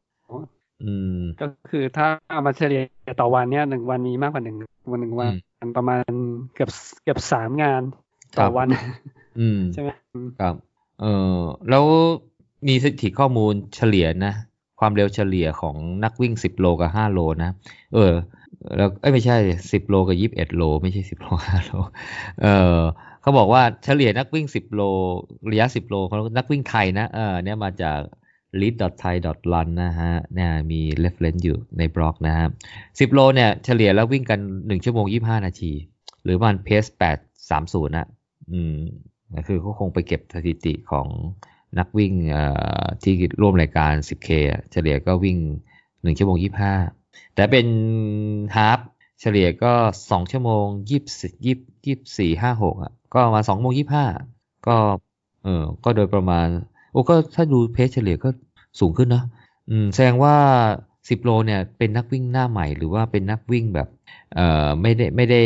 [1.41, 2.81] ก็คือถ้าเอามาเฉลี่ย
[3.19, 4.57] ต่อวันเนี้ยหนึ่งวันนี้มากกว่าหนึ่ง
[4.91, 5.33] วันหนึ่งวัน
[5.77, 6.09] ประมาณ
[6.53, 6.69] เกือบ
[7.03, 7.81] เกือบสามงาน
[8.39, 8.67] ต่อวัน
[9.39, 9.89] อืมใช่ไหม
[10.39, 10.55] ครับ
[11.01, 11.05] เอ
[11.35, 11.37] อ
[11.69, 11.85] แล้ว
[12.67, 14.33] มีสถิติข้อมูลเฉลี่ยนะ
[14.79, 17.51] ความเร็วเฉลี่ยของนักวิ่งสิบโลกับห้าโลนะ
[17.93, 18.13] เออ
[18.77, 19.37] แล้วเอ้ไม่ใช่
[19.71, 21.73] สิบโลกับยี่สิบเอ็ดโล ไม่ใช่สิบโลห้าโล
[22.41, 22.81] เออ
[23.21, 24.81] เขาบอกว่าเฉลี่ยนักวิ่ง10โล
[25.51, 27.99] ระยะ10โลของนักวิ่งไทยนะเออเนี่ยมาจาก
[28.61, 29.15] lead thai
[29.53, 32.47] run นะฮะเนี่ยมี reference อยู่ในบล็อกนะฮะ
[32.81, 35.71] 10 โลเนี่ยเฉลี่ยแล้ววิ่งกัน 1 ชั่วโมง 25 นาที
[36.23, 36.83] หรือมันเพส
[37.39, 38.07] 830นะ
[38.51, 38.75] อืม
[39.47, 41.07] คือเขาคงไปเก็บสถิติของ
[41.79, 42.13] นักวิ่ง
[43.03, 44.29] ที่ร่วมรายการ 10K
[44.71, 45.37] เฉลี่ยก็วิ่ง
[45.81, 46.37] 1 ชั่วโมง
[46.81, 47.67] 25 แต่เป็น
[48.55, 48.79] ฮาฟ
[49.21, 49.73] เฉลี่ยก็
[50.05, 50.65] 2 ชั่วโมง
[51.27, 53.73] 20 24 56อะก็มา2โมง
[54.19, 54.77] 25 ก็
[55.43, 56.47] เออก็โดยประมาณ
[56.93, 58.29] โอ้ก็ถ้าดูเพจเฉลี่ยก็
[58.79, 59.23] สูงขึ้นนะ
[59.69, 60.35] อืมแสดงว่า
[60.91, 63.87] 10 โลเนี่ยเป็นนักวิ่งหน้าใหม่ หรือว่าเป็นนักวิ่งแบบ
[64.35, 65.41] เอ่อไม่ได้ไม่ได้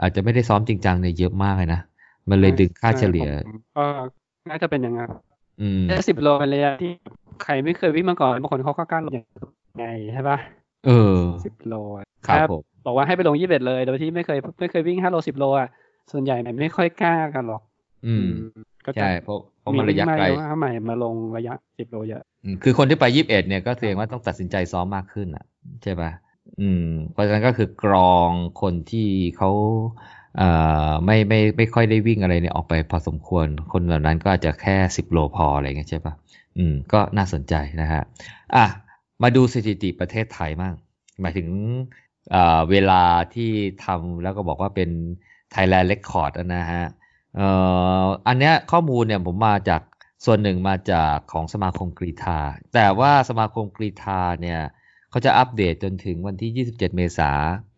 [0.00, 1.80] อาจจะไม่ได้ซ้อมจริงจังเนี่ยเยอะมากเลยนะ
[2.28, 3.28] มันเลยดึงค่าเฉลี่ย
[3.76, 3.84] ก็
[4.50, 5.10] น่าจะเป็นอย่างนั้น
[5.60, 6.92] อืมแค่สิบโลเป็นระยะที่
[7.42, 9.26] ใครไม่เคยวิ่งมาก่อนบางคนเขาก็กล้าลงอย่าง
[9.78, 10.38] ไงใช่ปะ
[10.86, 15.68] เออสิบโลอะครับถ้าผมบอกว่าให้ไปลงยี่สิบเอ็ดเลย โดยที่ไม่เคยไม่เคยวิ่งห้าโลสิบโลอะ
[16.12, 17.62] ส่วนใหญ่ไม่ค่อยกล้ากันหรอก
[18.06, 18.28] อืม
[18.84, 25.44] ก็จะใช่เพราะเพ ราะมันระยะไกลมีวิ่งมาว่าใหม่มาลงระยะสิบโลเยอะอืมคือคนที่ไปยี่สิบเอ็ดเนี่ยก็แสดงว่าต้องตัดสินใจซ้อมมากขึ้นอะ
[25.82, 26.10] ใช่ป่ะ
[26.60, 28.30] อืม เพราะฉะนั้นก็คือกรอง
[28.62, 29.50] คนที่เขา
[30.36, 30.48] เอ่
[30.88, 36.14] อไม่ไม่ไม่ค่อยได้วิ่งอะไรเนี่ยออกไปพอสมควร คนเหล่านั้นก็อาจจะแค่สิบโลพออะไรเงี้ยใช่ป่ะ
[36.58, 38.02] อืม ก็น่าสนใจนะฮะ
[38.56, 38.66] อะ
[39.22, 40.74] มาดูสถิติประเทศไทยมั่ง
[41.20, 41.48] หมายถึง
[42.30, 43.02] เอ่อเวลา
[43.34, 43.50] ที่
[43.84, 44.90] ทำแล้วก็บอกว่าเป็น
[45.54, 46.84] Thailand Record นะฮะ
[47.36, 47.48] เอ่
[48.04, 49.82] ออันเนี้ยข้อมูลเนี่ยผมมาจาก
[50.24, 52.38] ส่วนหนึ่งมาจากของสมาคมกรีฑา
[52.74, 54.60] แต่ว่าสมาคมกรีฑาเนี่ย
[55.10, 57.30] เขาจะอัปเดตจนถึงวันที่ 27 เมษา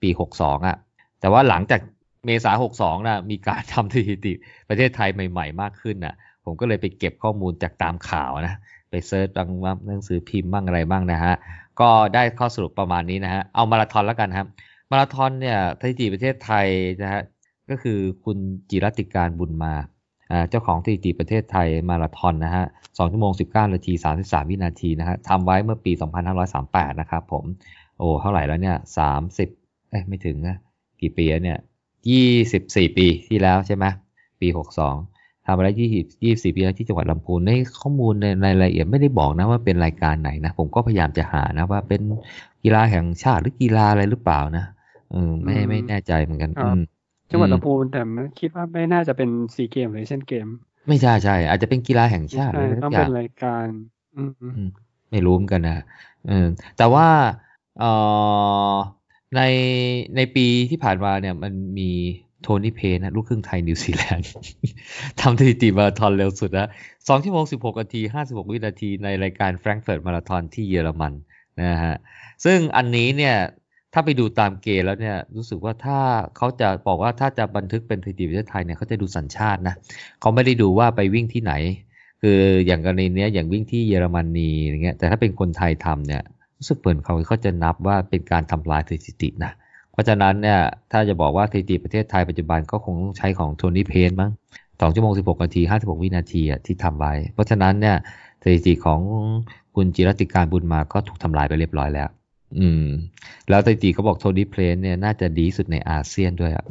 [0.03, 0.77] ปี 62อะ
[1.21, 1.81] แต่ว่าหลังจาก
[2.27, 4.33] เมษา62นะมีการทำสถิติ
[4.69, 8.59] ประเทศไทยใหม่ ๆ มากขึ้นน่ะผมก็เลยไปเก็บข้อมูลจากตามข่าวนะ
[8.91, 9.49] ไปเซิร์ชบาง
[9.89, 11.35] หนังสือพิมพ์บ้างอะไรบ้างนะฮะ
[11.81, 14.47] ก็ได้ข้อสรุปประมาณนี้นะฮะ เอามาราธอนแล้วกันครับ
[14.91, 16.67] มาราธอนเนี่ยสถิติประเทศไทย
[17.03, 17.23] นะฮะ
[17.73, 18.39] ก็คือคุณ
[18.71, 19.75] จิรติการบุญมา
[20.31, 23.93] อ่าเจ้าของสถิติประเทศไทยมาราธอนนะฮะ2ชั่วโมง 19 นาที
[24.23, 25.93] 33 วินาทีนะฮะทำไว้เมื่อปี
[26.47, 27.45] 2538 นะครับผม
[27.99, 28.77] โอ้ เท่าไหร่แล้วเนี่ย
[29.33, 30.57] 30 เอ้ยไม่ถึงนะ
[31.01, 31.59] กี่ปีแล้วเนี่ย
[32.29, 33.85] 24 ปีที่แล้วใช่ไหม
[34.41, 34.49] ปี
[34.95, 37.51] 62ทำมาแล้ว20 24 ปีแล้วที่จังหวัดลำพูน ใน
[37.81, 42.01] ข้อมูลในในรายละเอียดไม่ได้บอกนะว่าเป็นรายการไหนนะ ผมก็พยายามจะหานะว่าเป็น
[42.63, 44.65] กีฬาแห่งชาติหรือกีฬาอะไรหรือเปล่านะ
[45.13, 46.81] เออไม่ไม่แน่ใจเหมือนกันครับอืม
[47.33, 50.47] จังหวัดอืมลำพูนแต่ไม่คิดว่าไม่น่าจะเป็นซีเกมหรือเช่นเกม
[50.89, 53.67] ไม่ใช่ใช่ อาจจะเป็นกีฬาแห่งชาติใช่อะไรสัต้อกงอเป็ย่างนรายการ
[54.17, 54.69] อืมอืม
[55.11, 55.85] ไม่รู้เหมือนกันนะ
[56.29, 56.47] เออ
[56.79, 57.07] แต่ว่า
[57.79, 57.93] เอ่
[58.73, 58.75] อ
[59.37, 59.41] ใน
[60.17, 61.91] ในปีที่ผ่านมาเนี่ย มันมี
[62.43, 64.29] โทนี่เพนนะ ลูกครึ่งไทยนิวซีแลนด์
[65.21, 66.69] ทำสถิติมาราธอนเร็วสุดนะ
[67.09, 71.13] สองชั่วโมงสิบหกนาทีห้าสิบหกวินาทีในรายการแฟรงก์เฟิร์ตมาราธอนที่เยอรมัน
[71.61, 71.95] นะฮะ
[72.45, 73.37] ซึ่งอันนี้เนี่ย
[73.93, 75.99] ถ้าไปดูตามเกณฑ์แล้วเนี่ยรู้สึกว่าถ้า
[76.37, 79.75] เขาจะบอกว่าถ้าจะบันทึกเป็นสถิติประเทศไทยเนี่ยเขาจะดูสัญชาตินะ
[80.21, 81.53] เขาไม่ได้ดูว่าไปวิ่งที่ไหน
[82.23, 86.23] คืออย่างกรณีเนี้ยอย่างวิ่งที่เยอรมนีอย่างเงี้ยแต่ถ้าเป็นคนไทยทำเนี่ย
[86.59, 89.53] รู้สึกเปิดเขาเขาจะนับว่าเป็นการทำลายสถิตินะ
[89.93, 90.59] เพราะฉะนั้นเนี่ย
[90.93, 94.31] ถ้าจะบอกว่าสถิติประเทศไทยปัจจุบันก็คงต้องใช้ของโทนี่เพนมั้ง
[94.81, 97.97] สองชั่วโมงสิบหกนาทีห้าสิบหกวินาทีที่ทำไว้ เพราะฉะนั้นเนี่ย
[98.43, 99.01] สถิติของ
[99.75, 102.09] คุณจิรติการบุญมาก็ถูกทำลายไปเรียบร้อยแล้ว
[102.59, 102.87] อืม
[103.49, 106.65] แล้วสถิติเขาบอกโทนี่เพลนเนี่ยน่าจะดีสุดในอาเซียนด้วยอะ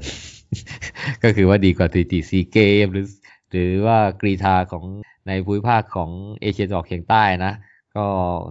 [1.24, 3.08] ก็คือว่าดีกว่าสถิติซีเกมหรือ
[3.52, 4.84] หรือว่ากรีธาของ
[5.28, 6.10] ในภูมิภาคของ
[6.42, 7.54] เอเชียตะวันออกเฉียงใต้นะ
[7.96, 8.06] ก็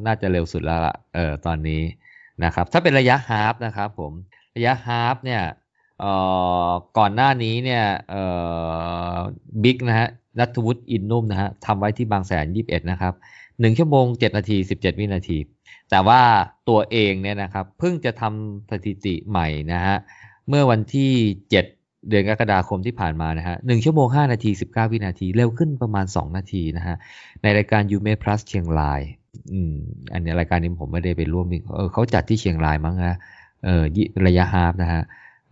[0.06, 1.82] น่าจะเร็วสุดแล้วล่ะ เออตอนนี้
[2.44, 4.12] นะครับ ถ้าเป็นระยะฮาฟนะครับผม
[4.56, 5.42] ระยะฮาฟเนี่ย
[6.00, 6.12] เอ่
[6.68, 8.24] อก่อนหน้านี้เนี่ยเอ่
[9.14, 9.16] อ
[9.62, 10.08] บิ๊กนะฮะ
[10.38, 13.14] นัทวุฒิอินนุ่มนะฮะทำไว้ที่บางแสนยี่สิบเอ็ดนะครับ
[13.60, 15.38] หนึ่งชั่วโมงเจ็ดนาทีสิบเจ็ดวินาที
[15.90, 16.20] แต่ว่า
[16.68, 19.96] ตัวเองเนี่ยนะครับเพิ่งจะทำสถิติใหม่นะฮะ
[20.48, 21.12] เมื่อวันที่
[21.50, 21.64] เจ็ด
[22.08, 26.96] เดือนกรกฎาคมที่ผ่านมานะฮะหนึ่งชั่วโมงห้านาทีสิบเก้าวินาที เร็วขึ้นประมาณสองนาทีนะฮะ
[27.42, 29.00] ในรายการ u m e Plus เชียงราย
[29.52, 29.74] อืม
[30.12, 33.16] อันนี้รายการนี้ผมไม่ได้ไปร่วมเออเขาจัดที่เชียงรายมั้งนะ
[33.64, 33.82] เออ
[34.26, 35.02] ระยะฮาฟนะฮะ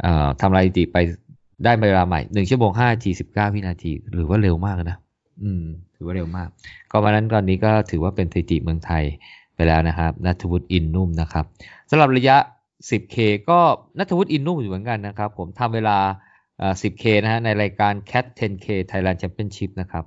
[0.03, 0.97] เอ่อทำรายสถิติไป
[1.65, 4.99] ได้เวลาใหม่หนึ่งชั่วโมงห้านาทีสิบเก้าวินาที หรือว่าเร็วมากนะ
[5.45, 5.65] อืม
[5.95, 6.49] ถือว่าเร็วมาก
[6.91, 9.05] ก็วันนั้นตอนนี้ก็ถือว่าเป็นสถิติเมืองไทย
[9.59, 11.45] ไปแล้วนะครับนัทวุฒิอินนุ่มนะครับ
[11.91, 12.37] สำหรับระยะ
[12.89, 13.17] 10K
[13.51, 13.61] ก็
[13.99, 15.99] นัทวุฒิอินนุ่มอยู่เหมือนกันนะครับ ผมทำเวลา
[16.83, 20.05] 10K นะฮะในรายการ Cat 10K Thailand Championship นะครับ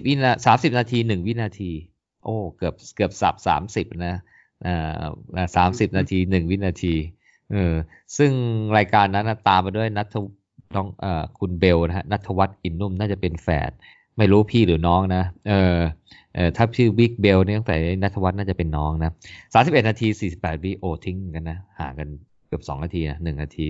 [0.00, 1.70] 30 วินา30 นาที 1 วินาที
[2.24, 3.34] โอ้เกือบเกือบสับ
[3.86, 4.14] 30 นะ
[4.62, 5.02] เอ่อ
[5.56, 6.94] 30นาที1วินาที
[7.52, 7.74] เออ
[8.16, 8.32] ซึ่ง
[8.76, 10.16] รายการนั้นนะตามมาด้วยนัท
[10.74, 13.70] น้องเอ่อคุณเบลนะฮะนัทวัฒน์อินนุ่มน่าจะเป็นแฝด
[14.18, 15.78] ไม่รู้พี่หรือน้องนะเออ
[16.34, 19.12] เออถ้าชื่อบิ๊กเบลเนี่ยตั้งแต่นัทวัฒน์น่าจะเป็นน้องนะ
[19.50, 22.08] 31นาที48วิโอทิ้งกันนะห่างกัน
[22.48, 23.66] เกือบ2นาทีนะ1นาที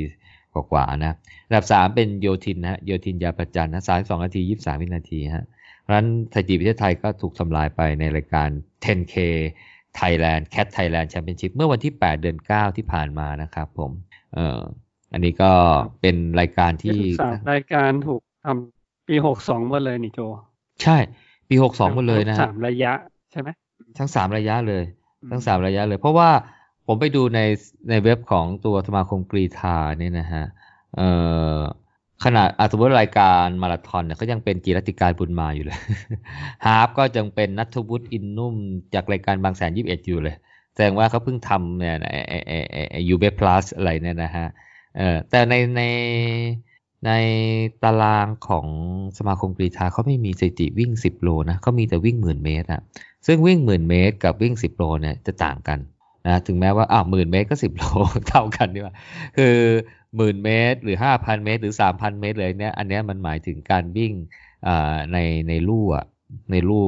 [0.55, 1.15] กว่าๆนะ
[1.47, 5.47] อันดับสามเป็นโยทินนะฮะโยทินยาประจันนะสามสองนาทียี่สามวินาทีฮะ
[5.83, 8.49] เพราะฉะนั้นไทยจีประเทศไทยก็ถูกทำลายไปในรายการ
[8.85, 9.15] 10K
[9.99, 13.91] Thailand Cat Thailand Championship เมื่อวันที่ 8 เดือน 9 ที่ผ่านมานะครับผม
[14.35, 14.61] เอ่อ
[15.13, 15.53] อันนี้ก็
[16.01, 20.21] เป็นรายการที่สามรายการถูกทำปีหกสองหมดเลยนี่โจ
[20.83, 20.97] ใช่
[21.55, 22.93] ปีปีหกสองหมดเลยนะฮะสามระยะ
[23.33, 23.49] ใช่ไหม
[23.99, 24.85] ทั้งสามระยะเลย
[25.31, 26.31] ทั้งสามระยะเลย เพราะว่า
[26.87, 27.41] ผมไปดูใน
[27.91, 30.45] ในเว็บของตัวสมาคมกรีธาเนี่ยนะฮะ
[30.97, 31.09] เอ่
[31.57, 31.59] อ
[32.25, 35.79] ขนาดอาสมมติรายการมาราธอนเนี่ยก็ยังเป็นกีรติการบุญมาอยู่เลย
[36.67, 38.55] ฮาฟก็ยังเป็นนัทวุฒิอินนุ่ม
[38.95, 40.37] จากรายการบางแสนยี่สิบเอ็ดอยู่เลย
[40.75, 44.47] แสดงว่าเขาเพิ่งทำเนี่ยไอไอไอไอไอยูเบพลัสอะไรเนี่ยนะฮะ
[44.97, 45.83] เออแต่ในใน
[47.07, 47.11] ใน
[47.83, 48.67] ตารางของ
[49.19, 52.81] สมาคมกรีธาเขาไม่มีสถิติวิ่ง 10 โลนะเขามีแต่วิ่งหมื่นเมตรอะ
[53.27, 55.79] ซึ่งวิ่งหมื่นเมตรกับวิ่ง 10 โลเนี่ยจะต่างกัน
[56.27, 57.85] นะถึงแม้ว่าอ้าวหมื่นเมตรก็ 10 โล
[58.29, 58.95] เท่ากันดีกว่า
[59.37, 59.57] คือ
[60.17, 64.13] หมื่นเมตรหรือ 5,000 เมตร หรือ 3,000 เมตรเลยเนี่ยอันนี้มันหมายถึงการวิ่ง
[64.67, 66.05] อ่าในในลู่อะ
[66.51, 66.87] ในลู่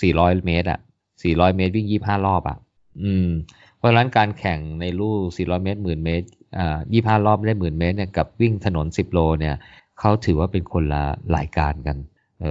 [0.00, 0.80] 400 เมตรอะ
[1.18, 2.58] 400 เมตรวิ่ง 25 รอบอะ
[3.02, 3.28] อืม
[3.76, 6.26] เพราะฉะนั้นการแข่งในลู่ 400 เมตร 10,000 เมตร
[6.56, 9.54] อ่า25รอบได้10,000เมตรเนี่ยกับวิ่งถนน 10 โลเนี่ย
[9.98, 11.04] เขาถือว่าเป็นคนละ
[11.36, 11.96] รายการกัน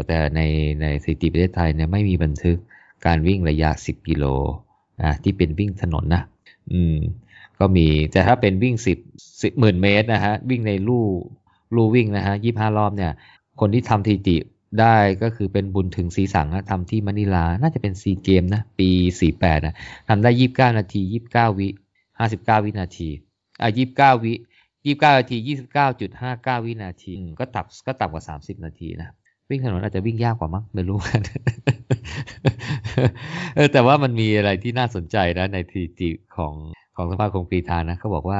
[0.07, 0.41] แต่ใน
[0.81, 2.57] ในสถิติประเทศไทยเนี่ยไม่มีบันทึก
[3.05, 4.25] การวิ่งระยะ 10 กิโล
[5.01, 6.23] อ่าที่เป็นวิ่งถนนนะ
[6.73, 6.97] อืม
[7.59, 11.05] ก็มีแต่ถ้าเป็นวิ่ง 10 10หมื่นเมตรนะฮะวิ่งในลู่
[11.75, 13.11] ลู่วิ่งนะฮะ25รอบเนี่ย
[13.59, 14.37] คนที่ทำสถิติ
[14.79, 18.89] ได้ก็คือเป็นบุญถึงสีสังนะทำที่มะนิลา น่าจะเป็นซีเกมนะ ปี
[19.29, 19.75] 48นะ
[20.09, 21.67] ทำได้ 29 นาที 29 วิ
[22.17, 23.09] 59 วินาที
[23.61, 24.33] อะ29วิ
[24.87, 25.37] 29นาที
[26.01, 29.09] 29.59วินาทีอืมก็ต่ำก็ต่ำกว่า30นาทีนะ
[29.49, 31.21] วิ่งถนนอาจจะวิ่งยากกว่ามั้งไม่รู้กัน
[33.55, 36.53] เออแต่ว่ามันมีอะไรที่น่าสนใจนะในสถิติของ
[36.95, 38.39] ของสภาคมกรีธานะเขาบอกว่า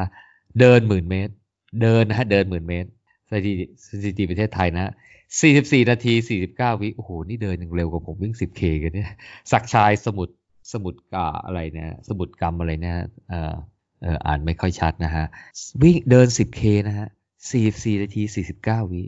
[0.60, 1.34] เดินหมื่นเมตร
[1.82, 2.90] เดินนะฮะเดินหมื่นเมตร
[3.32, 4.94] สถิติสถิติประเทศไทยนะ
[5.38, 6.14] 44 นาที
[6.48, 9.12] 49 วิโอ้โห นี่เดินยังเร็วกว่าผมวิ่ง 10K กันเนี่ย
[9.52, 10.30] ศักดิ์ชายสมุด
[10.74, 12.98] สมุดกาอะไรเนี่ย สมุดกรรมอะไรเนี่ย
[13.30, 13.56] เออเออ
[14.26, 15.26] อ่านไม่ค่อยชัดนะฮะ
[15.82, 17.08] วิ่งเดิน 10K นะฮะ
[17.54, 18.22] 44 นาที
[18.58, 19.04] 49 วิ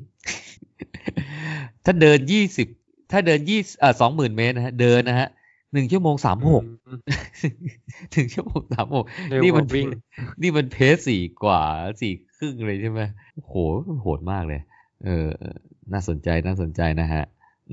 [1.85, 2.19] ถ้าเดิน
[2.65, 5.29] 20 ถ้าเดิน20อ่า20,000 เมตรนะฮะ เดินนะฮะ
[5.73, 6.99] หนึ่งชั่วโมงสามหกอืม
[8.11, 9.87] หนึ่งชั่วโมงสามหกเร็วนี่กมัว่านวิ่ง
[10.41, 11.61] นี่มันเพสสี่กว่า
[12.01, 13.01] สี่ครึ่งเลยใช่ไหม
[13.35, 13.53] โอ้โห
[14.01, 14.61] โหดมากเลย
[15.05, 15.27] เออ
[15.93, 17.23] น่าสนใจน่าสนใจนะฮะ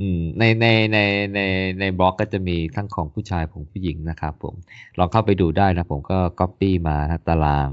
[0.01, 0.99] อืมในในใน
[1.35, 1.41] ใน
[1.81, 4.55] ในบล็อกก็จะมีทั้งของผู้ชายของผู้หญิงนะครับผม
[4.99, 7.71] ลองเข้าไปดูได้นะผมก็ก๊อปปี้มานะตาราง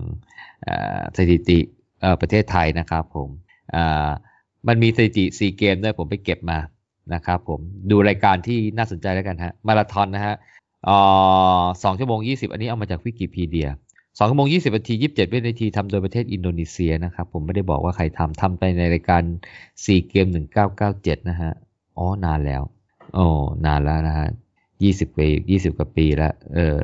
[1.18, 1.60] สถิติ
[2.22, 3.30] ประเทศไทยนะครับผม
[4.68, 6.60] มันมีสถิติซีเกมส์ด้วยผมไปเก็บมา
[7.14, 7.60] นะครับผม
[7.92, 10.36] ดูรายการที่น่าสนใจแล้วกันฮะมาราธอนนะฮะ
[11.84, 13.70] สองชั่วโมงยี่สิบอันนี้เอามาจากวิกิพีเดีย
[14.18, 19.24] สองชั่วโมงยี่สิบนาทียี่สิบเจ็ดวินาทีทำโดยประเทศอินโดนีเซียนะครับผมไม่ได้บอกว่าใครทำทำไปในรายการ
[19.84, 21.54] ซีเกมหนึ่งเก้าเก้าเจ็ดนะฮะ
[21.98, 22.64] อ๋อนานแล้ว
[23.14, 23.26] โอ้
[23.66, 24.28] นานแล้วนะฮะ
[24.84, 26.78] ยี่สิบปียี่สิบกว่าปีแล้ว เออ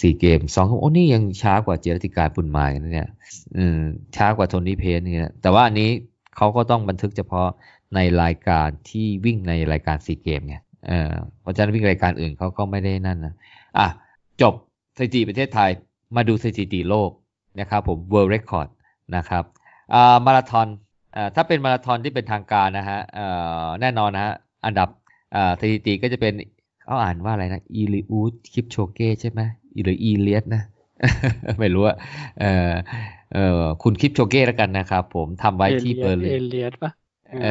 [0.00, 3.08] สี่เกมสองโอ้นี่ยังช้ากว่าเจรติการปุ่นไม้นะเนี่ย
[3.56, 3.78] อืม
[4.16, 5.90] ช้ากว่าโทนี่เพนเนี่ยแต่ว่าอันนี้
[6.36, 7.48] เขาก็ต้องบันทึกเฉพาะ
[7.94, 10.56] ในรายการที่วิ่งในรายการซีเกมไง
[10.88, 13.34] เออเพราะฉะนั้นวิ่งรายการอื่นเขาก็ไม่ได้นั่นนะ
[13.78, 13.86] อะ
[14.40, 14.54] จบ
[14.96, 15.70] สถิติประเทศไทย
[16.16, 17.10] มาดูสถิติโลก
[17.60, 18.68] นะครับผม world record
[19.16, 19.44] นะครับ
[19.94, 20.66] อ่ามาราธอน
[21.34, 23.26] ถ้าเป็นมาราธอนที่เป็นทางการนะฮะเอ่
[23.64, 24.34] อแน่นอนนะฮะ
[24.66, 24.88] อันดับ
[25.34, 26.32] อ่าสถิติก็จะเป็น
[26.84, 29.40] เขาอ่านว่าอะไรนะอีลิอูดคิปโชเก้ใช่ไหม
[29.84, 30.62] หรืออีเลียสนะ
[31.60, 31.96] ไม่รู้อะ
[32.40, 32.72] เออ
[33.34, 36.92] เออคุณคิปโชเก้แล้วกันนะครับผมทำไว้ที่เบอร์ลินเอเลียสปะ
[37.42, 37.48] เอ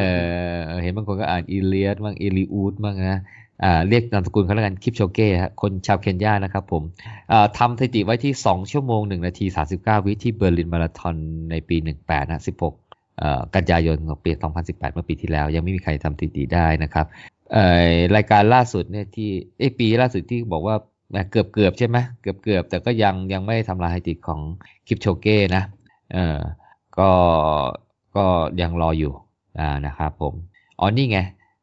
[0.56, 3.20] อเห็นบางคนก็อ่านอีเลียสบ้างเอลิอูดบ้างนะ
[3.64, 6.82] อ่าเรียกนามสกุลเขาแล้วกันคลิปโชเก้ฮะคนชาวเคนยานะครับผม
[7.32, 9.46] อ่าทำสถิติไว้ที่ 2 ชั่วโมง 1 นาที
[9.76, 11.16] 39 วิที่เบอร์ลินมาราธอน
[11.50, 12.91] ในปี 18นะ16เอ่อ
[13.54, 14.30] กันยายนของปี
[14.62, 17.06] 2018 เมื่อปีที่แล้ว ยังไม่มีใครทำสถิติได้นะครับ
[18.16, 19.28] รายการล่าสุดเนี่ยที่
[19.58, 20.76] เอปีล่าสุดที่บอกว่า
[21.30, 24.40] เกือบเกือบๆใช่ไหมเกือบเกือบๆแต่ก็ยังยังไม่ทำลายสถิติของ
[24.86, 25.62] คิปโชเก้นะ
[26.12, 26.38] เออ
[26.98, 27.10] ก็
[28.16, 28.24] ก็
[28.60, 29.12] ยังรออยู่
[29.60, 30.34] อ่านะครับผม
[30.80, 31.18] อ๋อนี่ไง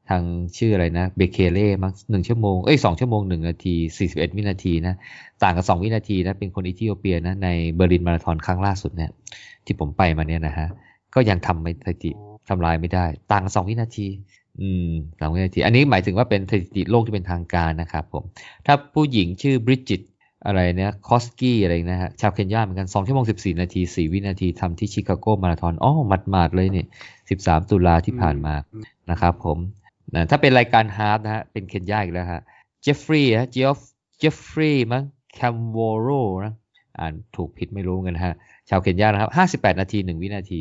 [0.09, 0.23] ทาง
[0.57, 4.95] ชื่ออะไรนะเบเคเล่มั้งหนึ่งชั่วโมงเอ้ยสองชั่วโมงหนึ่งนาทีสี่สิบเอ็ดวินาทีนะ
[5.43, 9.11] ต่างกับสองวินาทีนะ เป็นคนอิธิโอเปียนะ ในเบอร์ลินมาราธอนครั้งล่าสุดเนี่ย
[9.65, 10.67] ที่ผมไปมาเนี่ยนะฮะ
[11.15, 12.11] ก็ยังทำไม่สถิติ
[12.49, 14.07] ทำลายไม่ได้ ต่างสองวินาที
[14.61, 18.23] อืมสองวินาที อันนี้หมายถึงว่าเป็นสถิติโลกที่เป็นทางการนะครับผม
[18.65, 20.01] ถ้าผู้หญิงชื่อบริจิต
[20.45, 26.87] อะไรเนี่ยคอสกี้อะไรนะฮะชาวเคนยาเหมือนกันสองชั่วโมงสิบสี่นาทีสี่วินาทีทำที่ชิคาโกมาราธอนอ๋อหมาดๆเลยเนี่ย
[27.29, 28.55] สิบสามตุลาที่ผ่านมา
[29.11, 29.57] นะครับผม
[30.15, 32.41] นะถ้าเป็นรายการ half นะฮะ เป็นเคนยาอีกแล้วฮะ
[32.81, 33.77] เจฟฟรีย์ฮะเจฟ
[34.17, 35.03] เจฟฟรีย์มั้ง
[35.33, 36.09] แคมโวโร
[36.45, 36.53] นะ
[36.99, 38.35] อ่านถูกผิดไม่รู้กันนะฮะ
[38.69, 40.59] ชาวเคนยานะครับห้าสิบแปดนาทีหนึ่งวินาที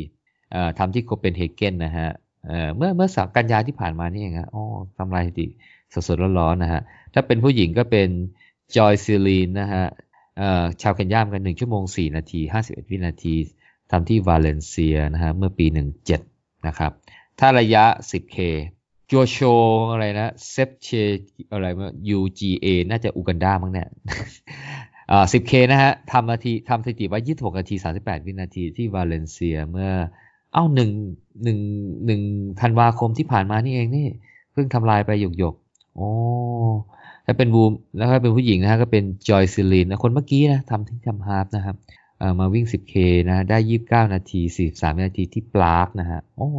[0.79, 2.09] ทำที่โคเปนเฮเกนนะฮะ
[2.75, 4.63] เมื่อเมื่อสัปกันยาที่ผ่านมานี่เองฮะอ๋อ
[4.97, 5.45] ทำลายสถิติ
[6.07, 6.81] สดๆร้อนๆนะฮะ
[7.13, 8.09] ถ้าเป็นผู้หญิงก็เป็น
[8.75, 9.85] จอยซิลีนนะฮะ
[10.81, 13.35] ชาวเคนยาเหมือนกันหนึ่งชั่วโมงสี่นาทีห้าสิบเอ็ดวินาที
[13.91, 16.21] ทำที่วาเลนเซียนะฮะเมื่อปีหนึ่งเจ็ด
[16.67, 16.91] นะครับ
[17.39, 18.37] ถ้าระยะ 10K
[19.09, 19.37] จัวโช
[19.91, 20.89] อะไรนะเซฟเช
[21.51, 23.89] อะไรมา UGA น่าจะอูกันดามั้งเนี่ย
[25.11, 29.91] อ่า 10K นะฮะทำนาทีทำสถิติไว้ 26 นาที 38 วินาทีที่วาเลนเซียเมื่อ
[30.53, 30.91] เอ้าหนึ่ง
[31.43, 31.59] หนึ่ง
[32.05, 32.21] หนึ่ง
[32.61, 34.07] ธันวาคมที่ผ่านมานี่เองนี่
[34.51, 35.55] เพิ่งทำลายไปหยกหยก
[35.95, 36.09] โอ้
[37.25, 41.75] ถ้าเป็นบูมแล้วก็เป็นผู้หญิงนะฮะก็เป็นจอยซิลินนะคนเมื่อกี้นะทำที่ทำฮาร์ฟนะครับ
[42.19, 42.95] เอ่อมาวิ่ง 10K
[43.29, 43.57] นะได้
[44.05, 46.49] 29 นาที 43 นาทีที่ปลาร์กนะฮะโอ้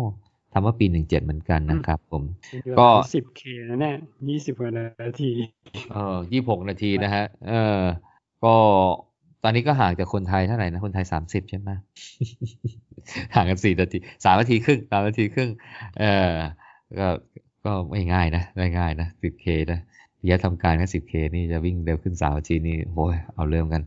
[0.53, 2.23] ทำว่าปี 17 เหมือนกันนะครับผม
[2.79, 3.97] ก็สิบเคนะเนี่ย
[4.29, 4.71] ยี่สิบกว่า
[5.03, 5.31] นาที
[5.93, 7.81] เออยี่หกนาทีนะฮะ เออ
[8.45, 8.55] ก็
[9.43, 11.71] ตอนนี้ก็ห่างจากคนไทยเท่าไหร่นะ คนไทยสามสิบใช่ไหม
[13.35, 15.51] ห่างกันสี่นาทีสามนาทีครึ่งสามนาทีครึ่ง
[15.99, 16.33] เออ
[16.99, 17.09] ก็
[17.65, 19.81] ก็ไม่ง่ายนะไม่ง่ายนะสิบเคนะ
[20.21, 23.83] ระยะทำการแค่สิบเคนี่จะวิ่งเร็วขึ้นสามนาทีนี่โอ้ยเอาเริ่มกัน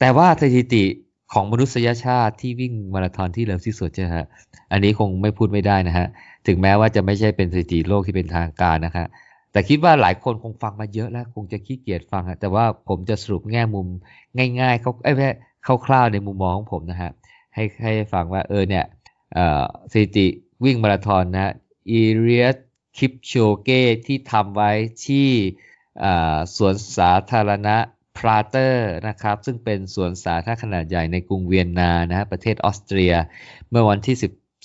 [0.00, 0.84] แต่ว่าสถิติ
[1.32, 4.26] ของมนุษยชาติที่วิ่งมาราธอนที่เร็วที่สุดใช่ไหมฮะ
[4.72, 6.06] อันนี้คงไม่พูดไม่ได้นะฮะ
[6.46, 9.06] ถึงแม้ว่าจะไม่ใช่เป็นสถิติโลกที่เป็นทางการนะครับ
[9.54, 13.86] แต่คิดว่าหลายคนคงฟังมาเยอะแล้ว คงจะขี้เกียจฟังอะแต่ว่าผมจะสรุปแง่มุม
[14.60, 15.30] ง่ายๆเขาไอ้แค่
[15.86, 17.10] คร่าวๆในมุมมองของผมนะฮะ
[17.54, 18.84] ให้ให้ฟังว่าเออเนี่ย
[19.92, 20.26] สถิติ
[20.64, 21.52] วิ่งมาราธอนนะ
[21.90, 22.56] อีเรียส
[22.98, 23.32] คิปโช
[23.62, 23.70] เก
[24.06, 24.70] ที่ทำไว้
[25.06, 25.28] ที่
[26.56, 27.76] สวนสาธารณะ
[28.16, 33.14] พราเตอร์นะครับซึ่งเป็นสวนสาธารณะขนาดใหญ่ในกรุงเวียนนานะฮะประเทศออสเตรีย
[33.70, 34.16] เมื่อวันที่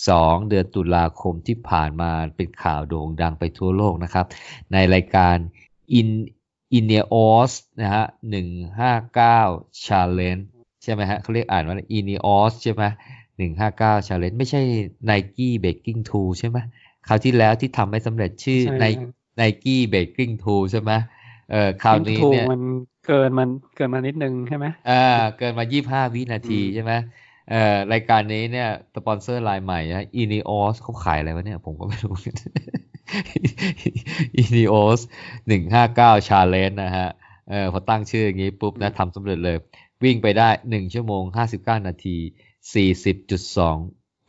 [0.07, 4.25] 12 เดือนตุลาคมที่ผ่านมาเป็นข่าวโด่งดังไปทั่วโลกนะครับ
[4.73, 5.35] ในรายการ
[5.99, 6.09] In
[6.77, 7.15] i n e o
[7.49, 7.51] s
[7.81, 8.05] นะฮะ
[8.77, 10.43] 159 Challenge
[10.83, 12.83] ใช่ไหมฮะเขาเรียกอ่านว่า i n e o s ใช่ไหม
[13.45, 14.61] 159 Challenge ไม่ใช่
[15.09, 16.57] Nike Baking Tool ใช่ไหม
[17.07, 18.89] คราวที่แล้วที่ทำไม่สำเร็จชื่อใช่
[19.39, 20.91] Nike Baking Tool ใช่ไหม
[21.51, 22.61] เออคราวนี้ถูกเนี่ยมัน
[23.05, 25.05] เกินมันเกินมานิดนึงใช่ไหมอ่า
[25.37, 25.65] เกินมา
[26.09, 26.91] 25 วินาทีอืมใช่ไหม
[27.49, 32.15] เอ่อรายการนี้เนี่ยสปอนเซอร์รายใหม่นะ INEOS เขาขายอะไรวะเนี่ย ผมก็ไม่รู้
[34.35, 34.99] INEOS
[35.47, 37.09] หนึ่งห้าเก้า challenge นะฮะ
[37.49, 39.57] เออพอตั้งชื่ออย่างนี้ปุ๊บนะทำสำเร็จเลย
[40.03, 42.17] วิ่งไปได้หนึ่งชั่วโมงห้าสิบเก้านาที
[42.73, 43.77] สี่สิบจุดสอง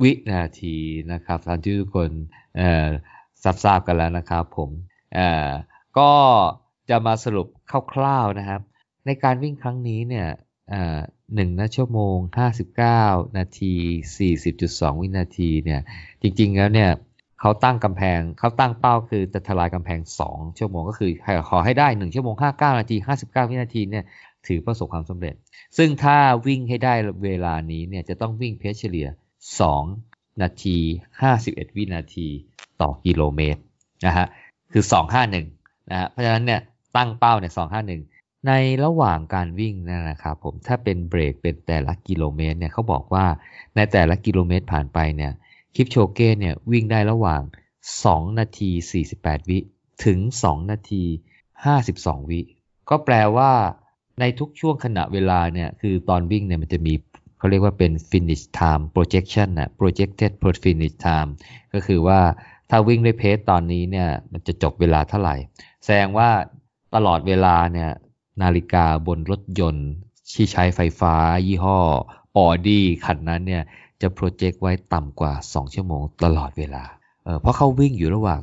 [0.03, 0.77] วินาที
[1.13, 2.11] นะครับท่านที่ทุกคน
[2.57, 2.89] เอ่อ
[3.43, 4.71] ทราบทราบกันแล้วนะครับผม
[5.15, 5.51] เอ่อ
[5.99, 6.11] ก็
[6.91, 7.47] จะมาสรุป
[7.93, 8.61] คร่าวๆนะครับ
[9.07, 10.29] ในการวิ่งครั้งนี้เนี่ย
[10.71, 10.99] เอ่อ
[11.39, 12.17] 1 ชั่วโมง
[12.77, 13.75] 59 นาที
[14.37, 15.81] 40.2 วินาทีเนี่ย
[16.23, 16.91] จริง ๆ แล้วเนี่ย
[17.41, 20.01] เขาตั้งกำแพงเขาตั้งเป้าคือจะทลายกำแพง
[20.31, 21.11] 2 ชั่วโมงก็คือ
[21.49, 24.05] ขอให้ได้ 1 ชั่วโมง 59 นาที 59 วินาทีเนี่ย
[24.47, 25.35] ถือประสบความสำเร็จ
[25.77, 26.17] ซึ่งถ้า
[26.47, 26.95] วิ่งให้ได้
[27.25, 29.09] เวลานี้เนี่ยจะต้องวิ่งเพชเฉลี่ย
[29.75, 30.79] 2 นาที
[31.27, 32.29] 51 วินาที
[32.81, 33.61] ต่อกิโลเมตร
[34.07, 34.27] นะฮะ
[34.73, 34.85] คือ
[35.37, 36.61] 251นะฮะเพราะฉะนั้นเนี่ย
[36.97, 38.10] ตั้งเป้าเนี่ย251
[38.47, 38.53] ใน
[38.85, 43.27] ระหว่างการวิ่งเนยนะครับผมถ้าเป็นเบรกเป็นแต่ละกิโลเมตรเนี่ยเขาบอกว่า
[43.77, 45.33] ในแต่ละกิโลเมตรผ่านไปเนี่ย
[45.75, 47.43] คลิปโชเก้เนี่ยวิ่งได้ระหว่าง
[47.91, 48.71] 2 นาที
[49.11, 49.59] 48 วิ
[50.05, 51.05] ถึง 2 นาที
[51.67, 52.41] 52 วิ
[52.91, 53.51] ก็แปลว่า
[54.21, 56.95] ในทุกช่วงขณะเวลาเนี่ยคือตอนวิ่งเนี่ยมันจะมี
[57.39, 61.31] เขาเรียกว่าเป็น finish time projection นะ projected per finish time
[61.75, 62.21] ก็คือว่า
[62.71, 65.37] ถ้าวิ่งด้วยเพจตอนนี้เนี่ยมันจะจบเวลาเท่าไหร่
[65.85, 66.29] แสดงว่า
[66.95, 67.91] ตลอดเวลาเนี่ย
[68.43, 69.89] นาฬิกาบนรถยนต์
[70.35, 71.15] ที่ใช้ไฟฟ้า
[71.47, 71.79] ยี่ห้อ
[72.37, 73.65] ออดี้คันนั้นเนี่ย
[74.01, 76.85] จะโปรเจกต์ไว้ต่ำกว่า 2 ชั่วโมงตลอดเวลา
[77.25, 78.41] เออเพราะเขาวิ่งอยู่ระหว่าง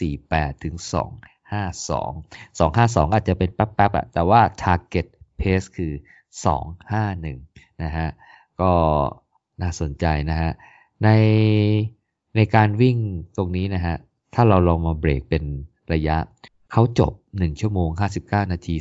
[0.00, 0.74] 248 ถึง
[1.50, 5.06] 252 252 อาจจะเป็นแป๊บๆอะแต่ว่า target
[5.40, 5.92] pace คือ
[6.86, 8.08] 251 นะฮะ
[8.60, 8.72] ก็
[9.62, 10.50] น่าสนใจนะฮะ
[11.04, 11.08] ใน
[12.36, 12.96] ในการวิ่ง
[13.36, 13.96] ตรงนี้นะฮะ
[14.34, 15.44] ถ้าเราลองมาเบรกเป็น
[15.92, 16.16] ระยะ
[16.72, 17.12] เขาจบ
[17.44, 17.88] 1 ชั่วโมง
[18.20, 18.74] 59 นาที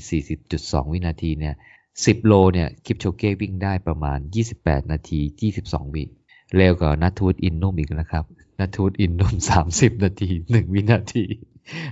[0.44, 1.56] 40.2 วินาทีเนี่ย
[1.92, 4.20] 10 โลเนี่ยคิปโชเก้วิ่งได้ประมาณ
[4.56, 5.20] 28 นาที
[5.60, 6.04] 22 วิ
[6.56, 8.26] เร็วกว่านัททูตอินนุ่มอีกนะครับ
[8.60, 9.34] นัททูตอินนุ่ม
[9.70, 11.26] 30 นาที 1 วินาที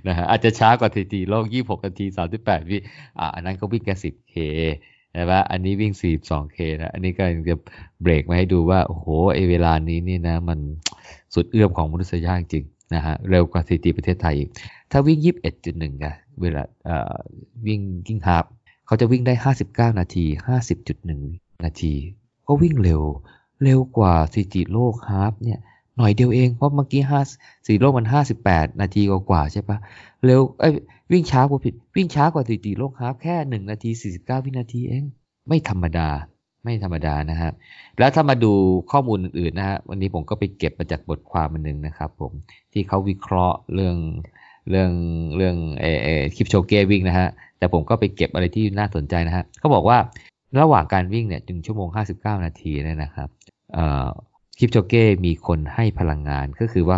[0.08, 2.06] นะฮะอาจจะช้ากว่าทีทีโลก 26 นาที
[2.38, 2.78] 38 วิ
[3.20, 4.36] อะอันนั้นก็วิ่งแค่ 10K
[5.14, 7.56] ใช่ปะอันนี้วิ่ง 42K นะ อันนี้ก็จะ
[8.02, 10.60] เบรกมาให้ดูว่า โอ้โหไอเวลานี้นี่นะ มัน
[11.34, 12.66] สุดเอื้อมของมนุษยชาติจริง
[12.96, 14.50] นะฮะ เร็วกว่าสถิติประเทศไทยอีก
[14.92, 15.20] ถ้าวิ่ง
[15.62, 16.64] 21.1 กัน เวลา
[17.66, 18.46] วิ่งครึ่ง half
[18.86, 19.34] เขาจะวิ่งได้
[19.92, 20.26] 59 นาที
[20.96, 21.94] 50.1 นาที
[22.48, 23.02] ก็วิ่งเร็ว
[23.64, 25.60] เร็วกว่าสถิติโลก half เนี่ย
[25.98, 28.08] หน่อยเดียวเองเพราะเมื่อกี้ห้าสถิติโลกมัน
[28.46, 29.78] 58นาทีกว่าๆใช่ปะ
[30.26, 30.74] เร็วเอ้ย
[31.12, 35.04] วิ่งช้ากว่าผิด วิ่งช้ากว่าสถิติโลก half แค่1นาที49วินาทีเอง
[35.48, 36.10] ไม่ธรรมดา
[36.64, 37.54] ไม่ธรรมดานะครับ
[38.00, 38.54] แล้วถ้ามาดู
[38.92, 42.32] ข้อมูลอื่นๆนะฮะวันนี้ผมก็ไปเก็บมาจากบทความมันหนึ่งนะครับ ผม
[42.74, 43.96] ที่เขาวิเคราะห์เรื่อง
[44.70, 44.92] เรื่อง
[45.38, 49.98] เรื่องเอเอคิปโชเก้วิ่งนะฮะ แต่ผมก็ไปเก็บอะไรที่น่าสนใจนะฮะเขาบอกว่า
[50.60, 53.30] ระหว่างการวิ่งเนี่ยหนึ่งชั่วโมง 59 นาทีเนี่ยนะครับ
[54.58, 56.98] คิปโชเก้มีคนให้พลังงานก็คือว่า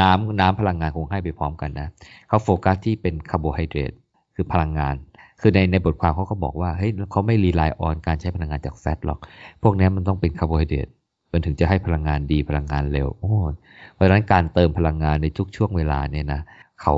[0.00, 1.88] น้ำน้ำพลังงานคงให้ไปพร้อมกันนะ
[2.28, 3.92] เขาโฟกัสที่เป็นคาร์โบไฮเดรต
[4.34, 4.94] คือพลังงาน
[5.40, 9.18] คือในในบทความเขาก็บอกว่าเฮ้ยเขาไม่ rely on การใช้พลังงานจาก fat หรอก
[9.62, 10.88] พวกนี้มันต้องเป็นคาร์โบไฮเดรต
[11.32, 13.34] มันถึงจะให้พลังงานดีพลังงานเร็วโอ้
[13.94, 16.40] เพราะฉะนั้นการเติมพลังงานในทุกช่วงเวลาเนี่ยนะ
[16.82, 16.94] เขา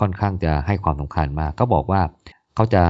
[0.00, 2.00] ค่อนข้างจะให้ความสำคัญมาก ก็บอกว่า
[2.54, 2.82] เขาจะ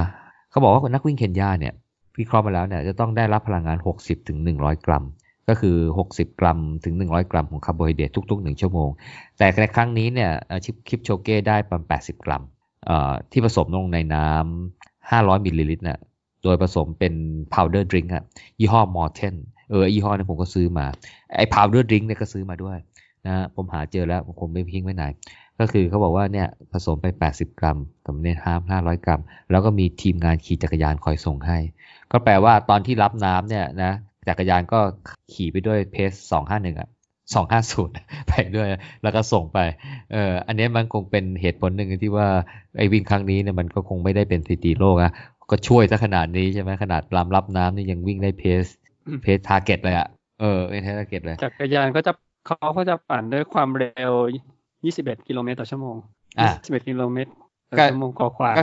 [0.50, 1.74] เขาบอกว่านักวิ่งเคนยาเนี่ย
[2.18, 5.04] วิเคราะห์มาแล้วเนี่ยจะต้องได้รับพลังงาน 60ถึง100 กรัม
[5.48, 5.76] ก็คือ
[6.10, 8.90] 60 กรัมถึง 100 กรัมของคาร์โบไฮเดรตทุก ๆ 1 ชั่วโมง
[9.38, 10.30] แต่ในครั้งนี้เนี่ย
[10.64, 12.42] ชิปคิปโชเก้ได้ประมาณ 80 กรัม
[13.32, 15.98] ที่ผสมลงในน้ำ 500 มิลลิลิตรน่ะ
[16.42, 17.14] โดยผสมเป็น
[17.52, 18.24] powder drink อะ
[18.60, 19.34] ยี่ห้อ Morten
[19.70, 20.86] เออยี่ห้อนี้ผมก็ซื้อมา
[21.36, 22.76] ไอ้ powder drink เนี่ยก็ซื้อมาด้วย
[23.26, 25.04] นะผมหาเจอแล้วผมคงไม่พิ้งไว้ไหน
[25.60, 29.20] ก็คือเขาบอกว่าเนี่ยผสมไป 80 กรัมสมเด็จฮาม500 กรัม
[29.50, 31.58] แล้วก็มีทีมงานขี่จักรยานคอยส่งให้
[32.12, 33.92] ก็แปลว่าตอนที่รับน้ำเนี่ยนะ
[34.28, 34.80] จักรยานก็
[35.32, 36.88] ขี่ไปด้วยเพส251อะ
[37.34, 38.68] 250ไปด้วย
[39.02, 39.58] แล้วก็ส่งไป
[40.12, 42.28] เอออันนี้มันคงเป็นเหตุผลหนึ่งที่ว่า
[42.76, 45.12] ไอ้วิ่งครั้งนี้เนี่ยมันก็คงไม่ได้เป็นสถิติโลกอะ
[45.50, 48.64] ก็ช่วยซะขนาดนี้ใช่ไหมขนาดรำรับน้ำนี่ยังวิ่งได้ pace
[49.22, 50.08] pace target เลยอะ
[50.40, 52.12] เออเป็น target เลยจักรยานก็จะ
[52.46, 54.12] เขาก็จะปั่นด้วยความเร็ว
[54.94, 55.96] 21กิโลเมตรต่อชั่วโมง
[56.38, 57.30] อะ21กิโลเมตร
[57.70, 58.62] ต่อก็ชั่วโมงกว่าก็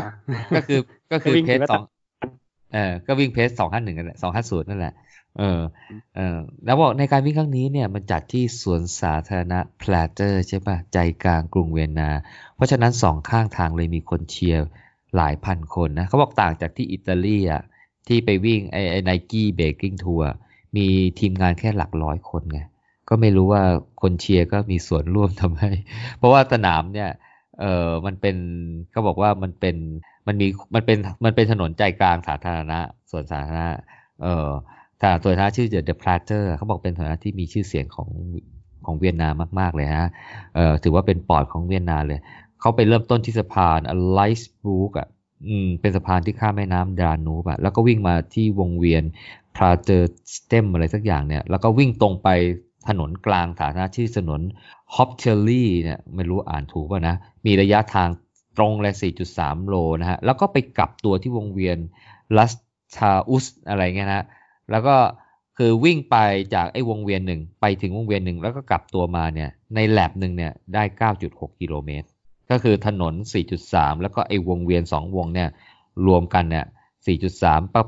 [0.56, 0.80] ก็คือ
[1.12, 1.84] ก็คือวิ่ง pace ถือว่าสอง
[2.74, 4.94] เออก็วิ่ง pace สองห้าหนึ่งนั่นแหละสองห้าศูนย์นั่นแหละ
[5.40, 5.62] เออ
[6.16, 12.10] เออแล้วบอกในการวิ่งครั้งนี้เนี่ยมันจัดที่สวนสาธารณะพลาเตอร์ใช่ปะใจกลางกรุงเวียนนา
[12.56, 14.66] เพราะฉะนั้นสองข้างทางเลยมีคนเชียร์
[15.16, 17.62] หลายพันคนนะเขาบอกต่างจากที่อิตาลีอะ
[18.08, 20.30] ที่ไปวิ่งไอ้ไอ้ไนกี้เบกกิ้งทัวร์
[20.76, 20.86] มี
[21.20, 22.60] ทีมงานแค่หลักร้อยคนไง
[23.10, 23.64] ก็ไม่รู้ว่า
[24.02, 25.72] คนเชียร์ก็มีส่วนร่วมทำให้
[26.18, 27.10] เพราะว่าสนามเนี่ย
[27.62, 28.36] เออมันเป็น
[28.92, 29.76] เขาบอกว่ามันเป็น
[30.28, 32.80] มันมีมันเป็นมันเป็นถนนใจกลางสาธารณะ
[33.12, 33.70] ส่วนสาธารณะ
[34.24, 34.50] เออ
[35.00, 38.10] แต่ส่วนสาธารณะชื่อ The Platter เขาบอกเป็นสถนนที่มีชื่อเสียงของ
[38.86, 40.10] ของเวียนนามาก ๆ เลยฮะ
[40.56, 42.20] เออถือว่าเป็นปอดของเวียนนาเลย
[42.60, 43.80] เขาไปเริ่มต้นที่สะพาน
[44.14, 45.08] ไลส์บูกอะ
[45.48, 49.04] อืมเป็นสะพานที่ข้ามแม่น้ำดานูบอะแล้วก็วิ่งมาที่วงเวียน
[49.56, 52.30] พราเจอร์สเต็มอะไรสักอย่างเนี่ย แล้วก็วิ่งตรงไป
[52.88, 54.42] ถนนกลางสาธารณะชื่อถนน
[54.96, 57.16] ฮอปเชอรี่เนี่ยไม่รู้อ่านถูกป่ะนะ
[57.46, 58.10] มีระยะทาง
[58.58, 58.94] ตรงเลย
[59.32, 61.78] 4.3 โลนะฮะ แล้วก็ไปกลับตัวที่วงเวียน
[62.38, 62.54] ลัส
[62.98, 64.26] ทาอุสอะไรเงี้ยนะ
[64.72, 64.96] แล้วก็
[65.58, 66.16] คือวิ่งไป
[66.56, 70.84] จากไอ้วงเวียนหนึ่งไปถึงวงเวียนหนึ่งแล้วก็กลับตัวมาเนี่ยในแลบหนึ่งเนี่ยได้
[71.22, 72.08] 9.6 กิโลเมตร
[72.52, 73.14] ก็คือถนน
[73.58, 75.50] 4.3 แล้วก็ไอ้วงเวียน 2 วงเนี่ย
[76.08, 76.66] รวมกันเนี่ย
[77.20, 77.80] 4.3ก็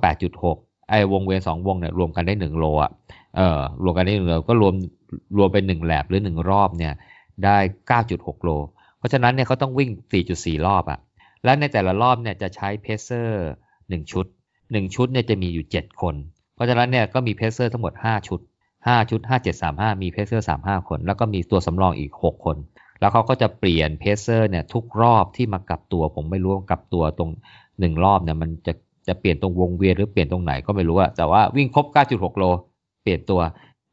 [0.41, 2.91] 8.6 ไอ้วงเวียน 2 วงเนี่ยรวมกันได้ 1 โลอะ
[3.35, 4.73] เออรวมกันได้หนึ่งโลก็รวม
[5.37, 6.93] รวมเป็นหนึ่งแลบหรือหนึ่งรอบเนี่ย
[7.43, 7.57] ได้
[8.01, 8.49] 9.6 โล
[8.97, 9.89] เพราะฉะนั้นเนี่ยเขาต้องวิ่ง
[10.27, 10.99] 4.4 รอบอะ
[11.43, 14.25] และในแต่ละรอบเนี่ยจะใช้เพเซอร์1ชุด
[14.59, 16.15] 1 ชุดเนี่ยจะมีอยู่ 7 คน
[16.55, 18.39] เพราะฉะนั้นเนี่ยก็มี pacer ทั้งหมด 5 ชุด
[18.77, 22.57] 5 ชุด 5 7 3 5 มี pacer 35 คน แล้วก็มีตัวสำรองอีก 6 คน
[22.99, 27.29] แล้วเขาก็จะเปลี่ยน pacer เนี่ยทุกรอบที่มากลับตัว ผมไม่รู้ว่ากลับตัวตรง
[27.65, 28.73] 1 รอบเนี่ยมันจะ
[29.07, 32.43] จะเปลี่ยนตรงวงเวียนหรือเปลี่ยนตรงไหนก็ไม่รู้อะแต่ว่าวิ่งครบ 9.6 โล
[33.06, 33.41] เปลี่ยนตัว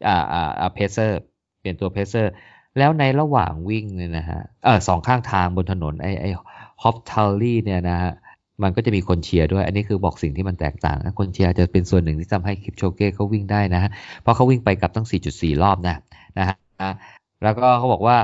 [0.09, 1.21] อ่าอ่าอ่า pacer
[1.61, 2.33] เปลี่ยนตัว pacer
[2.79, 6.25] แล้วในระหว่างวิ่งเนี่ยนะฮะเออสองข้างทางบนถนนไอไอ
[6.83, 8.13] ฮอปทัลลี่เนี่ยนะฮะ
[8.63, 13.91] มันก็จะมีคนเชียร์ด้วย อันนี้คือบอกสิ่งที่มันแตกต่างนะคนเชียร์จะเป็นส่วนหนึ่งที่ทำให้คิปโชเก้เขาวิ่งได้นะฮะ
[14.23, 15.97] เพราะเขาวิ่งไปกับตั้ง 4.4 รอบนะ
[16.39, 16.57] นะฮะ
[17.45, 18.17] แล้วก็เขาบอกว่า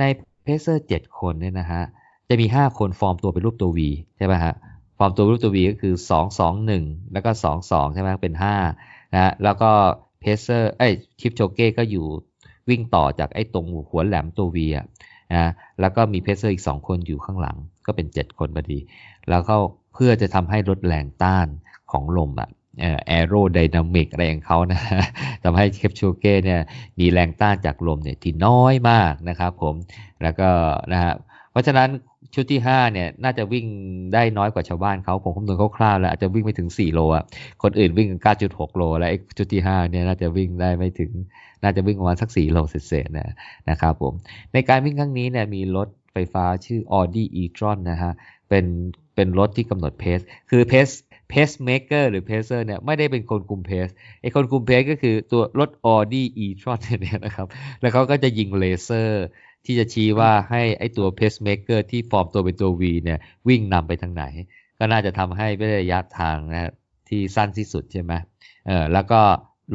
[0.00, 0.04] ใน
[0.42, 1.82] pacer 7คนเนี่ยนะฮะ
[2.28, 3.78] จะมี 5 คนฟอร์มตัวเป็นรูปตัว V
[4.16, 4.54] ใช่ไหมฮะ
[4.98, 8.34] ฟอร์มตัวรูปตัว V ก็คือ 2 2 1 แล้วก็ 2 2 ใช่ไหมเป็น
[8.74, 9.70] 5นะฮะแล้วก็
[10.22, 12.06] pacer เอ้ยคิปโชเก้ก็อยู่
[12.68, 14.86] วิ่งต่อจากไอ้ตรงหัวแหลมตัว V อะ
[15.34, 15.50] นะ
[15.80, 18.78] แล้วก็มี pacer อีก 2 คนอยู่ข้างหลังก็เป็น 7 คนพอดี
[19.30, 19.54] แล้วก็
[19.94, 21.46] เพื่อจะทำให้ลดแรงต้าน
[21.92, 22.50] ของลมอะ
[23.06, 24.80] aerodynamic อะไรของเขานะ
[25.44, 26.60] ทำให้คิปโชเก้เนี่ย
[26.98, 29.74] มีแรงต้านจากลมเนี่ยที่น้อยมากนะครับผม
[30.22, 30.48] แล้วก็
[30.92, 31.12] นะฮะ
[31.50, 31.88] เพราะฉะนั้น
[32.34, 33.66] ชุดที่5เนี่ยน่าจะวิ่ง
[34.14, 37.24] ได้น้อยกว่าชาวบ้านเขาผมคำนวณคร่าวๆแล้วอาจจะวิ่งไม่ถึง4โลอะ
[37.62, 41.10] คนอื่นวิ่งกัน9.6โล แล้วไอ้ชุดที่5เนี่ยน่าจะวิ่งได้ไม่ถึง
[41.62, 43.34] น่าจะวิ่งประมาณสัก4โลเศษๆนะ
[43.70, 44.12] นะครับผม
[44.52, 48.12] ในการวิ่งครั้งนี้เนี่ยมีรถไฟฟ้าชื่อ Audi e-tron นะฮะ
[48.48, 48.64] เป็น
[49.14, 50.18] เป็นรถที่กำหนด pace
[50.50, 50.88] คือ pace
[51.30, 53.88] pacemaker หรือ pacer เนี่ยไม่ได้เป็นคนคุม pace
[54.20, 57.46] ไอคนคุม pace ก็คือตัวรถ Audi e-tron เนี่ยนะครับ
[57.80, 59.24] แล้วเขาก็จะยิงเลเซอร์
[59.64, 63.18] ที่จะชี้ว่าให้ไอตัว pacemaker ที่ฟอร์มตัวเป็นตัว V เนี่ย
[63.48, 64.24] วิ่งนำไปทางไหน
[64.78, 65.46] ก็น่าจะทำให้
[65.80, 66.72] ระยะทางนะ
[67.08, 68.12] ที่สั้นที่สุดใช่ไหม
[68.66, 69.20] เออแล้วก็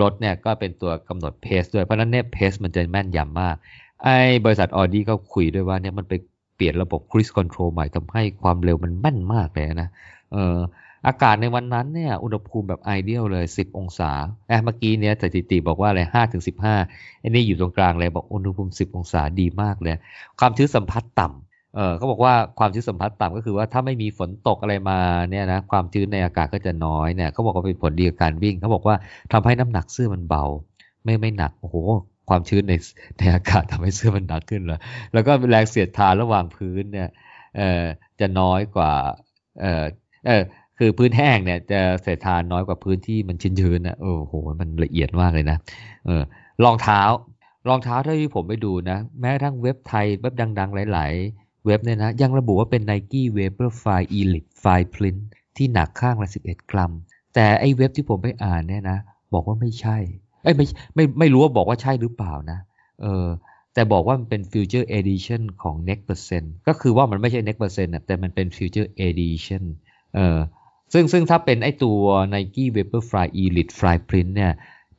[0.01, 3.55] รถเนี่ยก็เป็นตัวกำหนดเพสด้วย เพราะนั้นเนี่ยเพสมันจะแม่นยำมาก
[4.03, 4.09] ไอ
[4.45, 6.13] บริษัท Audi ก็คุยด้วยว่าเนี่ยมันไป
[6.55, 9.89] เปลี่ยนระบบ cruise control ใหม่ทำให้ความเร็วมันแม่นมากเลยนะ
[10.33, 10.57] เออ
[11.07, 14.11] อากาศในวันนั้นเนี่ยอุณหภูมิแบบไอเดียลเลย 10 องศา
[14.47, 16.43] แอบเมื่อกี้เนี่ยสถิติบอกว่าอะไร5ถึง
[16.85, 19.95] 15อันนี้อยู่ตรงกลางเลยบอกอุณหภูมิ 10 องศาดีมากเลย
[20.39, 24.99] ความชื้นสัมผัสต่ำเออเขาบอกว่าความชื้นสัมผัสต่ำก็คือว่าถ้าไม่มีฝนตกอะไรมา
[25.31, 28.95] เนี่ยนะความชื้นในอากาศก็จะน้อยเนี่ยเขาบอกว่าเป็นผลดีกับการวิ่งเขาบอกว่า
[29.33, 30.43] ทำให้น้ำหนักเสื้อมันเบา
[31.03, 31.75] ไม่ไม่หนักโอ้โห
[32.29, 32.73] ความชื้นใน
[33.17, 34.79] ในอากาศทำให้เสื้อมันหนักขึ้นเลย
[35.13, 37.09] แล้วก็แรงเสียดทานระหว่างพื้นเนี่ย
[37.57, 37.83] เออ
[38.19, 38.91] จะน้อยกว่า
[39.61, 39.83] เออ
[40.27, 40.43] เออ
[40.79, 45.57] คือพื้นแห้งเนี่ยจะเสียทานน้อยกว่าพื้นที่มันชื้นๆนะโอ้โหมันละเอียดมากเลยนะ
[46.05, 46.21] เออ
[46.63, 47.01] รองเท้า
[47.67, 55.21] รองเท้าที่ผมไปดูนะ แม้ทั้งเว็บไทยเว็บดัง ๆ หลาย ๆ เว็บเนี่ยนะยังระบุว่าเป็น Nike Vaporfly Elite Fine Print
[55.57, 56.91] ที่หนักข้างละ 11 กรัม
[57.35, 58.97] แต่ไอ้เว็บที่ผมไปอ่านเนี่ยนะ
[59.33, 59.97] บอกว่าไม่ใช่
[60.43, 62.59] เอ้ยไม่ไม่ไม่รู้ว่าบอกว่าใช่หรือเปล่านะ
[63.01, 63.27] เออ
[63.73, 69.63] แต่บอกว่ามันเป็น Future Edition ของ Next Percent ก็คือว่ามันไม่ใช่ Next Percent นะแต่มันเป็น Future Edition
[70.15, 70.37] เออ
[70.93, 72.01] ซึ่งซึ่งถ้าเป็นไอตัว
[72.33, 74.51] Nike Vaporfly Elite Fly Print เนี่ย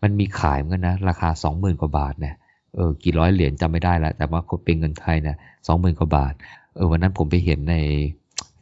[0.02, 2.35] มันมีขายเหมือนกันนะ ราคา 20,000 กว่าบาทเนี่ย
[2.74, 5.36] เออกี่ร้อยเหรียญจำไม่ได้แล้ว แต่ว่าเป็นเงินไทยเนี่ย
[5.66, 6.35] สองหมื่นกว่าบาท
[6.74, 7.77] เออวันนั้นผมไปเห็นใน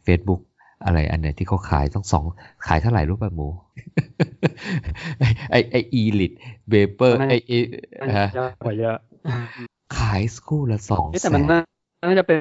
[0.05, 0.41] Facebook
[0.85, 2.23] อะไรอันเนี้ยที่เขาขายต้องสอง
[2.67, 3.47] ขายเท่าไหร่รู้ป่ะหมู
[5.19, 6.33] ไอไอไออีลิท
[6.69, 7.53] เบเปอร์ไอเอ
[8.17, 8.97] ฮะเยอะกว่าเยอะ
[9.97, 11.59] ขายคู่ละสองเอ๊ะแสแต่มันนน่า
[12.07, 12.37] น่าจะเป็น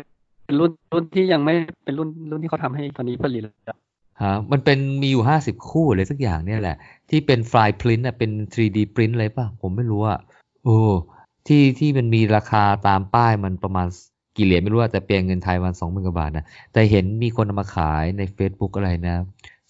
[0.60, 1.54] รุ่นรุ่นที่ยังไม่
[1.84, 3.76] เป็นรุ่นรุ่นที่เขาทำให้ตอนนี้ผลิตแล้ว
[4.22, 6.76] ฮะมันเป็นมีอยู่ห้าสิบคู่อะไรสักอย่างเนี่ยแหละ
[7.10, 10.18] ที่เป็นฟลายพรินต์อะเป็น 3D พรินต์เลยป่ะ ผมไม่รู้อะ
[10.64, 10.78] โอ้
[11.46, 13.86] ที่ที่มันมีราคาตามป้ายมันประมาณ
[14.36, 19.16] กี่เหรียญไม่รู้แต่เปลี่ยนเงินไทยวันสองหมื่นกว่าบาทนะแต่เห็นมีคนมาขายใน Facebook อะไรนะ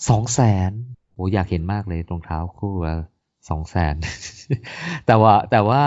[0.09, 0.71] สองแสน
[1.15, 2.95] โอ้อยากเห็นมากเลยรองเท้าคู่ละ
[3.49, 3.95] สองแสน
[5.07, 5.83] แต่ว่าแต่ว่า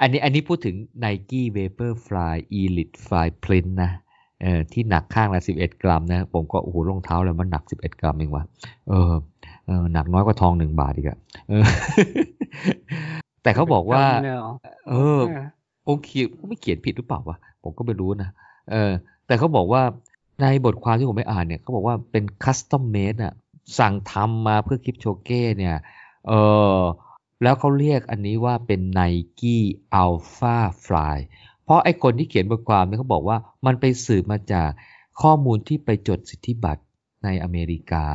[0.00, 3.92] อันนี้อันนี้พูดถึง Nike Vaporfly Elite Fly Print นะ
[4.42, 8.44] เออที่หนักข้างละสิบเอ็ดกรัมนะผมก็โอ้โหรองเท้าอะไรมันหนักสิบเอ็ดกรัมเองวะ
[8.88, 9.12] เออ
[9.66, 11.64] เออหนักน้อยกว่าทองหนึ่งบาทอีกอะเออ
[13.42, 14.52] แต่เขาบอกว่าเนี่ยเหรอ
[14.88, 15.20] เออ
[15.86, 18.30] ผมเขียนผมไม่เขียนผิดหรือเปล่าวะผมก็ไม่รู้นะ
[18.70, 18.92] เออ
[19.26, 19.82] แต่เขาบอกว่า
[20.40, 23.34] ในบทความที่ผมไปอ่านเนี่ยเขาบอกว่าเป็นคัสตอมเมดอะ
[23.78, 25.76] สั่งทำมาเพื่อคลิปโชเก้เนี่ย
[26.28, 26.32] เอ
[26.76, 26.80] อ
[27.42, 29.58] แล้วเขาเรียกอันนี้ว่าเป็น Nike
[30.02, 31.16] Alpha Fly
[31.64, 33.36] เพราะไอ้คนที่เขียนบทความเนี่ยเขาบอกว่า
[33.66, 34.70] มันไปสืบมาจาก
[35.22, 36.82] ข้อมูลที่ไปจดสิทธิบัตร
[37.24, 38.06] ในอเมริกา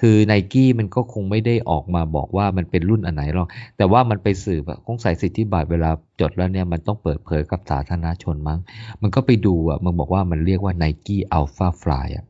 [0.00, 5.90] คือไนกี้มันก็คงไม่ได้ออกมาบอกว่ามันเป็นรุ่นอันไหนหรอก แต่ว่ามันไปสืบอะคงใส่สิทธิบัตรเวลา
[6.20, 8.58] จดแล้วเนี่ยมันต้องเปิดเผยกับสาธารณชนมั้ง
[9.02, 12.26] มันก็ไปดูอะมันบอกว่ามันเรียกว่า Nike Alpha Fly อะ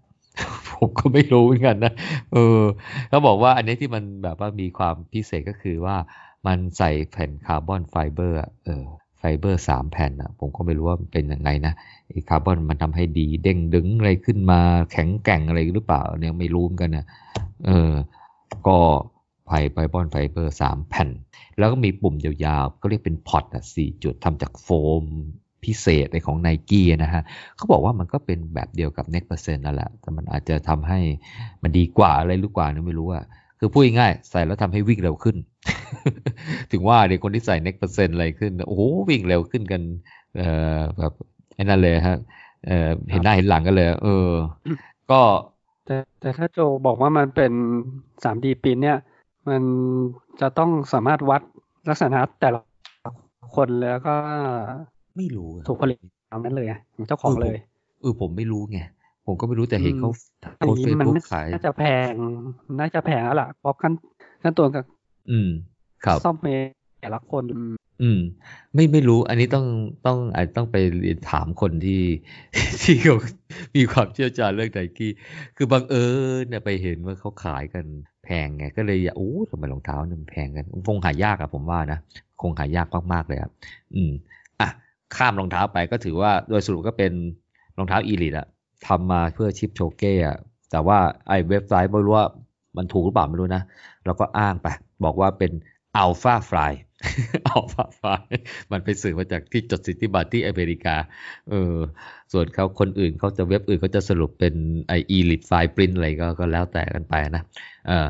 [0.71, 1.93] ผมก็ไม่รู้เหมือนกันนะ
[2.33, 2.61] เออ
[3.09, 5.97] เขาบอกว่าอันนี้ที่มันแบบว่ามีความพิเศษก็คือว่า
[6.47, 8.85] มันใส่แผ่นคาร์บอนไฟเบอร์ เออ
[9.33, 11.75] ฟเบอร์สามแผ่นอะผมก็ไม่รู้ว่าเป็นยังไงนะ
[12.09, 14.61] ไอ้คาร์บอนมันทำให้ดีเด้งดึงอะไรขึ้นมา
[14.93, 17.07] แข็งแกร่งอะไรหรือเปล่าเนี่ยไม่รู้เหมือนกันนะ
[17.67, 17.93] เออ
[18.67, 18.79] ก็
[19.47, 21.09] ไฟไฟบอนไฟเบอร์สามแผ่น
[21.59, 24.69] แล้วก็มีปุ่มยาวๆก็เรียกเป็น pod อะสี่จุดทำจากโฟ
[25.03, 25.05] ม
[25.65, 27.23] พิเศษในของไนกี้นะฮะ
[27.57, 31.01] เขาบอกว่ามันก็เป็นแบบเดียวกับ NEXT% นั่นแหละ แต่มันอาจจะทำให้
[31.63, 33.25] มันดีกว่าอะไรหรือเปล่าเนี่ยไม่รู้อะ
[33.65, 35.37] คือพูดง่ายๆใส่แล้วทำให้วิ่งเร็วขึ้น
[36.73, 39.83] ถึงว่าเด็กคนที่ใส่ Next Percent อะไรขึ้น โอ้โหวิ่งเร็วขึ้นกัน
[40.37, 41.13] เอ่อแบบ
[41.55, 42.19] ไอ้นั่นเลยฮะ
[42.67, 44.29] เอ่อเห็นหน้าเห็นหลังกันเลย เออ
[45.11, 45.21] ก็
[45.87, 47.53] แต่แต่ถ้าโจบอกว่ามันเป็น
[48.25, 48.99] 3D ปรินท์เนี่ย
[49.49, 49.63] มัน
[50.41, 51.43] จะต้องสามารถวัด
[51.89, 52.61] ลักษณะแต่ละ
[53.57, 54.15] คนแล้วก็
[55.17, 55.99] ไม่รู้อะถูกผลิต
[56.31, 56.75] ตามนั้นเลยไง
[57.09, 57.57] เจ้าของเลย
[58.01, 58.81] เออผมไม่รู้ไง
[59.27, 60.11] ผมก็ไม่รู้แต่เห็นเขา
[60.61, 62.13] อันโพสนี้เฟซมันบุ๊กขายน่าจะแพง
[62.81, 63.93] น่าจะแพงแล้วล่ะเพราะขั้น
[64.43, 64.85] ขั้นตัวกับ
[65.31, 65.51] อืม
[66.05, 66.71] ครับซ่อมเมย์
[67.01, 67.73] แต่ละคนอืม
[68.03, 68.21] อืม
[68.75, 69.67] ไม่ไม่รู้ อันนี้ต้อง
[70.07, 72.03] ต้องอาจต้องไปเรียนถามคนที่
[72.83, 73.17] ที่เขา
[73.77, 75.13] มีความเชี่ยวชาญเรื่องไนกี้
[75.57, 76.07] คือบังเอิ
[76.41, 77.85] ญเนี่ยไปเห็นว่าเขาขายกัน
[78.25, 81.99] แพงไง ก็เลยอยากโอ้ทำไมรองเท้าเนี่ยมันแพงกัน คงหายากอะผมว่านะ
[82.43, 83.53] คงหายากมากๆเลยครับ
[83.95, 84.13] อืม
[84.61, 84.69] อะ
[85.17, 87.13] ข้ามรองเท้าไปก็ถือว่าโดยสรุปก็เป็น
[87.79, 88.47] รองเท้า elite อะ
[88.89, 90.39] ทำมาเพื่อคิปโชเก้อะ
[90.71, 90.99] แต่ว่า
[91.29, 92.27] ไอ้เว็บไซต์ไม่รู้ว่า
[92.77, 93.63] มันถูกหรือเปล่าไม่รู้นะ
[94.05, 94.67] แล้วก็อ้างไป
[95.05, 95.53] บอกว่าเป็น
[95.97, 98.23] Alphafly Alphafly
[98.73, 100.97] มันไปสื่อมาจากที่จดสิทธิบัตรที่อเมริกา
[101.51, 101.75] เออ
[102.33, 104.55] ส่วนเขาคนอื่นเขาจะเว็บอื่นเขาจะสรุปเป็น
[104.89, 107.43] ไอ elite Flyprint อะไรก็ก็แล้วแต่กันไปนะ
[107.87, 108.07] เออ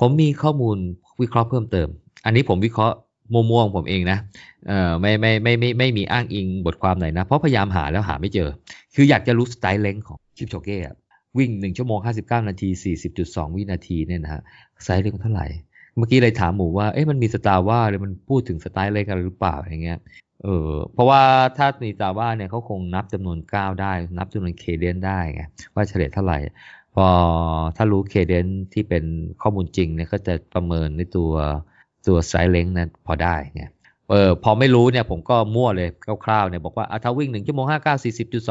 [0.00, 0.76] ผมมีข้อมูล
[1.20, 1.88] วิเคราะห์เพิ่มเติม
[2.24, 2.96] อันนี้ผมวิเคราะห์
[3.32, 4.18] มั่วๆของผมเองนะ
[4.68, 8.48] เออไม่ไม่ไม่ไม่ไม่มีอ้างอิงบทความไหนนะ เพราะพยายามหาแล้วหาไม่เจอ
[8.94, 10.96] คืออยากจะรู้ stride length ของคิปโชเก้อะ
[11.38, 12.68] วิ่ง 1 ชั่วโมง 59 นาที
[13.12, 14.42] 40.2 วินาทีเนี่ยนะฮะ
[14.84, 15.46] stride length เท่าไหร่
[15.96, 19.98] เมื่อกี้เลยถามหมูว่าเอ๊ะมันมี Strava เลยมันพูดถึง stride length อะไรหรือเปล่าอย่างเงี้ย
[20.42, 21.22] เออเพราะว่า
[21.56, 25.42] ถ้ามี Strava เนี่ยเขาคงนับจำนวนก้าวได้ นับจำนวน cadence ได้ไง
[25.74, 26.38] ว่าเฉลี่ยเท่าไหร่
[26.94, 27.08] พพอ
[27.76, 29.04] ถ้ารู้เคเดนที่เป็น
[29.42, 31.32] ข้อมูลจริงเนี่ยก็จะประเมินในตัว
[32.06, 33.70] ตัวไซเลงนั้นพอได้เนี่ย
[34.10, 35.88] เออพอไม่รู้เนี่ยผมก็มั่วเลย
[36.24, 37.76] คร่าวๆเนี่ยบอกว่าถ้าวิ่ง 1 ชั่วโมง 59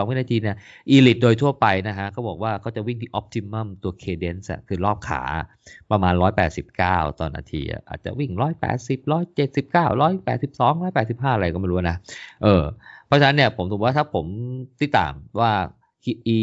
[0.02, 0.56] 40.2 วินาทีเนี่ย
[0.90, 5.22] อีลิตโดยทั่วไปนะฮะเขาบอกว่าเขาจะวิ่งที่ออ t ติมัมตัวเคเดนส์คือรอบขา
[5.91, 6.14] ประมาณ
[6.65, 8.32] 189ต่อนาที อาจจะวิ่ง
[8.72, 8.99] 180
[9.52, 11.98] 179 182 185 อะไรก็ไม่รู้นะ
[12.44, 12.64] เออ
[13.07, 14.26] เพราะฉะนั้นเนี่ยผมถือว่าถ้าผม
[14.80, 15.52] ที่ต่างว่า
[16.27, 16.38] อี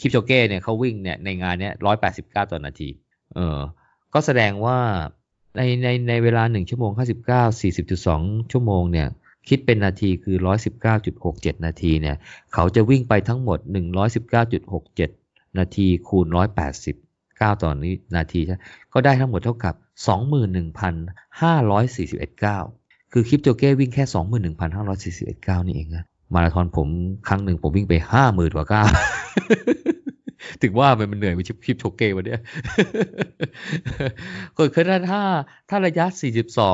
[0.00, 1.74] คิปโชเก้เนี่ยเขาวิ่งเนี่ยในงานเนี้ย
[2.08, 2.88] 189 ต่อนาที
[3.34, 3.58] เออ
[4.14, 4.78] ก็แสดงว่า
[5.56, 9.08] ในในในเวลา 1 ชั่วโมง 59 40.2 ชั่วโมงเนี่ย
[9.48, 10.36] คิดเป็นนาทีคือ
[11.00, 12.16] 119.67 นาทีเนี่ย
[12.54, 13.58] เขาจะวิ่งไปทั้งหมด
[14.78, 16.26] 119.67 นาทีคูณ
[16.94, 18.58] 189 ต่อนนี้นาทีใช่
[18.92, 19.74] ก็ได้ทั้งหมดเท่ากับ
[20.68, 22.64] 21,541ก้าว
[23.12, 24.04] คือคลิปโจเก้วิ่งแค่
[25.36, 26.04] 21,541ก้าวนี่เองนะ
[26.34, 26.88] มาราธอนผม
[27.28, 28.88] ครั้งหนึ่งผมวิ่งไป 50,000 กว่าก้าว
[30.62, 32.40] ถึงว่ามันมันเหนื่อยไปชิปคลิปโชเก้วันเนี้ย
[34.56, 35.22] ก็คือถ้า
[35.68, 36.06] ถ้าระยะ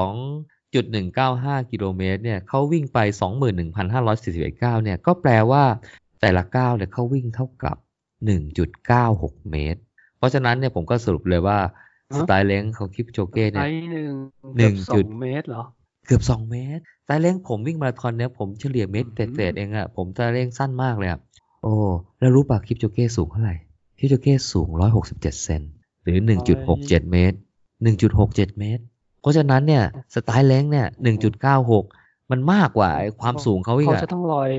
[0.03, 5.65] 42จุดหนึ่งเก้าห้ากิโลเมตรเนี่ยเขาวิ่งไปสองหมื่นหนึ่งพันห้าร้อยสี่สิบเอ็ดเก้าเนี่ยก็แปลว่า
[6.21, 7.77] แต่ละก้าวเนี่ยเขาวิ่งเท่ากับ
[8.25, 9.81] หนึ่งจุดเก้าหกเมตร
[10.19, 11.59] เพราะฉะนั้นเนี่ยผมก็สรุปเลยว่า
[12.19, 14.15] สไตล์เล้งของคลิปโชเก้เนี่ยหนึ่ง
[14.57, 15.65] หนึ่งจุดเมตรเหรอ
[16.07, 21.21] เกือบสองเมตรสไตล์เล้งผมวิ่งมาราธอนเนี่ยผมเฉลี่ยเมตรเศษเองอะผมสไตล์เล้งสั้นมากเลยอะ
[21.63, 21.73] โอ้
[22.21, 23.57] แล้วรู้ป่ะคลิปโชเก้สูงเท่าไหร่
[23.99, 25.63] คลิปโชเก้สูงร้อยหกสิบเจ็ดเซน
[26.03, 27.37] หรือหนึ่งจุดหกเจ็ดเมตร
[27.83, 28.83] หนึ่งจุดหกเจ็ดเมตร
[29.21, 29.85] เพราะฉะนั้นเนี่ย
[30.15, 31.85] สไตล์แรงเนี่ยหนึ่งจุดเก้าหก
[32.31, 32.91] มันมากกว่า
[33.23, 34.51] ความสูงเขาอีกเขาจะต้องลอย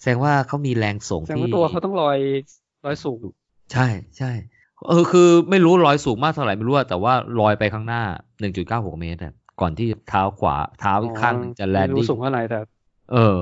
[0.00, 2.18] แสดงว่าเขามีแรงส่งที่แสดงว่าตัวเขาต้องลอย
[2.86, 3.20] ลอยสูง
[3.72, 3.86] ใช่
[4.18, 4.30] ใช่
[4.88, 8.02] เออคือไม่รู้ลอยสูงมากเท่าไหร่ไม่รู้แต่ว่าลอยไปข้างหน้า
[8.40, 9.20] หนึ่งจุดเก้าหกเมตร
[9.60, 12.58] ก่อนที่เท้าขวาเท้าอีกข้างจะแลนดิ้งสูงเท่าไหร่แต่
[13.12, 13.36] เออ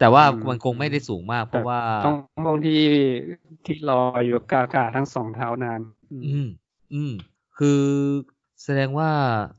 [0.00, 2.16] แต่ว่ามันคงไม่ได้สูงมาก เพราะว่าต้อง
[2.46, 2.82] มองที่
[3.64, 5.80] ที่ลอยอยู่กากาทั้งสองเท้านาน
[6.12, 6.48] อืม
[6.94, 7.12] อืม
[7.58, 7.82] คือ
[8.62, 9.10] แสดงว่า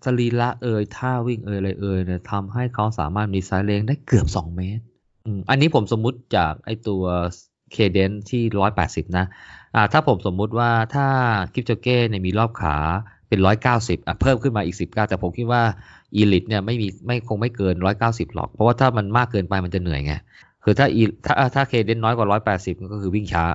[0.06, 4.84] สรีระเอ่ยท่าวิ่งเอ่ยอะไรเอ่ยเนี่ยทำให้เขาสามารถมีสายเลงได้เกือบสองเมตร
[5.50, 7.04] อันนี้ผมสมมุติจากไอตัว
[7.72, 9.26] เคเดนที่ร้อยแปดสิบนะ
[9.76, 11.08] อ่า ถ้าผมสมมุติว่าถ้า
[11.54, 12.78] คลิปโจเก้เนี่ยมีรอบขา
[13.32, 15.62] เป็นร้อยเก้าสิบอะเพิ่มขึ้นมาอีกสิบเก้าแต่ผมคิดว่า
[16.16, 20.14] อีลิทเนี่ยไม่มีไม่คงไม่เกินร้อยเก้าสิบหรอก เพราะว่าถ้ามันมากเกินไปมันจะเหนื่อยไง
[20.64, 23.46] คือถ้าอีถ้าถ้าเคเดนน้อยกว่าร้อยแปดสิบก็คือวิ่งช้า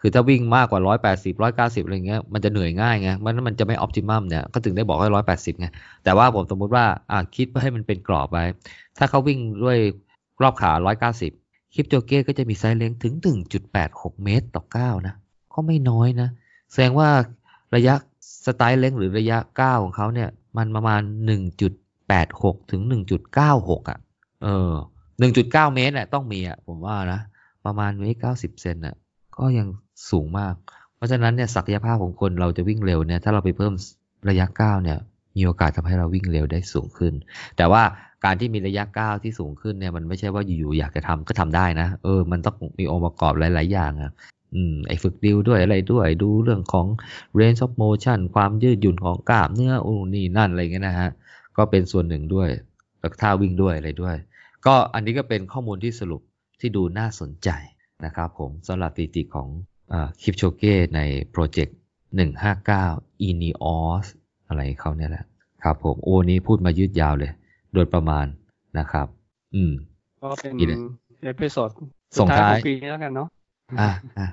[0.00, 5.66] คือถ้าวิ่งมากกว่า180 190อยเก้าสิบอะไรเงี้ยมันจะเหนื่อยง่ายไงมันมันจะไม่ออพติมัมเนี่ยก็ถึงได้บอกให้180ไง
[6.04, 8.44] แต่ว่าผมสมมุติว่าอ่าคิดให้มันเป็นกรอบไว้
[8.98, 9.78] ถ้าเขาวิ่งด้วย
[10.42, 10.72] รอบขา
[11.18, 13.14] 190คลิปโจเก้ก็จะมีไซส์เล้งถึง
[13.68, 15.14] 1.86 เมตรต่อก้านะ
[15.54, 16.28] ก็ไม่น้อยนะ
[16.72, 17.08] แสดงว่า
[17.76, 17.94] ระยะ
[18.46, 21.00] สไตล์เล้งหรือระยะก้าของเขาเนี่ย มันประมาณ
[21.80, 22.82] 1.86 ถึง
[23.36, 23.98] 1.96 อะ
[24.42, 24.72] เออ
[25.22, 27.20] 1.9 เมตรอะต้องมีอะ ผมว่านะ
[27.66, 28.96] ประมาณเมตร90 เซนอะ
[29.38, 29.68] ก็ยัง
[30.10, 30.54] สูงมาก
[30.96, 33.72] เพราะฉะนั้นเนี่ยศักยภาพของคนเราจะวิ่งเร็วเนี่ย ถ้าเราไปเพิ่ม
[34.28, 34.98] ระยะก้าเนี่ย
[35.36, 37.12] มีโอกาสทำให้เราวิ่งเร็วได้สูงขึ้น
[37.56, 37.82] แต่ว่า
[38.24, 44.12] การที่มีระยะก้าวที่สูงขึ้นเนี่ยมันไม่ใช่ว่าอยู่ๆอยากจะทำก็ทำได้นะ เออ มันต้องมีองค์ประกอบหลาย ๆ อย่างอะ
[44.54, 46.86] อืมไอฝึกดิวด้วยอะไรด้วย ดูเรื่องของ
[47.40, 51.10] range of motion ความยืดหยุ่นของกล้ามเนื้ออูนี่นั่นอะไรเงี้ยนะฮะ
[51.56, 52.48] ก็เป็นส่วนหนึ่งด้วย
[53.00, 54.16] แล้วท่าวิ่งด้วยอะไรด้วย
[54.66, 56.22] ก็อันนี้ก็เป็นข้อมูลที่สรุป
[56.60, 57.48] ที่ดูน่าสนใจ
[58.04, 59.48] นะครับผมสำหรับตีติของ
[60.20, 61.00] คิปโชเก้ใน
[61.30, 61.76] โปรเจกต์
[62.50, 64.06] 159 INEOS
[64.48, 65.24] อะไรเขาเนี่ยแหละ
[65.62, 67.32] ครับผมโอ้นี้พูดมายืดยาวเลย
[67.74, 68.26] โดยประมาณ
[68.78, 69.06] นะครับ
[69.54, 69.72] อืม
[70.22, 70.52] ก็เป็น
[71.24, 71.68] episode
[72.18, 73.28] ส่งท้ายปีนี้แล้วกันเนาะ
[73.80, 74.26] อ่าอ่า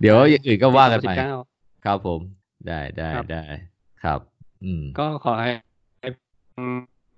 [0.00, 1.12] เดี๋ยวอย่างอื่นก็ว่ากันไป
[1.84, 2.20] ครับผม
[2.66, 3.44] ได้ได้ได้
[4.02, 4.20] ครับ
[4.64, 5.50] อืม ก็ขอให้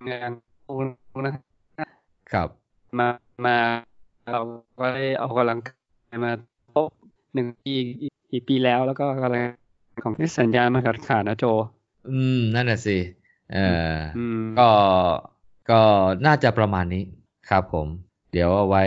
[0.09, 0.31] งาน
[1.25, 1.33] นะ
[2.31, 2.47] ครับ
[2.99, 3.07] มา
[3.45, 3.57] มา
[4.31, 4.41] เรา
[4.79, 5.75] ก็ได้เอากำลังกา
[6.13, 6.31] ยมา
[6.73, 6.87] พบ
[7.33, 7.73] หนึ่งปี
[8.31, 9.43] อีกปีแล้วแล้วก็กำลัง
[10.03, 11.45] ของที่สัญญาณมาขาดขาดนะโจ
[12.09, 12.97] อืม นั่นแหะสิ
[13.53, 13.57] เอ
[13.93, 13.97] อ
[14.59, 14.69] ก็
[15.69, 15.81] ก็
[16.25, 17.03] น่าจะประมาณนี้
[17.49, 17.87] ครับผม
[18.31, 18.83] เดี๋ยวเอาไว้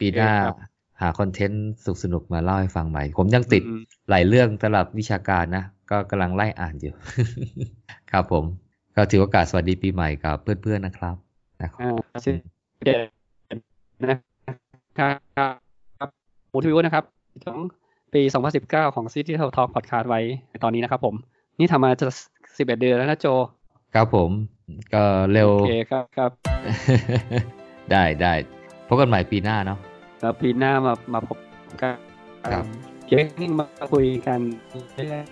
[0.00, 0.32] ปีหน้า
[1.00, 3.62] หาคอนเทนต์สุขสนุกมาเล่าให้ฟังใหม่ ผมยังติด
[4.10, 6.92] หลายเรื่องสำหรับวิชาการนะ ก็กำลังไล่อ่านอยู่
[8.10, 8.44] ครับผม
[8.96, 11.16] ก็ถือโอกาสสวัสดีปีใหม่กับเพื่อนๆนะครับ
[11.62, 11.90] นะครับ
[14.98, 16.08] ครับ
[16.52, 17.04] มูทวิวนะครับ
[17.44, 17.58] ของ
[18.14, 18.22] ปี
[18.58, 20.20] 2019 ของ City Talk Podcast ไว้
[20.50, 21.14] ในตอนนี้นะครับผม
[21.58, 22.06] นี่ทำมาจะ
[22.44, 23.26] 11 เดือนแล้วนะโจ
[23.94, 24.30] ครับผม
[24.94, 25.02] ก็
[25.32, 26.30] เร็ว โอเคครับครับ
[27.90, 28.32] ได้ได้
[28.88, 29.78] พบกันใหม่ปีหน้าเนาะ
[30.20, 31.38] แล้วปีหน้ามามาพบ
[31.82, 31.96] กัน
[32.52, 32.64] ครับ
[33.06, 33.16] เกี่ย
[33.50, 34.40] วมาคุยกัน
[34.94, 35.22] เรื่อย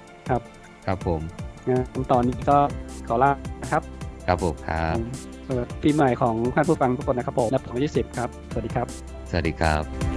[0.00, 0.40] ๆครับ
[0.86, 1.20] ครับผม
[1.68, 2.58] งั้นตอนนี้ก็
[3.06, 3.30] ขอลา
[3.72, 3.82] ครับ
[4.26, 4.96] ครับผมครับ
[5.82, 8.86] ปีใหม่ของท่านผู้ฟังทุกคนนะครับผมและผมยี่สิบครับ สวัสดีครับ
[9.30, 10.15] สวัสดีครับ